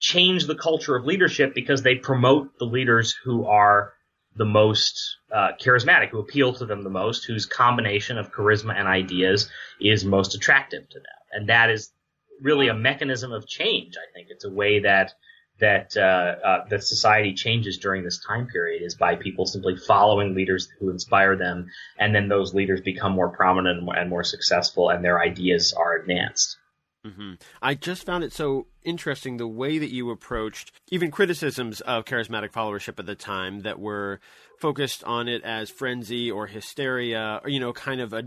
change 0.00 0.46
the 0.46 0.54
culture 0.54 0.96
of 0.96 1.04
leadership 1.04 1.54
because 1.54 1.82
they 1.82 1.96
promote 1.96 2.58
the 2.58 2.64
leaders 2.64 3.14
who 3.24 3.46
are 3.46 3.94
the 4.36 4.44
most 4.44 5.16
uh, 5.32 5.52
charismatic, 5.60 6.10
who 6.10 6.18
appeal 6.18 6.52
to 6.52 6.66
them 6.66 6.82
the 6.82 6.90
most, 6.90 7.24
whose 7.24 7.46
combination 7.46 8.18
of 8.18 8.32
charisma 8.32 8.74
and 8.76 8.88
ideas 8.88 9.48
is 9.80 10.04
most 10.04 10.34
attractive 10.34 10.88
to 10.88 10.98
them. 10.98 11.06
And 11.34 11.48
that 11.48 11.68
is 11.68 11.92
really 12.40 12.68
a 12.68 12.74
mechanism 12.74 13.32
of 13.32 13.46
change. 13.46 13.96
I 13.96 14.10
think 14.14 14.28
it's 14.30 14.44
a 14.44 14.50
way 14.50 14.80
that 14.80 15.12
that 15.60 15.96
uh, 15.96 16.00
uh, 16.46 16.68
that 16.68 16.82
society 16.82 17.32
changes 17.32 17.78
during 17.78 18.02
this 18.02 18.20
time 18.26 18.46
period 18.48 18.82
is 18.82 18.96
by 18.96 19.14
people 19.14 19.46
simply 19.46 19.76
following 19.76 20.34
leaders 20.34 20.68
who 20.80 20.90
inspire 20.90 21.36
them, 21.36 21.68
and 21.98 22.14
then 22.14 22.28
those 22.28 22.54
leaders 22.54 22.80
become 22.80 23.12
more 23.12 23.28
prominent 23.28 23.88
and 23.96 24.10
more, 24.10 24.24
successful, 24.24 24.90
and 24.90 25.04
their 25.04 25.20
ideas 25.20 25.72
are 25.72 25.96
advanced. 25.96 26.58
Mm-hmm. 27.06 27.34
I 27.60 27.74
just 27.74 28.06
found 28.06 28.24
it 28.24 28.32
so 28.32 28.66
interesting 28.82 29.36
the 29.36 29.46
way 29.46 29.78
that 29.78 29.92
you 29.92 30.10
approached 30.10 30.72
even 30.90 31.10
criticisms 31.10 31.82
of 31.82 32.06
charismatic 32.06 32.50
followership 32.50 32.98
at 32.98 33.06
the 33.06 33.14
time 33.14 33.60
that 33.60 33.78
were 33.78 34.20
focused 34.58 35.04
on 35.04 35.28
it 35.28 35.42
as 35.42 35.68
frenzy 35.70 36.30
or 36.30 36.46
hysteria, 36.46 37.40
or 37.44 37.50
you 37.50 37.60
know, 37.60 37.72
kind 37.74 38.00
of 38.00 38.12
a 38.12 38.24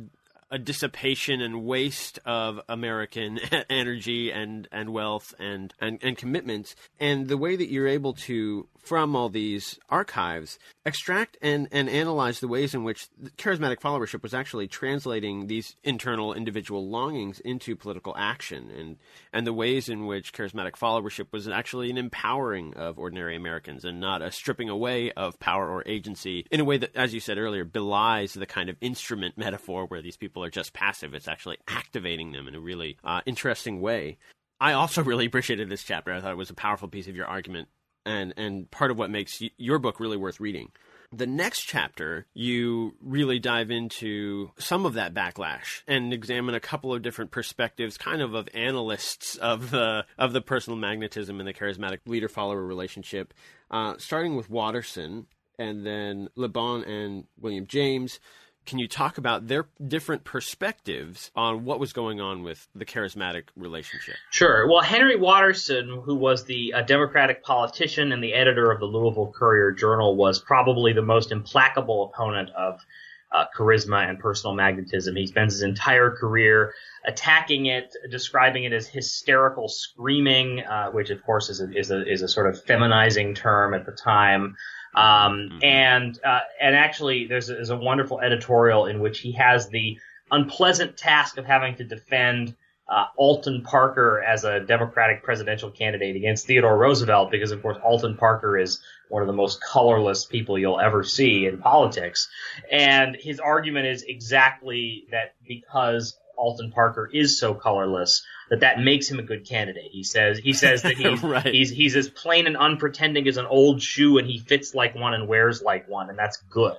a 0.50 0.58
dissipation 0.58 1.41
and 1.41 1.64
waste 1.64 2.20
of 2.26 2.60
American 2.70 3.39
energy 3.70 4.32
and, 4.32 4.68
and 4.72 4.89
wealth 4.89 5.34
and, 5.39 5.74
and, 5.80 6.00
and 6.02 6.18
commitments. 6.18 6.76
And 7.00 7.28
the 7.28 7.38
way 7.38 7.56
that 7.56 7.70
you're 7.70 7.88
able 7.88 8.14
to, 8.14 8.68
from 8.80 9.16
all 9.16 9.30
these 9.30 9.78
archives, 9.89 10.58
extract 10.86 11.38
and, 11.41 11.68
and 11.72 11.89
analyze 11.89 12.39
the 12.39 12.48
ways 12.48 12.74
in 12.74 12.84
which 12.84 13.08
charismatic 13.38 13.80
followership 13.80 14.24
was 14.24 14.34
actually 14.34 14.68
translating 14.68 15.48
these 15.48 15.76
internal 15.84 16.34
individual 16.34 16.89
longings 16.89 17.39
into 17.41 17.76
political 17.76 18.16
action 18.18 18.72
and, 18.72 18.98
and 19.34 19.45
the 19.45 19.54
ways 19.54 19.89
in 19.89 20.06
which 20.06 20.32
charismatic 20.32 20.74
followership 20.74 21.28
was 21.32 21.48
actually 21.50 21.89
an 21.89 21.98
empowering 21.98 22.74
of 22.76 22.98
ordinary 22.98 23.36
Americans 23.36 23.84
and 23.84 24.00
not 24.00 24.22
a 24.22 24.32
stripping 24.32 24.70
away 24.70 25.12
of 25.12 25.38
power 25.39 25.70
or 25.70 25.84
agency 25.86 26.45
in 26.50 26.60
a 26.60 26.66
way 26.66 26.78
that, 26.78 26.95
as 26.95 27.14
you 27.14 27.20
said 27.20 27.38
earlier, 27.38 27.66
belies 27.66 28.34
the 28.34 28.45
kind 28.45 28.70
of 28.70 28.78
instrument 28.80 29.38
metaphor 29.38 29.86
where 29.86 30.02
these 30.02 30.18
people 30.18 30.37
are 30.44 30.50
just 30.50 30.74
passive. 30.74 31.14
It's 31.14 31.28
actually 31.28 31.58
activating 31.68 32.32
them 32.32 32.48
in 32.48 32.56
a 32.56 32.60
really 32.60 32.98
uh, 33.04 33.22
interesting 33.26 33.82
way. 33.82 34.18
I 34.60 34.74
also 34.74 35.04
really 35.06 35.26
appreciated 35.26 35.70
this 35.70 35.84
chapter. 35.84 36.14
I 36.14 36.22
thought 36.22 36.32
it 36.32 36.38
was 36.38 36.50
a 36.50 36.56
powerful 36.56 36.88
piece 36.88 37.08
of 37.08 37.16
your 37.16 37.28
argument 37.28 37.70
and 38.06 38.34
and 38.38 38.72
part 38.72 38.90
of 38.90 38.98
what 38.98 39.10
makes 39.10 39.42
your 39.58 39.80
book 39.80 40.00
really 40.00 40.18
worth 40.18 40.40
reading. 40.40 40.72
The 41.14 41.28
next 41.28 41.62
chapter, 41.62 42.26
you 42.34 42.96
really 43.02 43.40
dive 43.40 43.72
into 43.72 44.52
some 44.58 44.86
of 44.86 44.94
that 44.96 45.14
backlash 45.14 45.84
and 45.88 46.12
examine 46.12 46.54
a 46.54 46.60
couple 46.60 46.94
of 46.94 47.02
different 47.02 47.32
perspectives, 47.32 47.98
kind 47.98 48.22
of 48.22 48.34
of 48.34 48.50
analysts 48.54 49.36
of 49.38 49.72
the 49.72 50.06
of 50.18 50.34
the 50.34 50.42
personal 50.42 50.78
magnetism 50.78 51.40
and 51.40 51.48
the 51.48 51.54
charismatic 51.54 52.00
leader 52.06 52.28
follower 52.28 52.66
relationship. 52.66 53.34
Uh, 53.72 53.96
starting 53.98 54.36
with 54.36 54.50
Watterson, 54.50 55.28
and 55.58 55.86
then 55.86 56.30
Le 56.36 56.50
Bon 56.50 56.84
and 56.84 57.26
William 57.40 57.68
James, 57.68 58.20
can 58.68 58.78
you 58.78 58.88
talk 58.88 59.18
about 59.18 59.47
their 59.47 59.65
different 59.88 60.26
perspectives 60.26 61.32
on 61.36 61.63
what 61.63 61.80
was 61.80 61.93
going 61.93 62.20
on 62.20 62.43
with 62.43 62.68
the 62.76 62.86
charismatic 62.86 63.43
relationship? 63.55 64.15
Sure. 64.30 64.68
Well, 64.68 64.82
Henry 64.82 65.15
Watterson, 65.15 66.01
who 66.03 66.15
was 66.15 66.43
the 66.43 66.74
uh, 66.74 66.82
Democratic 66.82 67.43
politician 67.43 68.11
and 68.11 68.22
the 68.22 68.34
editor 68.34 68.70
of 68.70 68.80
the 68.80 68.86
Louisville 68.86 69.34
Courier 69.34 69.72
Journal, 69.72 70.15
was 70.15 70.39
probably 70.39 70.91
the 70.91 71.01
most 71.01 71.32
implacable 71.32 72.11
opponent 72.13 72.49
of 72.51 72.86
uh, 73.32 73.45
charisma 73.55 74.07
and 74.07 74.19
personal 74.19 74.55
magnetism. 74.55 75.15
He 75.15 75.28
spends 75.28 75.53
his 75.53 75.63
entire 75.63 76.11
career 76.11 76.73
attacking 77.05 77.67
it, 77.67 77.93
describing 78.09 78.63
it 78.63 78.73
as 78.73 78.88
hysterical 78.88 79.67
screaming, 79.67 80.61
uh, 80.61 80.91
which 80.91 81.09
of 81.09 81.23
course 81.23 81.49
is 81.49 81.61
a, 81.61 81.69
is 81.78 81.91
a, 81.91 82.09
is 82.09 82.21
a 82.21 82.28
sort 82.28 82.47
of 82.47 82.63
feminizing 82.63 83.36
term 83.36 83.73
at 83.73 83.86
the 83.86 83.91
time. 83.91 84.55
Um, 84.95 85.03
mm-hmm. 85.03 85.59
and 85.63 86.19
uh, 86.23 86.39
and 86.61 86.75
actually, 86.75 87.28
there's 87.28 87.49
a, 87.49 87.53
there's 87.53 87.69
a 87.69 87.78
wonderful 87.78 88.19
editorial 88.19 88.88
in 88.88 88.99
which 88.99 89.19
he 89.19 89.34
has 89.34 89.69
the 89.69 89.99
unpleasant 90.32 90.97
task 90.97 91.38
of 91.38 91.45
having 91.45 91.75
to 91.75 91.84
defend 91.84 92.55
uh, 92.90 93.06
Alton 93.18 93.64
Parker 93.64 94.24
as 94.24 94.44
a 94.44 94.62
Democratic 94.62 95.24
presidential 95.24 95.70
candidate 95.70 96.16
against 96.16 96.48
Theodore 96.48 96.78
Roosevelt, 96.78 97.32
because 97.32 97.52
of 97.52 97.62
course 97.62 97.78
Alton 97.84 98.16
Parker 98.16 98.58
is 98.58 98.80
one 99.10 99.22
of 99.22 99.28
the 99.28 99.34
most 99.34 99.62
colorless 99.62 100.26
people 100.26 100.58
you'll 100.58 100.80
ever 100.80 101.04
see 101.04 101.46
in 101.46 101.58
politics. 101.58 102.30
And 102.72 103.18
his 103.20 103.40
argument 103.40 103.88
is 103.88 104.04
exactly 104.04 105.08
that 105.12 105.36
because 105.46 106.18
Alton 106.38 106.72
Parker 106.72 107.10
is 107.12 107.40
so 107.40 107.54
colorless 107.54 108.24
that 108.50 108.62
that 108.62 108.80
makes 108.80 109.10
him 109.10 109.20
a 109.20 109.24
good 109.24 109.46
candidate. 109.46 109.90
He 109.92 110.04
says 110.04 110.38
he 110.38 110.54
says 110.54 110.84
that 110.84 110.94
he's 110.98 111.22
right. 111.24 111.46
he's 111.46 111.70
he's 111.70 111.96
as 111.96 112.08
plain 112.08 112.48
and 112.48 112.56
unpretending 112.56 113.28
as 113.28 113.38
an 113.38 113.48
old 113.48 113.82
shoe, 113.82 114.18
and 114.18 114.28
he 114.28 114.40
fits 114.40 114.74
like 114.74 114.96
one 114.96 115.14
and 115.14 115.28
wears 115.28 115.62
like 115.62 115.90
one, 115.90 116.10
and 116.10 116.18
that's 116.18 116.38
good. 116.50 116.78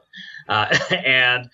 Uh, 0.49 0.75
and 0.91 1.51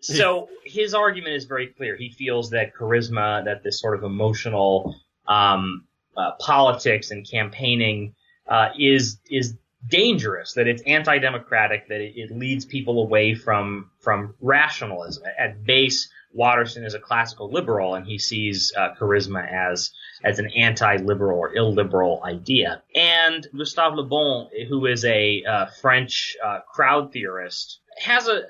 so 0.18 0.48
his 0.64 0.94
argument 0.94 1.34
is 1.34 1.44
very 1.44 1.68
clear. 1.68 1.96
He 1.96 2.10
feels 2.10 2.50
that 2.50 2.74
charisma, 2.74 3.44
that 3.44 3.62
this 3.62 3.80
sort 3.80 3.96
of 3.96 4.04
emotional 4.04 4.96
um, 5.26 5.84
uh, 6.16 6.32
politics 6.40 7.10
and 7.10 7.28
campaigning 7.28 8.14
uh, 8.48 8.70
is 8.78 9.18
is 9.30 9.56
dangerous. 9.88 10.54
That 10.54 10.66
it's 10.66 10.82
anti-democratic. 10.82 11.88
That 11.88 12.00
it, 12.00 12.14
it 12.16 12.30
leads 12.30 12.64
people 12.64 13.02
away 13.02 13.34
from 13.34 13.90
from 14.00 14.34
rationalism. 14.40 15.24
At 15.38 15.64
base 15.64 16.08
Watterson 16.32 16.84
is 16.84 16.94
a 16.94 17.00
classical 17.00 17.50
liberal, 17.50 17.94
and 17.94 18.06
he 18.06 18.18
sees 18.18 18.72
uh, 18.76 18.94
charisma 18.98 19.50
as 19.50 19.90
as 20.22 20.38
an 20.38 20.50
anti-liberal 20.56 21.38
or 21.38 21.54
illiberal 21.54 22.22
idea. 22.24 22.82
And 22.94 23.46
Gustave 23.56 23.96
Le 23.96 24.04
Bon, 24.04 24.48
who 24.68 24.86
is 24.86 25.04
a 25.04 25.42
uh, 25.44 25.66
French 25.80 26.36
uh, 26.44 26.60
crowd 26.72 27.12
theorist, 27.12 27.80
has 27.98 28.28
a, 28.28 28.42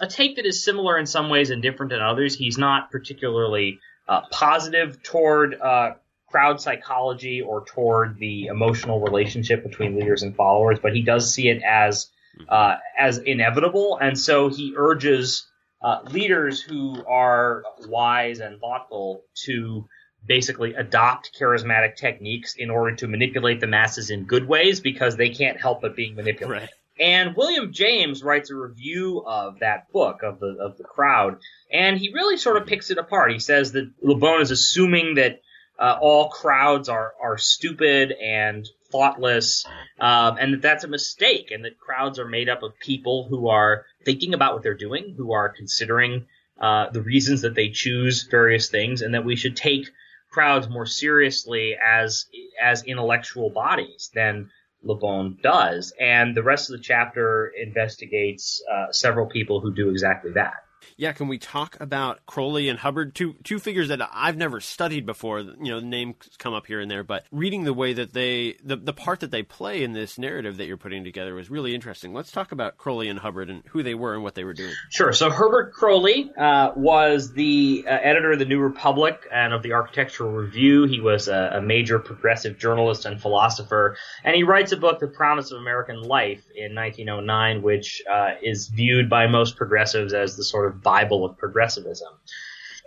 a 0.00 0.06
take 0.06 0.36
that 0.36 0.46
is 0.46 0.64
similar 0.64 0.98
in 0.98 1.06
some 1.06 1.28
ways 1.28 1.50
and 1.50 1.62
different 1.62 1.92
in 1.92 2.00
others. 2.00 2.34
He's 2.34 2.58
not 2.58 2.90
particularly 2.90 3.78
uh, 4.08 4.22
positive 4.30 5.02
toward 5.02 5.54
uh, 5.60 5.94
crowd 6.28 6.60
psychology 6.60 7.42
or 7.42 7.64
toward 7.64 8.18
the 8.18 8.46
emotional 8.46 9.00
relationship 9.00 9.62
between 9.62 9.98
leaders 9.98 10.22
and 10.22 10.34
followers, 10.34 10.78
but 10.80 10.94
he 10.94 11.02
does 11.02 11.32
see 11.32 11.48
it 11.48 11.62
as 11.62 12.10
uh, 12.48 12.76
as 12.98 13.18
inevitable, 13.18 13.98
and 14.00 14.18
so 14.18 14.48
he 14.48 14.74
urges 14.76 15.46
uh, 15.82 16.00
leaders 16.10 16.60
who 16.60 17.04
are 17.06 17.64
wise 17.86 18.40
and 18.40 18.60
thoughtful 18.60 19.24
to 19.44 19.86
basically 20.26 20.74
adopt 20.74 21.36
charismatic 21.38 21.96
techniques 21.96 22.54
in 22.56 22.70
order 22.70 22.94
to 22.96 23.08
manipulate 23.08 23.60
the 23.60 23.66
masses 23.66 24.10
in 24.10 24.24
good 24.24 24.46
ways 24.46 24.80
because 24.80 25.16
they 25.16 25.30
can't 25.30 25.58
help 25.58 25.80
but 25.80 25.96
being 25.96 26.14
manipulated. 26.14 26.62
Right. 26.62 26.70
And 27.00 27.34
William 27.34 27.72
James 27.72 28.22
writes 28.22 28.50
a 28.50 28.54
review 28.54 29.24
of 29.26 29.60
that 29.60 29.90
book 29.90 30.22
of 30.22 30.38
the 30.38 30.58
of 30.60 30.76
the 30.76 30.84
crowd, 30.84 31.38
and 31.72 31.96
he 31.96 32.12
really 32.12 32.36
sort 32.36 32.58
of 32.58 32.66
picks 32.66 32.90
it 32.90 32.98
apart. 32.98 33.32
He 33.32 33.38
says 33.38 33.72
that 33.72 33.90
Le 34.02 34.16
Bon 34.16 34.42
is 34.42 34.50
assuming 34.50 35.14
that 35.14 35.40
uh, 35.78 35.96
all 35.98 36.28
crowds 36.28 36.90
are 36.90 37.14
are 37.22 37.38
stupid 37.38 38.12
and 38.12 38.68
thoughtless, 38.90 39.64
um, 39.98 40.36
and 40.38 40.54
that 40.54 40.62
that's 40.62 40.84
a 40.84 40.88
mistake, 40.88 41.50
and 41.50 41.64
that 41.64 41.78
crowds 41.78 42.18
are 42.18 42.28
made 42.28 42.48
up 42.48 42.62
of 42.62 42.78
people 42.78 43.26
who 43.28 43.48
are 43.48 43.84
thinking 44.04 44.34
about 44.34 44.54
what 44.54 44.62
they're 44.62 44.74
doing, 44.74 45.14
who 45.16 45.32
are 45.32 45.48
considering 45.48 46.26
uh, 46.60 46.90
the 46.90 47.02
reasons 47.02 47.42
that 47.42 47.54
they 47.54 47.70
choose 47.70 48.24
various 48.30 48.68
things, 48.68 49.02
and 49.02 49.14
that 49.14 49.24
we 49.24 49.36
should 49.36 49.56
take 49.56 49.88
crowds 50.30 50.68
more 50.68 50.86
seriously 50.86 51.76
as 51.76 52.26
as 52.62 52.84
intellectual 52.84 53.50
bodies 53.50 54.10
than 54.14 54.50
Le 54.82 54.94
Bon 54.94 55.38
does. 55.42 55.92
And 56.00 56.36
the 56.36 56.42
rest 56.42 56.70
of 56.70 56.76
the 56.76 56.82
chapter 56.82 57.52
investigates 57.60 58.62
uh, 58.70 58.92
several 58.92 59.26
people 59.26 59.60
who 59.60 59.74
do 59.74 59.90
exactly 59.90 60.32
that 60.32 60.54
yeah, 60.96 61.12
can 61.12 61.28
we 61.28 61.38
talk 61.38 61.76
about 61.80 62.24
Croly 62.26 62.68
and 62.68 62.78
Hubbard, 62.78 63.14
two 63.14 63.34
two 63.44 63.58
figures 63.58 63.88
that 63.88 64.00
I've 64.12 64.36
never 64.36 64.60
studied 64.60 65.06
before? 65.06 65.40
You 65.40 65.56
know, 65.58 65.80
names 65.80 66.14
come 66.38 66.54
up 66.54 66.66
here 66.66 66.80
and 66.80 66.90
there, 66.90 67.02
but 67.02 67.24
reading 67.30 67.64
the 67.64 67.74
way 67.74 67.92
that 67.92 68.12
they 68.12 68.56
the 68.62 68.76
the 68.76 68.92
part 68.92 69.20
that 69.20 69.30
they 69.30 69.42
play 69.42 69.82
in 69.82 69.92
this 69.92 70.18
narrative 70.18 70.56
that 70.56 70.66
you're 70.66 70.76
putting 70.76 71.04
together 71.04 71.34
was 71.34 71.50
really 71.50 71.74
interesting. 71.74 72.12
Let's 72.12 72.30
talk 72.30 72.52
about 72.52 72.78
Croly 72.78 73.08
and 73.08 73.18
Hubbard 73.18 73.50
and 73.50 73.62
who 73.68 73.82
they 73.82 73.94
were 73.94 74.14
and 74.14 74.22
what 74.22 74.34
they 74.34 74.44
were 74.44 74.54
doing. 74.54 74.72
Sure. 74.90 75.12
So 75.12 75.30
Herbert 75.30 75.74
Croly 75.74 76.30
uh, 76.36 76.72
was 76.76 77.32
the 77.32 77.84
uh, 77.86 77.90
editor 77.90 78.32
of 78.32 78.38
the 78.38 78.44
New 78.44 78.60
Republic 78.60 79.26
and 79.32 79.52
of 79.52 79.62
the 79.62 79.72
Architectural 79.72 80.30
Review. 80.30 80.84
He 80.84 81.00
was 81.00 81.28
a, 81.28 81.52
a 81.54 81.60
major 81.60 81.98
progressive 81.98 82.58
journalist 82.58 83.04
and 83.04 83.20
philosopher, 83.20 83.96
and 84.24 84.34
he 84.34 84.42
writes 84.42 84.72
a 84.72 84.76
book, 84.76 85.00
The 85.00 85.08
Promise 85.08 85.52
of 85.52 85.58
American 85.60 86.02
Life, 86.02 86.42
in 86.54 86.74
1909, 86.74 87.62
which 87.62 88.02
uh, 88.10 88.34
is 88.42 88.68
viewed 88.68 89.08
by 89.08 89.26
most 89.26 89.56
progressives 89.56 90.12
as 90.12 90.36
the 90.36 90.44
sort 90.44 90.66
of 90.66 90.69
Bible 90.72 91.24
of 91.24 91.38
progressivism. 91.38 92.12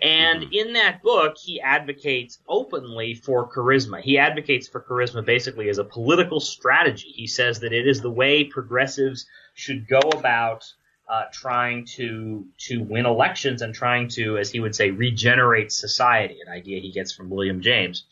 And 0.01 0.43
mm-hmm. 0.43 0.53
in 0.53 0.73
that 0.73 1.01
book, 1.01 1.37
he 1.37 1.61
advocates 1.61 2.39
openly 2.47 3.13
for 3.13 3.49
charisma. 3.49 4.01
He 4.01 4.17
advocates 4.17 4.67
for 4.67 4.81
charisma 4.81 5.23
basically 5.25 5.69
as 5.69 5.77
a 5.77 5.83
political 5.83 6.39
strategy. 6.39 7.07
He 7.07 7.27
says 7.27 7.59
that 7.59 7.73
it 7.73 7.87
is 7.87 8.01
the 8.01 8.09
way 8.09 8.43
progressives 8.43 9.25
should 9.53 9.87
go 9.87 9.99
about 9.99 10.65
uh, 11.07 11.23
trying 11.31 11.85
to 11.85 12.45
to 12.57 12.81
win 12.83 13.05
elections 13.05 13.61
and 13.61 13.73
trying 13.73 14.07
to, 14.09 14.37
as 14.37 14.49
he 14.49 14.59
would 14.59 14.75
say, 14.75 14.91
regenerate 14.91 15.71
society. 15.71 16.39
An 16.45 16.51
idea 16.51 16.79
he 16.79 16.91
gets 16.91 17.13
from 17.13 17.29
William 17.29 17.61
James. 17.61 18.05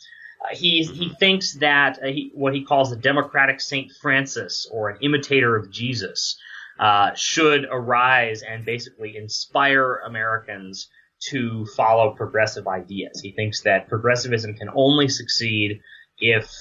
Uh, 0.43 0.55
he 0.55 0.83
he 0.83 1.05
mm-hmm. 1.05 1.13
thinks 1.15 1.53
that 1.55 1.99
uh, 2.03 2.07
he, 2.07 2.31
what 2.33 2.53
he 2.53 2.63
calls 2.63 2.89
the 2.89 2.95
democratic 2.95 3.59
Saint 3.59 3.91
Francis 4.01 4.67
or 4.71 4.89
an 4.89 4.97
imitator 5.01 5.55
of 5.55 5.71
Jesus 5.71 6.37
uh, 6.81 7.11
should 7.15 7.65
arise 7.69 8.41
and 8.41 8.65
basically 8.65 9.15
inspire 9.15 10.01
Americans 10.05 10.89
to 11.29 11.67
follow 11.77 12.15
progressive 12.15 12.67
ideas. 12.67 13.21
He 13.21 13.31
thinks 13.31 13.61
that 13.61 13.87
progressivism 13.87 14.55
can 14.55 14.69
only 14.73 15.07
succeed 15.07 15.81
if 16.17 16.51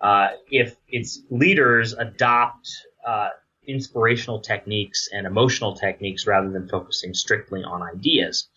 uh, 0.00 0.28
if 0.50 0.76
its 0.88 1.22
leaders 1.28 1.92
adopt 1.92 2.70
uh, 3.06 3.30
inspirational 3.66 4.40
techniques 4.40 5.08
and 5.12 5.26
emotional 5.26 5.74
techniques 5.74 6.26
rather 6.26 6.50
than 6.50 6.68
focusing 6.68 7.12
strictly 7.12 7.64
on 7.64 7.82
ideas. 7.82 8.48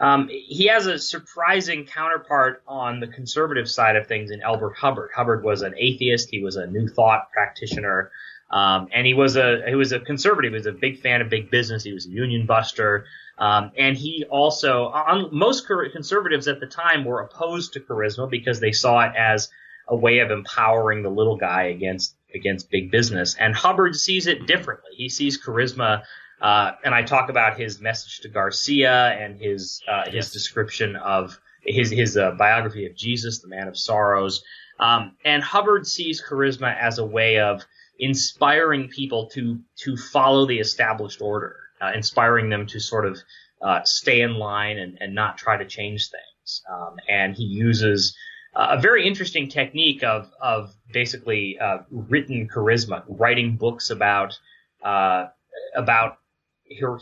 Um, 0.00 0.28
he 0.28 0.66
has 0.66 0.86
a 0.86 0.98
surprising 0.98 1.86
counterpart 1.86 2.62
on 2.68 3.00
the 3.00 3.06
conservative 3.06 3.70
side 3.70 3.96
of 3.96 4.06
things 4.06 4.30
in 4.30 4.42
Elbert 4.42 4.76
Hubbard. 4.76 5.10
Hubbard 5.14 5.42
was 5.42 5.62
an 5.62 5.74
atheist. 5.76 6.28
He 6.30 6.42
was 6.42 6.56
a 6.56 6.66
New 6.66 6.88
Thought 6.88 7.30
practitioner. 7.32 8.10
Um, 8.50 8.88
and 8.92 9.06
he 9.06 9.14
was 9.14 9.36
a 9.36 9.62
he 9.68 9.74
was 9.74 9.92
a 9.92 10.00
conservative. 10.00 10.52
He 10.52 10.56
was 10.56 10.66
a 10.66 10.72
big 10.72 11.00
fan 11.00 11.20
of 11.20 11.28
big 11.28 11.50
business. 11.50 11.84
He 11.84 11.92
was 11.92 12.06
a 12.06 12.10
union 12.10 12.46
buster. 12.46 13.06
Um, 13.38 13.70
and 13.78 13.96
he 13.96 14.24
also, 14.28 14.86
on, 14.86 15.28
most 15.32 15.66
conservatives 15.66 16.48
at 16.48 16.58
the 16.58 16.66
time 16.66 17.04
were 17.04 17.20
opposed 17.20 17.74
to 17.74 17.80
charisma 17.80 18.28
because 18.28 18.58
they 18.58 18.72
saw 18.72 19.00
it 19.00 19.12
as 19.16 19.48
a 19.86 19.96
way 19.96 20.18
of 20.18 20.30
empowering 20.30 21.02
the 21.02 21.08
little 21.08 21.36
guy 21.36 21.64
against 21.64 22.14
against 22.34 22.70
big 22.70 22.90
business. 22.90 23.36
And 23.38 23.54
Hubbard 23.54 23.96
sees 23.96 24.26
it 24.26 24.46
differently. 24.46 24.90
He 24.96 25.08
sees 25.08 25.42
charisma, 25.42 26.02
uh, 26.40 26.72
and 26.84 26.94
I 26.94 27.02
talk 27.02 27.30
about 27.30 27.58
his 27.58 27.80
message 27.80 28.20
to 28.20 28.28
Garcia 28.28 29.16
and 29.18 29.40
his 29.40 29.82
uh, 29.88 30.06
his 30.06 30.14
yes. 30.14 30.32
description 30.32 30.96
of 30.96 31.38
his 31.64 31.90
his 31.90 32.16
uh, 32.16 32.32
biography 32.32 32.86
of 32.86 32.96
Jesus, 32.96 33.38
the 33.38 33.48
man 33.48 33.68
of 33.68 33.78
sorrows. 33.78 34.42
Um, 34.80 35.16
and 35.24 35.42
Hubbard 35.42 35.86
sees 35.86 36.22
charisma 36.22 36.76
as 36.76 36.98
a 36.98 37.04
way 37.04 37.38
of 37.38 37.64
inspiring 37.98 38.88
people 38.88 39.26
to 39.30 39.60
to 39.76 39.96
follow 39.96 40.46
the 40.46 40.58
established 40.58 41.20
order, 41.20 41.56
uh, 41.80 41.92
inspiring 41.94 42.48
them 42.48 42.66
to 42.66 42.80
sort 42.80 43.06
of 43.06 43.18
uh, 43.60 43.82
stay 43.84 44.20
in 44.20 44.34
line 44.34 44.78
and, 44.78 44.98
and 45.00 45.14
not 45.14 45.38
try 45.38 45.56
to 45.56 45.64
change 45.64 46.10
things. 46.10 46.62
Um, 46.72 46.96
and 47.08 47.34
he 47.34 47.44
uses 47.44 48.16
uh, 48.54 48.76
a 48.78 48.80
very 48.80 49.06
interesting 49.06 49.48
technique 49.48 50.02
of 50.02 50.30
of 50.40 50.74
basically 50.92 51.58
uh, 51.58 51.78
written 51.90 52.48
charisma, 52.48 53.04
writing 53.08 53.56
books 53.56 53.90
about 53.90 54.38
uh, 54.82 55.26
about 55.74 56.18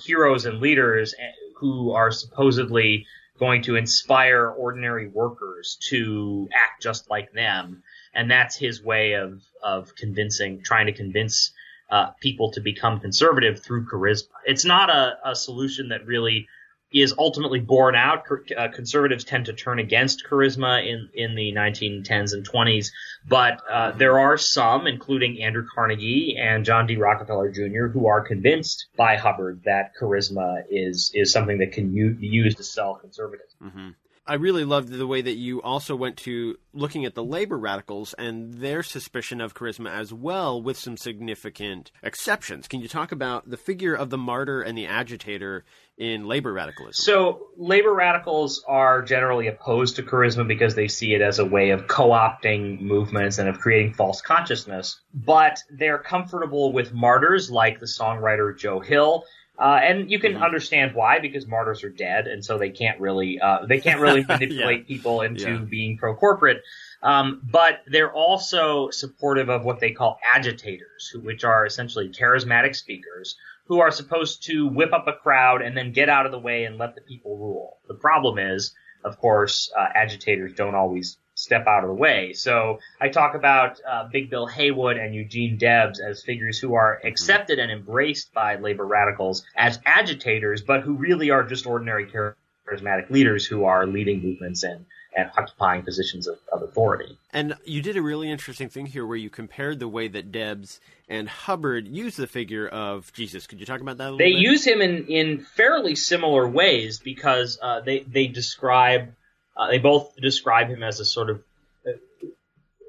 heroes 0.05 0.47
and 0.47 0.61
leaders 0.61 1.15
eh, 1.19 1.31
who 1.57 1.93
are 1.93 2.11
supposedly 2.11 3.07
going 3.39 3.63
to 3.63 3.77
inspire 3.77 4.47
ordinary 4.49 5.09
workers 5.09 5.79
to 5.91 6.49
act 6.55 6.83
just 6.83 7.11
like 7.11 7.33
them 7.33 7.83
and 8.17 8.31
that's 8.31 8.57
his 8.57 8.83
way 8.83 9.13
of 9.13 9.43
of 9.63 9.95
convincing, 9.95 10.63
trying 10.65 10.87
to 10.87 10.93
convince 10.93 11.53
uh, 11.91 12.11
people 12.21 12.51
to 12.53 12.61
become 12.61 12.99
conservative 12.99 13.63
through 13.63 13.87
charisma. 13.87 14.29
It's 14.45 14.65
not 14.65 14.91
a, 14.91 15.19
a 15.25 15.37
solution 15.37 15.91
that 15.91 16.07
really 16.07 16.49
is 16.93 17.15
ultimately 17.19 17.61
borne 17.61 17.95
out. 17.95 18.25
Uh, 18.57 18.69
conservatives 18.69 19.25
tend 19.25 19.47
to 19.47 19.53
turn 19.53 19.79
against 19.79 20.25
charisma 20.29 20.87
in, 20.87 21.09
in 21.15 21.35
the 21.35 21.53
1910s 21.53 22.33
and 22.33 22.49
20s, 22.49 22.91
but 23.29 23.61
uh, 23.71 23.93
there 23.93 24.19
are 24.19 24.39
some, 24.39 24.87
including 24.87 25.43
Andrew 25.43 25.67
Carnegie 25.75 26.37
and 26.39 26.65
John 26.65 26.87
D. 26.87 26.97
Rockefeller 26.97 27.51
Jr., 27.51 27.87
who 27.87 28.07
are 28.07 28.23
convinced 28.23 28.87
by 28.97 29.17
Hubbard 29.17 29.63
that 29.65 29.93
charisma 30.01 30.63
is 30.71 31.11
is 31.15 31.33
something 31.33 31.59
that 31.59 31.73
can 31.73 31.95
u- 31.95 32.15
be 32.15 32.29
used 32.29 32.57
to 32.57 32.65
sell 32.65 32.95
conservatism. 32.95 33.59
Mm-hmm. 33.63 33.89
I 34.29 34.35
really 34.35 34.65
loved 34.65 34.89
the 34.89 35.07
way 35.07 35.23
that 35.23 35.37
you 35.37 35.63
also 35.63 35.95
went 35.95 36.17
to 36.19 36.59
looking 36.73 37.05
at 37.05 37.15
the 37.15 37.23
labor 37.23 37.57
radicals 37.57 38.13
and 38.15 38.55
their 38.55 38.83
suspicion 38.83 39.41
of 39.41 39.55
charisma 39.55 39.91
as 39.91 40.13
well, 40.13 40.61
with 40.61 40.77
some 40.77 40.97
significant 40.97 41.93
exceptions. 42.03 42.67
Can 42.67 42.81
you 42.81 42.89
talk 42.89 43.13
about 43.13 43.49
the 43.49 43.57
figure 43.57 43.95
of 43.95 44.11
the 44.11 44.19
martyr 44.19 44.63
and 44.63 44.77
the 44.77 44.87
agitator 44.87 45.65
in 45.97 46.27
labor 46.27 46.53
radicalism? 46.53 46.95
So, 46.95 47.47
labor 47.57 47.95
radicals 47.95 48.65
are 48.67 49.03
generally 49.03 49.47
opposed 49.47 49.97
to 49.97 50.03
charisma 50.03 50.47
because 50.47 50.75
they 50.75 50.89
see 50.89 51.15
it 51.15 51.23
as 51.23 51.39
a 51.39 51.45
way 51.45 51.71
of 51.71 51.87
co 51.87 52.11
opting 52.11 52.81
movements 52.81 53.39
and 53.39 53.49
of 53.49 53.61
creating 53.61 53.95
false 53.95 54.21
consciousness. 54.21 55.01
But 55.15 55.61
they're 55.71 55.99
comfortable 55.99 56.73
with 56.73 56.93
martyrs 56.93 57.49
like 57.49 57.79
the 57.79 57.87
songwriter 57.87 58.59
Joe 58.59 58.81
Hill 58.81 59.25
uh, 59.59 59.81
and 59.83 60.11
you 60.11 60.19
can 60.19 60.35
mm-hmm. 60.35 60.43
understand 60.43 60.95
why 60.95 61.19
because 61.19 61.47
martyrs 61.47 61.83
are 61.85 61.91
dead, 61.91 62.27
and 62.27 62.45
so 62.45 62.59
they 62.59 62.71
can't 62.71 63.01
really 63.01 63.41
uh, 63.41 63.67
they 63.67 63.81
can't 63.81 64.01
really 64.01 64.25
manipulate 64.29 64.81
yeah. 64.81 64.87
people 64.87 65.23
into 65.23 65.53
yeah. 65.53 65.59
being 65.59 65.97
pro 65.97 66.15
corporate. 66.15 66.63
Um, 67.03 67.41
but 67.45 67.81
they're 67.87 68.13
also 68.13 68.91
supportive 68.91 69.49
of 69.49 69.65
what 69.65 69.81
they 69.81 69.93
call 69.93 70.19
agitators, 70.35 71.09
who, 71.13 71.21
which 71.21 71.45
are 71.45 71.65
essentially 71.65 72.09
charismatic 72.09 72.75
speakers 72.75 73.37
who 73.67 73.81
are 73.81 73.91
supposed 73.91 74.45
to 74.45 74.69
whip 74.69 74.93
up 74.93 75.07
a 75.09 75.13
crowd 75.13 75.63
and 75.63 75.77
then 75.77 75.93
get 75.93 76.09
out 76.09 76.27
of 76.27 76.33
the 76.33 76.39
way 76.39 76.65
and 76.65 76.79
let 76.79 76.95
the 76.95 77.01
people 77.01 77.37
rule. 77.37 77.79
The 77.89 77.95
problem 77.95 78.39
is, 78.39 78.75
of 79.05 79.19
course, 79.19 79.71
uh, 79.77 79.87
agitators 79.95 80.53
don't 80.55 80.75
always 80.75 81.19
step 81.47 81.67
out 81.67 81.85
of 81.85 81.89
the 81.89 81.95
way. 81.95 82.33
So 82.33 82.81
I 83.01 83.09
talk 83.09 83.35
about 83.35 83.81
uh, 83.89 84.09
Big 84.13 84.29
Bill 84.31 84.47
Haywood 84.47 84.97
and 84.97 85.15
Eugene 85.15 85.57
Debs 85.57 86.01
as 86.01 86.23
figures 86.23 86.59
who 86.59 86.75
are 86.75 87.01
accepted 87.05 87.59
and 87.59 87.71
embraced 87.71 88.35
by 88.35 88.57
labor 88.57 88.85
radicals 88.85 89.45
as 89.57 89.79
agitators, 89.87 90.61
but 90.63 90.83
who 90.83 90.95
really 90.95 91.31
are 91.31 91.45
just 91.45 91.67
ordinary 91.67 92.07
charismatic 92.07 93.11
leaders 93.11 93.47
who 93.47 93.65
are 93.65 93.87
leading 93.87 94.23
movements 94.23 94.65
and 94.65 94.85
and 95.17 95.31
occupying 95.39 95.83
positions 95.83 96.27
of, 96.27 96.37
of, 96.53 96.63
authority. 96.63 97.17
And 97.33 97.55
you 97.65 97.81
did 97.81 97.97
a 97.97 98.03
really 98.03 98.31
interesting 98.31 98.69
thing 98.69 98.85
here 98.85 99.07
where 99.07 99.17
you 99.17 99.31
compared 99.31 99.79
the 99.79 99.89
way 99.89 100.09
that 100.09 100.31
Debs 100.31 100.79
and 101.09 101.27
Hubbard 101.27 101.89
use 101.89 102.17
the 102.17 102.27
figure 102.27 102.69
of 102.69 103.11
Jesus. 103.15 103.47
Could 103.47 103.59
you 103.59 103.65
talk 103.65 103.81
about 103.81 103.97
that 103.97 104.13
a 104.13 104.17
They 104.17 104.33
bit? 104.33 104.35
They 104.35 104.41
use 104.41 104.67
him 104.67 104.83
in, 104.83 105.07
in 105.07 105.39
fairly 105.41 105.95
similar 105.95 106.47
ways 106.47 106.99
because 106.99 107.59
uh, 107.63 107.81
they, 107.81 108.01
they 108.01 108.27
describe 108.27 109.15
uh, 109.57 109.69
they 109.69 109.79
both 109.79 110.15
describe 110.17 110.69
him 110.69 110.83
as 110.83 111.01
a 111.01 111.05
sort 111.05 111.31
of 111.31 111.43
uh, 111.87 111.93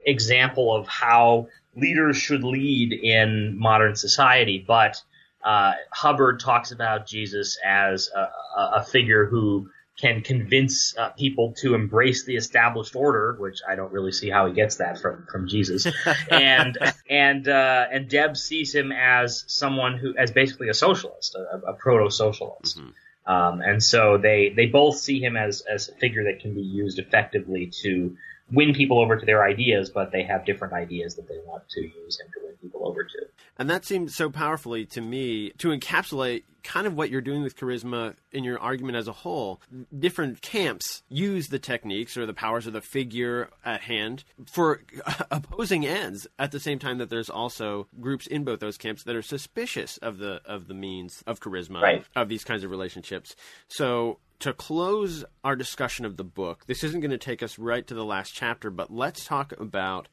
example 0.05 0.75
of 0.75 0.87
how 0.87 1.47
leaders 1.75 2.17
should 2.17 2.43
lead 2.43 2.93
in 2.93 3.57
modern 3.57 3.95
society. 3.95 4.63
But 4.65 5.01
uh, 5.43 5.73
Hubbard 5.91 6.39
talks 6.39 6.71
about 6.71 7.07
Jesus 7.07 7.57
as 7.63 8.09
a, 8.13 8.29
a 8.77 8.83
figure 8.83 9.25
who 9.25 9.69
can 9.99 10.21
convince 10.21 10.95
uh, 10.97 11.09
people 11.09 11.53
to 11.57 11.73
embrace 11.73 12.23
the 12.25 12.35
established 12.35 12.95
order, 12.95 13.35
which 13.39 13.59
I 13.67 13.75
don't 13.75 13.91
really 13.91 14.11
see 14.11 14.29
how 14.29 14.45
he 14.45 14.53
gets 14.53 14.75
that 14.75 14.99
from 14.99 15.25
from 15.31 15.47
Jesus. 15.47 15.87
and 16.31 16.77
and 17.09 17.47
uh, 17.47 17.85
and 17.91 18.07
Debs 18.07 18.43
sees 18.43 18.73
him 18.73 18.91
as 18.91 19.43
someone 19.47 19.97
who 19.97 20.15
as 20.15 20.31
basically 20.31 20.69
a 20.69 20.73
socialist, 20.73 21.35
a, 21.35 21.69
a 21.69 21.73
proto 21.73 22.11
socialist. 22.11 22.77
Mm-hmm. 22.77 22.89
Um, 23.27 23.61
and 23.61 23.83
so 23.83 24.17
they, 24.17 24.53
they 24.55 24.67
both 24.67 24.97
see 24.97 25.19
him 25.19 25.35
as, 25.35 25.61
as 25.61 25.89
a 25.89 25.93
figure 25.93 26.23
that 26.25 26.39
can 26.39 26.53
be 26.53 26.61
used 26.61 26.97
effectively 26.97 27.71
to 27.81 28.15
win 28.51 28.73
people 28.73 28.99
over 28.99 29.17
to 29.17 29.25
their 29.25 29.43
ideas, 29.43 29.89
but 29.89 30.11
they 30.11 30.23
have 30.23 30.45
different 30.45 30.73
ideas 30.73 31.15
that 31.15 31.27
they 31.27 31.39
want 31.45 31.67
to 31.69 31.81
use 31.81 32.19
him 32.19 32.27
to 32.33 32.45
win 32.45 32.55
people 32.61 32.87
over 32.87 33.03
to. 33.03 33.27
And 33.57 33.69
that 33.69 33.85
seemed 33.85 34.11
so 34.11 34.29
powerfully 34.29 34.85
to 34.87 35.01
me 35.01 35.51
to 35.57 35.69
encapsulate 35.69 36.43
kind 36.63 36.85
of 36.85 36.95
what 36.95 37.09
you're 37.09 37.21
doing 37.21 37.43
with 37.43 37.55
charisma 37.55 38.13
in 38.33 38.43
your 38.43 38.59
argument 38.59 38.97
as 38.97 39.07
a 39.07 39.13
whole. 39.13 39.61
Different 39.97 40.41
camps 40.41 41.01
use 41.07 41.47
the 41.47 41.59
techniques 41.59 42.17
or 42.17 42.25
the 42.25 42.33
powers 42.33 42.67
of 42.67 42.73
the 42.73 42.81
figure 42.81 43.49
at 43.63 43.81
hand 43.81 44.25
for 44.45 44.81
opposing 45.31 45.85
ends 45.85 46.27
at 46.37 46.51
the 46.51 46.59
same 46.59 46.77
time 46.77 46.97
that 46.97 47.09
there's 47.09 47.29
also 47.29 47.87
groups 48.01 48.27
in 48.27 48.43
both 48.43 48.59
those 48.59 48.77
camps 48.77 49.03
that 49.03 49.15
are 49.15 49.21
suspicious 49.21 49.97
of 49.97 50.17
the 50.17 50.41
of 50.45 50.67
the 50.67 50.73
means 50.73 51.23
of 51.25 51.39
charisma 51.39 51.81
right. 51.81 52.05
of 52.15 52.27
these 52.27 52.43
kinds 52.43 52.65
of 52.65 52.69
relationships. 52.69 53.35
So 53.69 54.19
to 54.39 54.53
close 54.53 55.25
our 55.43 55.55
discussion 55.55 56.05
of 56.05 56.17
the 56.17 56.23
book, 56.23 56.65
this 56.67 56.83
isn't 56.83 57.01
going 57.01 57.11
to 57.11 57.17
take 57.17 57.41
us 57.41 57.57
right 57.57 57.85
to 57.87 57.93
the 57.93 58.05
last 58.05 58.33
chapter, 58.33 58.69
but 58.69 58.91
let's 58.91 59.25
talk 59.25 59.53
about 59.59 60.07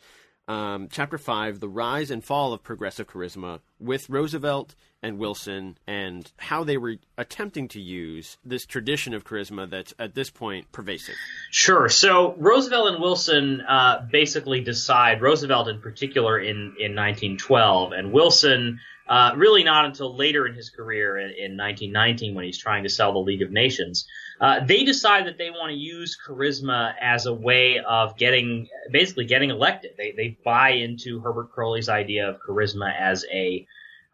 um, 0.46 0.88
chapter 0.90 1.16
five, 1.16 1.60
the 1.60 1.68
rise 1.68 2.10
and 2.10 2.22
fall 2.22 2.52
of 2.52 2.62
progressive 2.62 3.06
charisma, 3.06 3.60
with 3.78 4.10
Roosevelt 4.10 4.74
and 5.02 5.18
Wilson, 5.18 5.78
and 5.86 6.30
how 6.36 6.64
they 6.64 6.76
were 6.76 6.96
attempting 7.16 7.68
to 7.68 7.80
use 7.80 8.36
this 8.44 8.66
tradition 8.66 9.14
of 9.14 9.24
charisma 9.24 9.68
that's 9.68 9.94
at 9.98 10.14
this 10.14 10.30
point 10.30 10.70
pervasive. 10.70 11.14
Sure. 11.50 11.88
So 11.88 12.34
Roosevelt 12.36 12.92
and 12.92 13.02
Wilson 13.02 13.62
uh, 13.62 14.06
basically 14.10 14.60
decide. 14.60 15.22
Roosevelt, 15.22 15.68
in 15.68 15.80
particular, 15.80 16.38
in 16.38 16.76
in 16.78 16.94
1912, 16.94 17.92
and 17.92 18.12
Wilson. 18.12 18.80
Uh, 19.06 19.32
really 19.36 19.62
not 19.62 19.84
until 19.84 20.16
later 20.16 20.46
in 20.46 20.54
his 20.54 20.70
career 20.70 21.18
in, 21.18 21.26
in 21.30 21.56
1919 21.58 22.34
when 22.34 22.44
he's 22.44 22.56
trying 22.56 22.84
to 22.84 22.88
sell 22.88 23.12
the 23.12 23.18
League 23.18 23.42
of 23.42 23.50
Nations. 23.50 24.06
Uh, 24.40 24.64
they 24.64 24.82
decide 24.82 25.26
that 25.26 25.36
they 25.36 25.50
want 25.50 25.70
to 25.70 25.76
use 25.76 26.16
charisma 26.26 26.94
as 27.00 27.26
a 27.26 27.34
way 27.34 27.80
of 27.80 28.16
getting, 28.16 28.66
basically 28.90 29.26
getting 29.26 29.50
elected. 29.50 29.92
They, 29.98 30.12
they 30.12 30.38
buy 30.42 30.70
into 30.70 31.20
Herbert 31.20 31.52
Croly's 31.52 31.90
idea 31.90 32.30
of 32.30 32.40
charisma 32.40 32.98
as 32.98 33.26
a, 33.30 33.66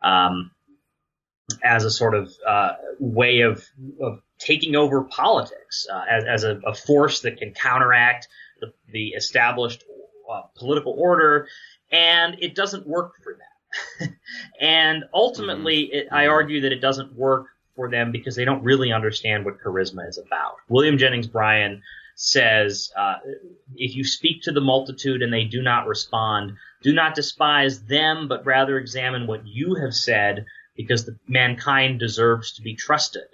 um, 0.03 0.51
as 1.63 1.85
a 1.85 1.91
sort 1.91 2.15
of 2.15 2.33
uh, 2.47 2.73
way 2.99 3.41
of, 3.41 3.65
of 4.01 4.21
taking 4.39 4.75
over 4.75 5.05
politics, 5.05 5.87
uh, 5.93 6.03
as, 6.11 6.25
as 6.25 6.45
a, 6.45 6.61
a, 6.67 6.75
force 6.75 7.21
that 7.21 7.39
can 7.39 7.53
counteract 7.53 8.29
the, 8.61 8.73
the 8.93 9.09
established 9.09 9.85
uh, 10.33 10.43
political 10.57 10.95
order, 10.99 11.47
and 11.93 12.37
it 12.41 12.55
doesn't 12.55 12.87
work 12.87 13.13
for 13.23 13.35
them. 13.35 13.50
And 14.61 15.05
ultimately, 15.15 15.87
mm-hmm. 15.87 15.97
it, 15.97 16.09
I 16.13 16.27
argue 16.27 16.63
that 16.63 16.73
it 16.73 16.81
doesn't 16.81 17.15
work 17.15 17.47
for 17.77 17.91
them 17.91 18.13
because 18.13 18.37
they 18.37 18.45
don't 18.45 18.63
really 18.63 18.93
understand 18.93 19.45
what 19.45 19.61
charisma 19.61 20.09
is 20.09 20.19
about. 20.19 20.57
William 20.69 20.99
Jennings 20.99 21.29
Bryan 21.29 21.83
says, 22.15 22.93
uh, 22.99 23.15
if 23.77 23.95
you 23.95 24.05
speak 24.05 24.43
to 24.43 24.53
the 24.53 24.61
multitude 24.61 25.23
and 25.23 25.33
they 25.33 25.45
do 25.45 25.63
not 25.63 25.87
respond, 25.87 26.53
do 26.83 26.93
not 26.93 27.15
despise 27.15 27.83
them, 27.85 28.29
but 28.29 28.45
rather 28.45 28.79
examine 28.79 29.27
what 29.27 29.47
you 29.47 29.77
have 29.77 29.95
said 29.95 30.45
because 30.77 31.05
the, 31.05 31.17
mankind 31.27 31.99
deserves 31.99 32.53
to 32.53 32.63
be 32.63 32.75
trusted. 32.75 33.27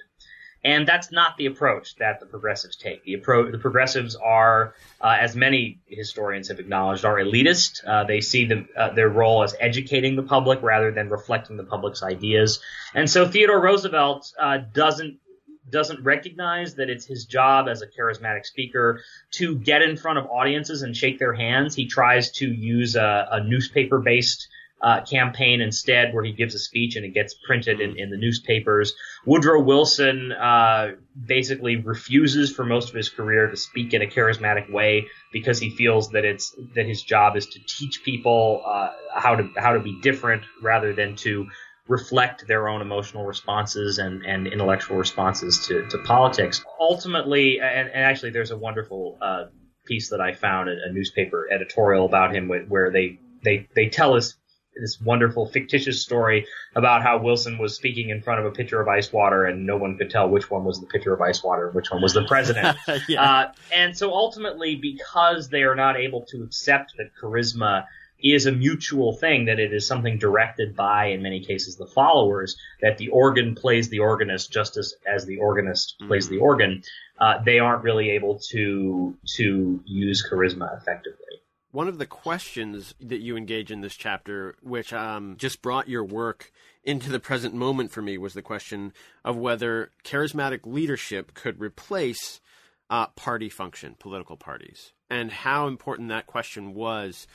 And 0.67 0.85
that's 0.87 1.13
not 1.13 1.37
the 1.37 1.47
approach 1.47 1.95
that 1.97 2.19
the 2.19 2.27
progressives 2.27 2.75
take. 2.75 3.05
The 3.05 3.15
approach, 3.15 3.53
the 3.53 3.59
progressives 3.59 4.17
are, 4.17 4.75
uh, 5.01 5.17
as 5.21 5.37
many 5.37 5.79
historians 5.87 6.49
have 6.49 6.59
acknowledged, 6.59 7.05
are 7.05 7.15
elitist. 7.19 7.87
Uh, 7.87 8.03
they 8.03 8.21
see 8.21 8.47
the, 8.47 8.67
uh, 8.77 8.93
their 8.93 9.09
role 9.09 9.45
as 9.45 9.55
educating 9.61 10.17
the 10.17 10.25
public 10.25 10.61
rather 10.63 10.91
than 10.91 11.09
reflecting 11.09 11.57
the 11.57 11.63
public's 11.63 12.03
ideas. 12.03 12.59
And 12.95 13.09
so 13.09 13.29
Theodore 13.29 13.61
Roosevelt 13.61 14.33
uh, 14.39 14.59
doesn't 14.59 15.21
doesn't 15.69 16.05
recognize 16.05 16.77
that 16.77 16.89
it's 16.89 17.05
his 17.05 17.25
job 17.25 17.67
as 17.69 17.83
a 17.83 17.87
charismatic 17.89 18.47
speaker 18.47 19.03
to 19.33 19.57
get 19.57 19.83
in 19.83 19.97
front 19.97 20.17
of 20.17 20.27
audiences 20.27 20.83
and 20.83 20.97
shake 20.97 21.19
their 21.19 21.35
hands. 21.35 21.75
He 21.75 21.89
tries 21.89 22.31
to 22.33 22.47
use 22.47 22.95
a, 22.95 23.29
a 23.33 23.43
newspaper 23.43 23.99
based 23.99 24.47
uh, 24.83 25.01
campaign 25.03 25.61
instead, 25.61 26.13
where 26.13 26.25
he 26.25 26.33
gives 26.33 26.55
a 26.55 26.59
speech 26.59 26.97
and 26.97 27.05
it 27.05 27.15
gets 27.15 27.35
printed 27.47 27.81
in, 27.81 27.99
in 27.99 28.11
the 28.11 28.17
newspapers. 28.17 28.95
Woodrow 29.25 29.63
Wilson 29.63 30.33
uh, 30.33 30.93
basically 31.27 31.77
refuses 31.77 32.53
for 32.53 32.65
most 32.65 32.91
of 32.91 32.95
his 32.95 33.09
career 33.09 33.49
to 33.49 33.57
speak 33.57 33.95
in 33.95 34.03
a 34.03 34.07
charismatic 34.07 34.71
way 34.71 35.07
because 35.33 35.59
he 35.59 35.71
feels 35.71 36.11
that 36.11 36.25
it's 36.25 36.55
that 36.75 36.87
his 36.87 37.03
job 37.03 37.37
is 37.37 37.47
to 37.47 37.59
teach 37.67 38.03
people 38.05 38.63
uh, 38.67 38.91
how 39.15 39.37
to 39.37 39.49
how 39.57 39.73
to 39.73 39.81
be 39.81 39.99
different 40.03 40.43
rather 40.63 40.93
than 40.93 41.17
to 41.17 41.47
reflect 41.89 42.47
their 42.47 42.69
own 42.69 42.81
emotional 42.81 43.25
responses 43.25 43.99
and, 43.99 44.27
and 44.27 44.47
intellectual 44.47 44.97
responses 44.97 45.67
to, 45.69 45.87
to 45.89 45.99
politics. 45.99 46.65
Ultimately, 46.81 47.61
and, 47.61 47.89
and 47.89 48.05
actually, 48.05 48.31
there's 48.31 48.51
a 48.51 48.59
wonderful 48.59 49.19
uh, 49.23 49.45
piece 49.87 50.11
that 50.11 50.21
I 50.21 50.35
found, 50.35 50.69
a, 50.69 50.73
a 50.89 50.93
newspaper 50.93 51.49
editorial 51.51 52.05
about 52.07 52.35
him, 52.35 52.51
where 52.69 52.91
they 52.91 53.21
they 53.43 53.69
they 53.75 53.89
tell 53.89 54.15
us 54.15 54.37
this 54.81 55.01
wonderful 55.01 55.47
fictitious 55.47 56.03
story 56.03 56.47
about 56.75 57.03
how 57.03 57.19
Wilson 57.19 57.59
was 57.59 57.75
speaking 57.75 58.11
in 58.11 58.23
front 58.23 58.41
of 58.41 58.47
a 58.47 58.51
pitcher 58.51 58.81
of 58.81 58.89
ice 58.89 59.13
water 59.13 59.45
and 59.45 59.67
no 59.67 59.77
one 59.77 59.97
could 59.97 60.11
tell 60.11 60.29
which 60.29 60.51
one 60.51 60.65
was 60.65 60.81
the 60.81 60.87
pitcher 60.87 61.13
of 61.13 61.21
ice 61.21 61.43
water 61.43 61.67
and 61.67 61.75
which 61.75 61.91
one 61.91 62.03
was 62.03 62.13
the 62.13 62.25
president. 62.29 62.77
yeah. 63.09 63.23
uh, 63.23 63.53
and 63.75 63.97
so 63.97 64.13
ultimately, 64.13 64.77
because 64.77 65.49
they 65.49 65.63
are 65.63 65.75
not 65.75 65.97
able 65.97 66.23
to 66.27 66.43
accept 66.43 66.95
that 66.99 67.11
charisma 67.21 67.87
is 68.23 68.47
a 68.47 68.53
mutual 68.53 69.13
thing, 69.13 69.45
that 69.45 69.61
it 69.61 69.73
is 69.75 69.87
something 69.87 70.19
directed 70.19 70.75
by, 70.75 71.07
in 71.07 71.23
many 71.23 71.45
cases, 71.45 71.77
the 71.77 71.87
followers, 71.87 72.57
that 72.81 72.97
the 72.99 73.09
organ 73.09 73.55
plays 73.55 73.91
the 73.91 73.99
organist 73.99 74.51
just 74.51 74.77
as, 74.77 74.95
as 75.07 75.27
the 75.27 75.39
organist 75.39 75.97
mm-hmm. 75.99 76.09
plays 76.09 76.29
the 76.29 76.39
organ, 76.39 76.83
uh, 77.19 77.43
they 77.45 77.59
aren't 77.59 77.83
really 77.83 78.11
able 78.11 78.39
to, 78.39 79.15
to 79.27 79.81
use 79.85 80.27
charisma 80.31 80.77
effectively 80.79 81.43
one 81.77 81.89
of 81.89 81.99
the 81.99 82.07
questions 82.07 82.95
that 83.03 83.21
you 83.21 83.37
engage 83.37 83.71
in 83.71 83.83
this 83.83 83.95
chapter, 83.95 84.57
which 84.63 84.95
um, 84.95 85.37
just 85.37 85.61
brought 85.61 85.91
your 85.91 86.03
work 86.03 86.51
into 86.83 87.11
the 87.11 87.21
present 87.21 87.53
moment 87.53 87.91
for 87.91 88.01
me, 88.01 88.17
was 88.17 88.33
the 88.33 88.41
question 88.41 88.95
of 89.27 89.37
whether 89.37 89.91
charismatic 90.03 90.61
leadership 90.65 91.35
could 91.35 91.61
replace 91.61 92.41
uh, 92.89 93.09
party 93.09 93.51
function, 93.51 93.95
political 93.99 94.39
parties, 94.39 94.95
and 95.11 95.31
how 95.31 95.67
important 95.67 96.09
that 96.09 96.27
question 96.27 96.73
was 96.73 97.27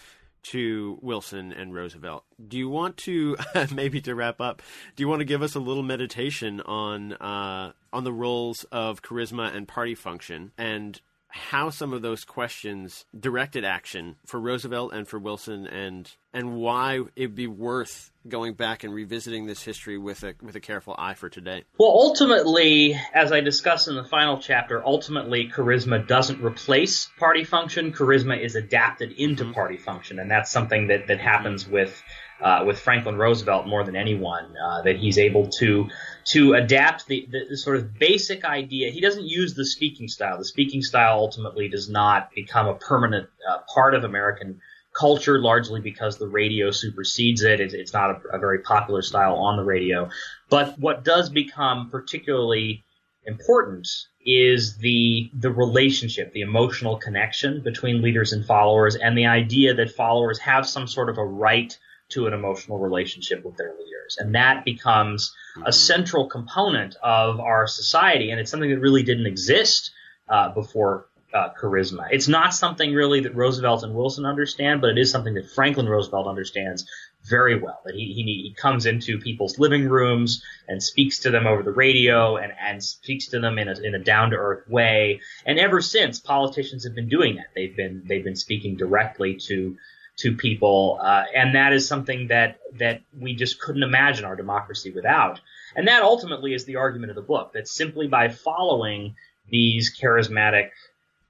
to 0.42 0.98
Wilson 1.04 1.54
and 1.54 1.72
Roosevelt. 1.72 2.24
Do 2.48 2.58
you 2.58 2.68
want 2.68 2.98
to 2.98 3.38
maybe 3.72 4.02
to 4.02 4.16
wrap 4.16 4.42
up? 4.42 4.64
Do 4.96 5.04
you 5.04 5.08
want 5.08 5.20
to 5.20 5.26
give 5.26 5.44
us 5.44 5.54
a 5.54 5.60
little 5.60 5.84
meditation 5.84 6.62
on 6.62 7.14
uh, 7.14 7.74
on 7.94 8.04
the 8.06 8.12
roles 8.12 8.64
of 8.72 9.04
charisma 9.04 9.56
and 9.56 9.68
party 9.68 9.94
function 9.94 10.52
and 10.58 11.00
how 11.32 11.70
some 11.70 11.94
of 11.94 12.02
those 12.02 12.26
questions 12.26 13.06
directed 13.18 13.64
action 13.64 14.16
for 14.26 14.40
Roosevelt 14.40 14.94
and 14.94 15.08
for 15.08 15.20
Wilson 15.20 15.66
and 15.68 16.12
and 16.34 16.56
why 16.56 17.02
it'd 17.16 17.36
be 17.36 17.48
worth 17.48 18.12
going 18.28 18.54
back 18.54 18.84
and 18.84 18.94
revisiting 18.94 19.48
this 19.48 19.64
history 19.64 19.98
with 19.98 20.24
a 20.24 20.36
with 20.42 20.56
a 20.56 20.60
careful 20.60 20.96
eye 20.98 21.14
for 21.14 21.30
today. 21.30 21.64
Well, 21.78 21.90
ultimately, 21.90 23.00
as 23.14 23.32
I 23.32 23.42
discuss 23.42 23.88
in 23.88 23.96
the 23.96 24.04
final 24.04 24.38
chapter, 24.38 24.86
ultimately 24.86 25.50
charisma 25.50 26.06
doesn't 26.06 26.42
replace 26.42 27.10
party 27.18 27.44
function. 27.44 27.94
Charisma 27.94 28.40
is 28.40 28.56
adapted 28.56 29.12
into 29.14 29.44
mm-hmm. 29.44 29.54
party 29.54 29.78
function, 29.78 30.20
and 30.20 30.30
that's 30.30 30.52
something 30.52 30.88
that 30.88 31.08
that 31.08 31.20
happens 31.20 31.68
with 31.68 32.02
uh, 32.42 32.64
with 32.66 32.80
Franklin 32.80 33.18
Roosevelt 33.18 33.68
more 33.68 33.84
than 33.84 33.96
anyone. 33.96 34.56
Uh, 34.58 34.82
that 34.82 34.98
he's 34.98 35.18
able 35.18 35.48
to 35.48 35.90
to 36.26 36.54
adapt 36.54 37.08
the, 37.08 37.28
the, 37.50 37.58
sort 37.58 37.78
of 37.78 37.98
basic 37.98 38.46
idea. 38.46 38.92
He 38.92 39.02
doesn't 39.02 39.26
use 39.26 39.54
the 39.54 39.66
speaking 39.66 40.08
style. 40.08 40.38
The 40.38 40.46
speaking 40.46 40.82
style 40.82 41.18
ultimately 41.18 41.68
does 41.68 41.90
not 41.90 42.32
become 42.34 42.68
a 42.68 42.76
permanent 42.76 43.30
uh, 43.50 43.60
part 43.74 43.96
of 43.96 44.04
American 44.04 44.62
culture, 44.94 45.40
largely 45.40 45.82
because 45.82 46.18
the 46.18 46.28
radio 46.28 46.72
supersedes 46.72 47.44
it. 47.44 47.60
It's, 47.60 47.74
it's 47.74 47.94
not 47.94 48.10
a, 48.12 48.36
a, 48.36 48.40
very 48.40 48.60
popular 48.60 49.02
style 49.02 49.36
on 49.36 49.58
the 49.58 49.64
radio. 49.64 50.10
But 50.50 50.78
what 50.80 51.04
does 51.04 51.30
become 51.30 51.90
particularly 51.90 52.84
important 53.26 53.88
is 54.26 54.78
the 54.78 55.32
the 55.34 55.52
relationship, 55.52 56.34
the 56.34 56.42
emotional 56.42 56.98
connection 56.98 57.62
between 57.64 58.02
leaders 58.02 58.34
and 58.34 58.46
followers, 58.46 58.96
and 58.96 59.18
the 59.18 59.28
idea 59.28 59.74
that 59.76 59.92
followers 59.92 60.40
have 60.40 60.68
some 60.68 60.88
sort 60.88 61.10
of 61.10 61.18
a 61.18 61.26
right 61.26 61.78
to 62.12 62.28
an 62.28 62.34
emotional 62.34 62.80
relationship 62.80 63.44
with 63.44 63.58
their 63.58 63.72
leaders. 63.72 64.18
And 64.20 64.36
that 64.36 64.66
becomes 64.66 65.34
a 65.56 65.60
mm-hmm. 65.60 65.72
central 65.72 66.28
component 66.28 66.96
of 67.04 67.40
our 67.40 67.68
society. 67.68 68.32
And 68.32 68.40
it's 68.40 68.52
something 68.52 68.70
that 68.70 68.80
really 68.80 69.04
didn't 69.04 69.26
exist 69.26 69.92
uh, 70.30 70.54
before 70.54 71.08
uh, 71.34 71.50
charisma. 71.60 72.08
It's 72.12 72.28
not 72.28 72.54
something 72.54 72.94
really 72.94 73.22
that 73.22 73.36
Roosevelt 73.36 73.84
and 73.84 73.96
Wilson 73.96 74.26
understand, 74.26 74.82
but 74.82 74.90
it 74.90 74.98
is 74.98 75.12
something 75.12 75.34
that 75.36 75.50
Franklin 75.50 75.88
Roosevelt 75.88 76.28
understands 76.28 76.86
very 77.30 77.60
well. 77.60 77.80
That 77.86 77.96
he, 77.96 78.14
he, 78.14 78.24
he 78.24 78.54
comes 78.54 78.86
into 78.86 79.20
people's 79.20 79.58
living 79.58 79.88
rooms 79.88 80.44
and 80.68 80.82
speaks 80.82 81.20
to 81.20 81.32
them 81.32 81.48
over 81.48 81.64
the 81.64 81.72
radio 81.72 82.38
and, 82.38 82.52
and 82.60 82.84
speaks 82.84 83.28
to 83.28 83.40
them 83.40 83.58
in 83.60 83.70
a, 83.70 83.80
in 83.80 83.96
a 83.96 84.00
down 84.00 84.32
to 84.32 84.36
earth 84.36 84.68
way. 84.68 85.22
And 85.46 85.60
ever 85.60 85.82
since, 85.82 86.20
politicians 86.20 86.84
have 86.84 86.96
been 86.96 87.10
doing 87.10 87.36
that. 87.36 87.48
They've 87.56 87.76
been 87.76 88.04
they've 88.06 88.24
been 88.24 88.36
speaking 88.36 88.76
directly 88.76 89.40
to 89.48 89.78
to 90.22 90.36
people, 90.36 91.00
uh, 91.02 91.24
and 91.36 91.56
that 91.56 91.74
is 91.74 91.88
something 91.88 92.28
that 92.28 92.60
that 92.78 93.02
we 93.20 93.36
just 93.36 93.60
couldn't 93.60 93.84
imagine 93.84 94.26
our 94.26 94.36
democracy 94.36 94.92
without. 94.92 95.40
And 95.76 95.88
that 95.88 96.04
ultimately 96.04 96.54
is 96.54 96.66
the 96.66 96.76
argument 96.78 97.12
of 97.12 97.16
the 97.16 97.22
book 97.22 97.54
that 97.54 97.68
simply 97.68 98.08
by 98.08 98.30
following 98.30 99.16
these 99.50 99.96
charismatic 99.98 100.70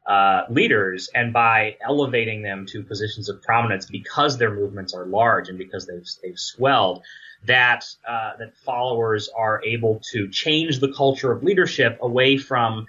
uh, 0.06 0.44
leaders 0.50 1.10
and 1.14 1.32
by 1.32 1.78
elevating 1.82 2.42
them 2.42 2.66
to 2.68 2.84
positions 2.84 3.30
of 3.30 3.42
prominence 3.42 3.86
because 3.86 4.38
their 4.38 4.54
movements 4.54 4.94
are 4.94 5.06
large 5.06 5.48
and 5.48 5.58
because 5.58 5.86
they've 5.88 6.08
they've 6.22 6.40
swelled, 6.40 7.04
that 7.46 7.86
uh, 8.08 8.32
that 8.40 8.56
followers 8.58 9.30
are 9.36 9.64
able 9.64 10.02
to 10.12 10.28
change 10.30 10.80
the 10.80 10.92
culture 10.92 11.32
of 11.32 11.44
leadership 11.44 11.98
away 12.02 12.38
from 12.38 12.88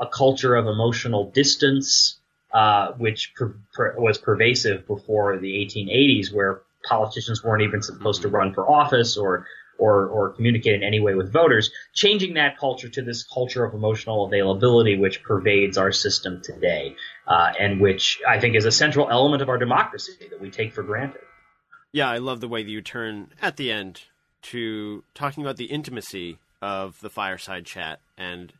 a 0.00 0.06
culture 0.06 0.54
of 0.54 0.66
emotional 0.66 1.30
distance 1.30 2.17
uh, 2.52 2.92
which 2.92 3.34
per, 3.34 3.54
per, 3.74 3.94
was 3.98 4.18
pervasive 4.18 4.86
before 4.86 5.38
the 5.38 5.52
1880s, 5.52 6.32
where 6.32 6.62
politicians 6.84 7.42
weren't 7.44 7.62
even 7.62 7.82
supposed 7.82 8.22
to 8.22 8.28
run 8.28 8.54
for 8.54 8.68
office 8.68 9.16
or 9.16 9.46
or, 9.78 10.08
or 10.08 10.30
communicate 10.30 10.74
in 10.74 10.82
any 10.82 11.00
way 11.00 11.14
with 11.14 11.32
voters, 11.32 11.70
changing 11.94 12.34
that 12.34 12.58
culture 12.58 12.88
to 12.88 13.00
this 13.00 13.22
culture 13.22 13.64
of 13.64 13.74
emotional 13.74 14.26
availability 14.26 14.98
which 14.98 15.22
pervades 15.22 15.78
our 15.78 15.92
system 15.92 16.42
today, 16.42 16.96
uh, 17.28 17.52
and 17.58 17.80
which 17.80 18.20
I 18.28 18.40
think 18.40 18.56
is 18.56 18.64
a 18.64 18.72
central 18.72 19.08
element 19.08 19.40
of 19.40 19.48
our 19.48 19.56
democracy 19.56 20.14
that 20.30 20.40
we 20.40 20.50
take 20.50 20.72
for 20.72 20.82
granted. 20.82 21.20
Yeah, 21.92 22.10
I 22.10 22.18
love 22.18 22.40
the 22.40 22.48
way 22.48 22.62
that 22.64 22.68
you 22.68 22.82
turn 22.82 23.28
at 23.40 23.56
the 23.56 23.70
end 23.70 24.02
to 24.42 25.04
talking 25.14 25.44
about 25.44 25.56
the 25.56 25.66
intimacy 25.66 26.38
of 26.60 27.00
the 27.00 27.10
fireside 27.10 27.64
chat 27.64 28.00
and 28.16 28.52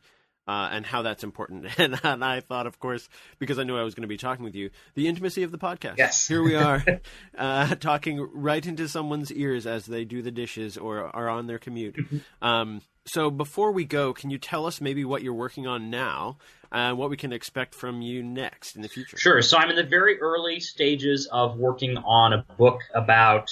uh, 0.49 0.67
and 0.71 0.83
how 0.83 1.03
that's 1.03 1.23
important. 1.23 1.67
And, 1.79 1.97
and, 2.03 2.25
I 2.25 2.41
thought, 2.41 2.65
of 2.67 2.79
course, 2.79 3.07
because 3.37 3.59
I 3.59 3.63
knew 3.63 3.77
I 3.77 3.83
was 3.83 3.93
going 3.93 4.01
to 4.01 4.07
be 4.07 4.17
talking 4.17 4.43
with 4.43 4.55
you, 4.55 4.71
the 4.95 5.07
intimacy 5.07 5.43
of 5.43 5.51
the 5.51 5.57
podcast. 5.57 5.97
Yes. 5.97 6.27
Here 6.27 6.43
we 6.43 6.55
are, 6.55 6.83
uh, 7.37 7.75
talking 7.75 8.27
right 8.33 8.65
into 8.65 8.87
someone's 8.87 9.31
ears 9.31 9.67
as 9.67 9.85
they 9.85 10.03
do 10.03 10.21
the 10.21 10.31
dishes 10.31 10.77
or 10.77 11.15
are 11.15 11.29
on 11.29 11.47
their 11.47 11.59
commute. 11.59 11.95
Mm-hmm. 11.95 12.45
Um, 12.45 12.81
so 13.05 13.29
before 13.29 13.71
we 13.71 13.85
go, 13.85 14.13
can 14.13 14.29
you 14.29 14.37
tell 14.39 14.65
us 14.65 14.81
maybe 14.81 15.05
what 15.05 15.21
you're 15.21 15.33
working 15.33 15.67
on 15.67 15.89
now 15.89 16.37
and 16.71 16.97
what 16.97 17.09
we 17.09 17.17
can 17.17 17.31
expect 17.31 17.75
from 17.75 18.01
you 18.01 18.23
next 18.23 18.75
in 18.75 18.81
the 18.81 18.89
future? 18.89 19.17
Sure. 19.17 19.41
So 19.41 19.57
I'm 19.57 19.69
in 19.69 19.75
the 19.75 19.83
very 19.83 20.19
early 20.19 20.59
stages 20.59 21.27
of 21.31 21.57
working 21.57 21.97
on 21.97 22.33
a 22.33 22.45
book 22.57 22.81
about. 22.95 23.51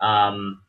Um, 0.00 0.62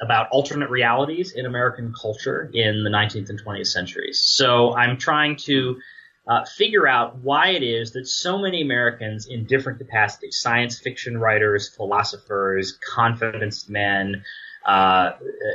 about 0.00 0.28
alternate 0.30 0.70
realities 0.70 1.32
in 1.32 1.46
American 1.46 1.92
culture 2.00 2.50
in 2.52 2.84
the 2.84 2.90
19th 2.90 3.30
and 3.30 3.42
20th 3.42 3.68
centuries. 3.68 4.20
So 4.20 4.74
I'm 4.74 4.98
trying 4.98 5.36
to 5.36 5.78
uh, 6.26 6.44
figure 6.44 6.86
out 6.86 7.18
why 7.18 7.50
it 7.50 7.62
is 7.62 7.92
that 7.92 8.06
so 8.06 8.38
many 8.38 8.62
Americans 8.62 9.26
in 9.26 9.44
different 9.44 9.78
capacities, 9.78 10.38
science 10.40 10.78
fiction 10.78 11.18
writers, 11.18 11.68
philosophers, 11.68 12.78
confidence 12.94 13.68
men, 13.68 14.24
uh, 14.66 15.12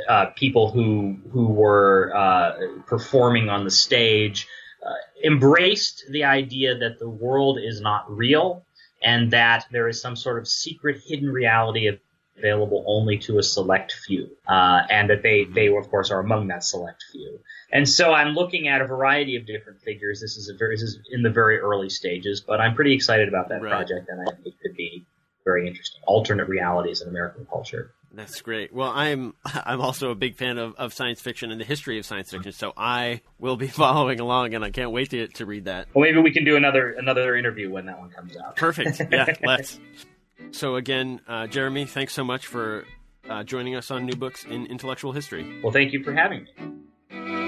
uh, 0.08 0.26
people 0.36 0.70
who 0.70 1.18
who 1.30 1.48
were 1.48 2.12
uh, 2.16 2.52
performing 2.86 3.50
on 3.50 3.64
the 3.64 3.70
stage, 3.70 4.48
uh, 4.84 4.94
embraced 5.22 6.04
the 6.10 6.24
idea 6.24 6.78
that 6.78 6.98
the 6.98 7.08
world 7.08 7.58
is 7.62 7.80
not 7.80 8.10
real 8.10 8.64
and 9.04 9.30
that 9.32 9.66
there 9.70 9.88
is 9.88 10.00
some 10.00 10.16
sort 10.16 10.38
of 10.38 10.48
secret 10.48 11.02
hidden 11.06 11.28
reality 11.28 11.86
available 12.38 12.84
only 12.86 13.18
to 13.18 13.38
a 13.38 13.42
select 13.42 13.92
few, 13.92 14.30
uh, 14.48 14.82
and 14.90 15.10
that 15.10 15.22
they 15.22 15.44
they 15.44 15.68
of 15.68 15.88
course 15.90 16.10
are 16.10 16.20
among 16.20 16.48
that 16.48 16.64
select 16.64 17.04
few. 17.12 17.40
And 17.72 17.88
so 17.88 18.12
I'm 18.12 18.34
looking 18.34 18.68
at 18.68 18.80
a 18.82 18.86
variety 18.86 19.36
of 19.36 19.46
different 19.46 19.80
figures. 19.80 20.20
This 20.20 20.36
is 20.36 20.48
a 20.48 20.54
very 20.56 20.74
this 20.76 20.82
is 20.82 20.98
in 21.10 21.22
the 21.22 21.30
very 21.30 21.58
early 21.58 21.88
stages, 21.88 22.40
but 22.40 22.60
I'm 22.60 22.74
pretty 22.74 22.94
excited 22.94 23.28
about 23.28 23.48
that 23.48 23.62
Right. 23.62 23.70
project, 23.70 24.08
and 24.08 24.20
I 24.20 24.32
think 24.32 24.46
it 24.46 24.54
could 24.62 24.76
be 24.76 25.04
very 25.44 25.66
interesting. 25.66 26.00
Alternate 26.06 26.48
realities 26.48 27.00
in 27.02 27.08
American 27.08 27.46
culture. 27.46 27.92
That's 28.14 28.42
great. 28.42 28.74
Well, 28.74 28.90
I'm 28.90 29.34
I'm 29.44 29.80
also 29.80 30.10
a 30.10 30.14
big 30.14 30.36
fan 30.36 30.58
of, 30.58 30.74
of 30.76 30.92
science 30.92 31.20
fiction 31.20 31.50
and 31.50 31.58
the 31.60 31.64
history 31.64 31.98
of 31.98 32.04
science 32.04 32.30
fiction, 32.30 32.52
so 32.52 32.74
I 32.76 33.22
will 33.38 33.56
be 33.56 33.68
following 33.82 34.20
along, 34.20 34.54
and 34.54 34.64
I 34.64 34.70
can't 34.70 34.90
wait 34.90 35.10
to 35.10 35.28
to 35.28 35.46
read 35.46 35.64
that. 35.64 35.88
Well, 35.94 36.02
maybe 36.02 36.20
we 36.20 36.30
can 36.30 36.44
do 36.44 36.56
another 36.56 36.92
another 36.92 37.36
interview 37.36 37.70
when 37.70 37.86
that 37.86 37.98
one 37.98 38.10
comes 38.10 38.36
out. 38.36 38.56
Perfect. 38.56 39.00
Yeah, 39.10 39.34
let's. 39.42 39.78
So 40.50 40.76
again, 40.76 41.20
uh, 41.26 41.46
Jeremy, 41.46 41.84
thanks 41.86 42.12
so 42.12 42.24
much 42.24 42.46
for 42.46 42.84
uh, 43.28 43.42
joining 43.44 43.74
us 43.76 43.90
on 43.90 44.04
New 44.04 44.16
Books 44.16 44.44
in 44.44 44.66
Intellectual 44.66 45.12
History. 45.12 45.60
Well, 45.62 45.72
thank 45.72 45.92
you 45.92 46.02
for 46.02 46.12
having 46.12 46.44
me. 46.44 47.41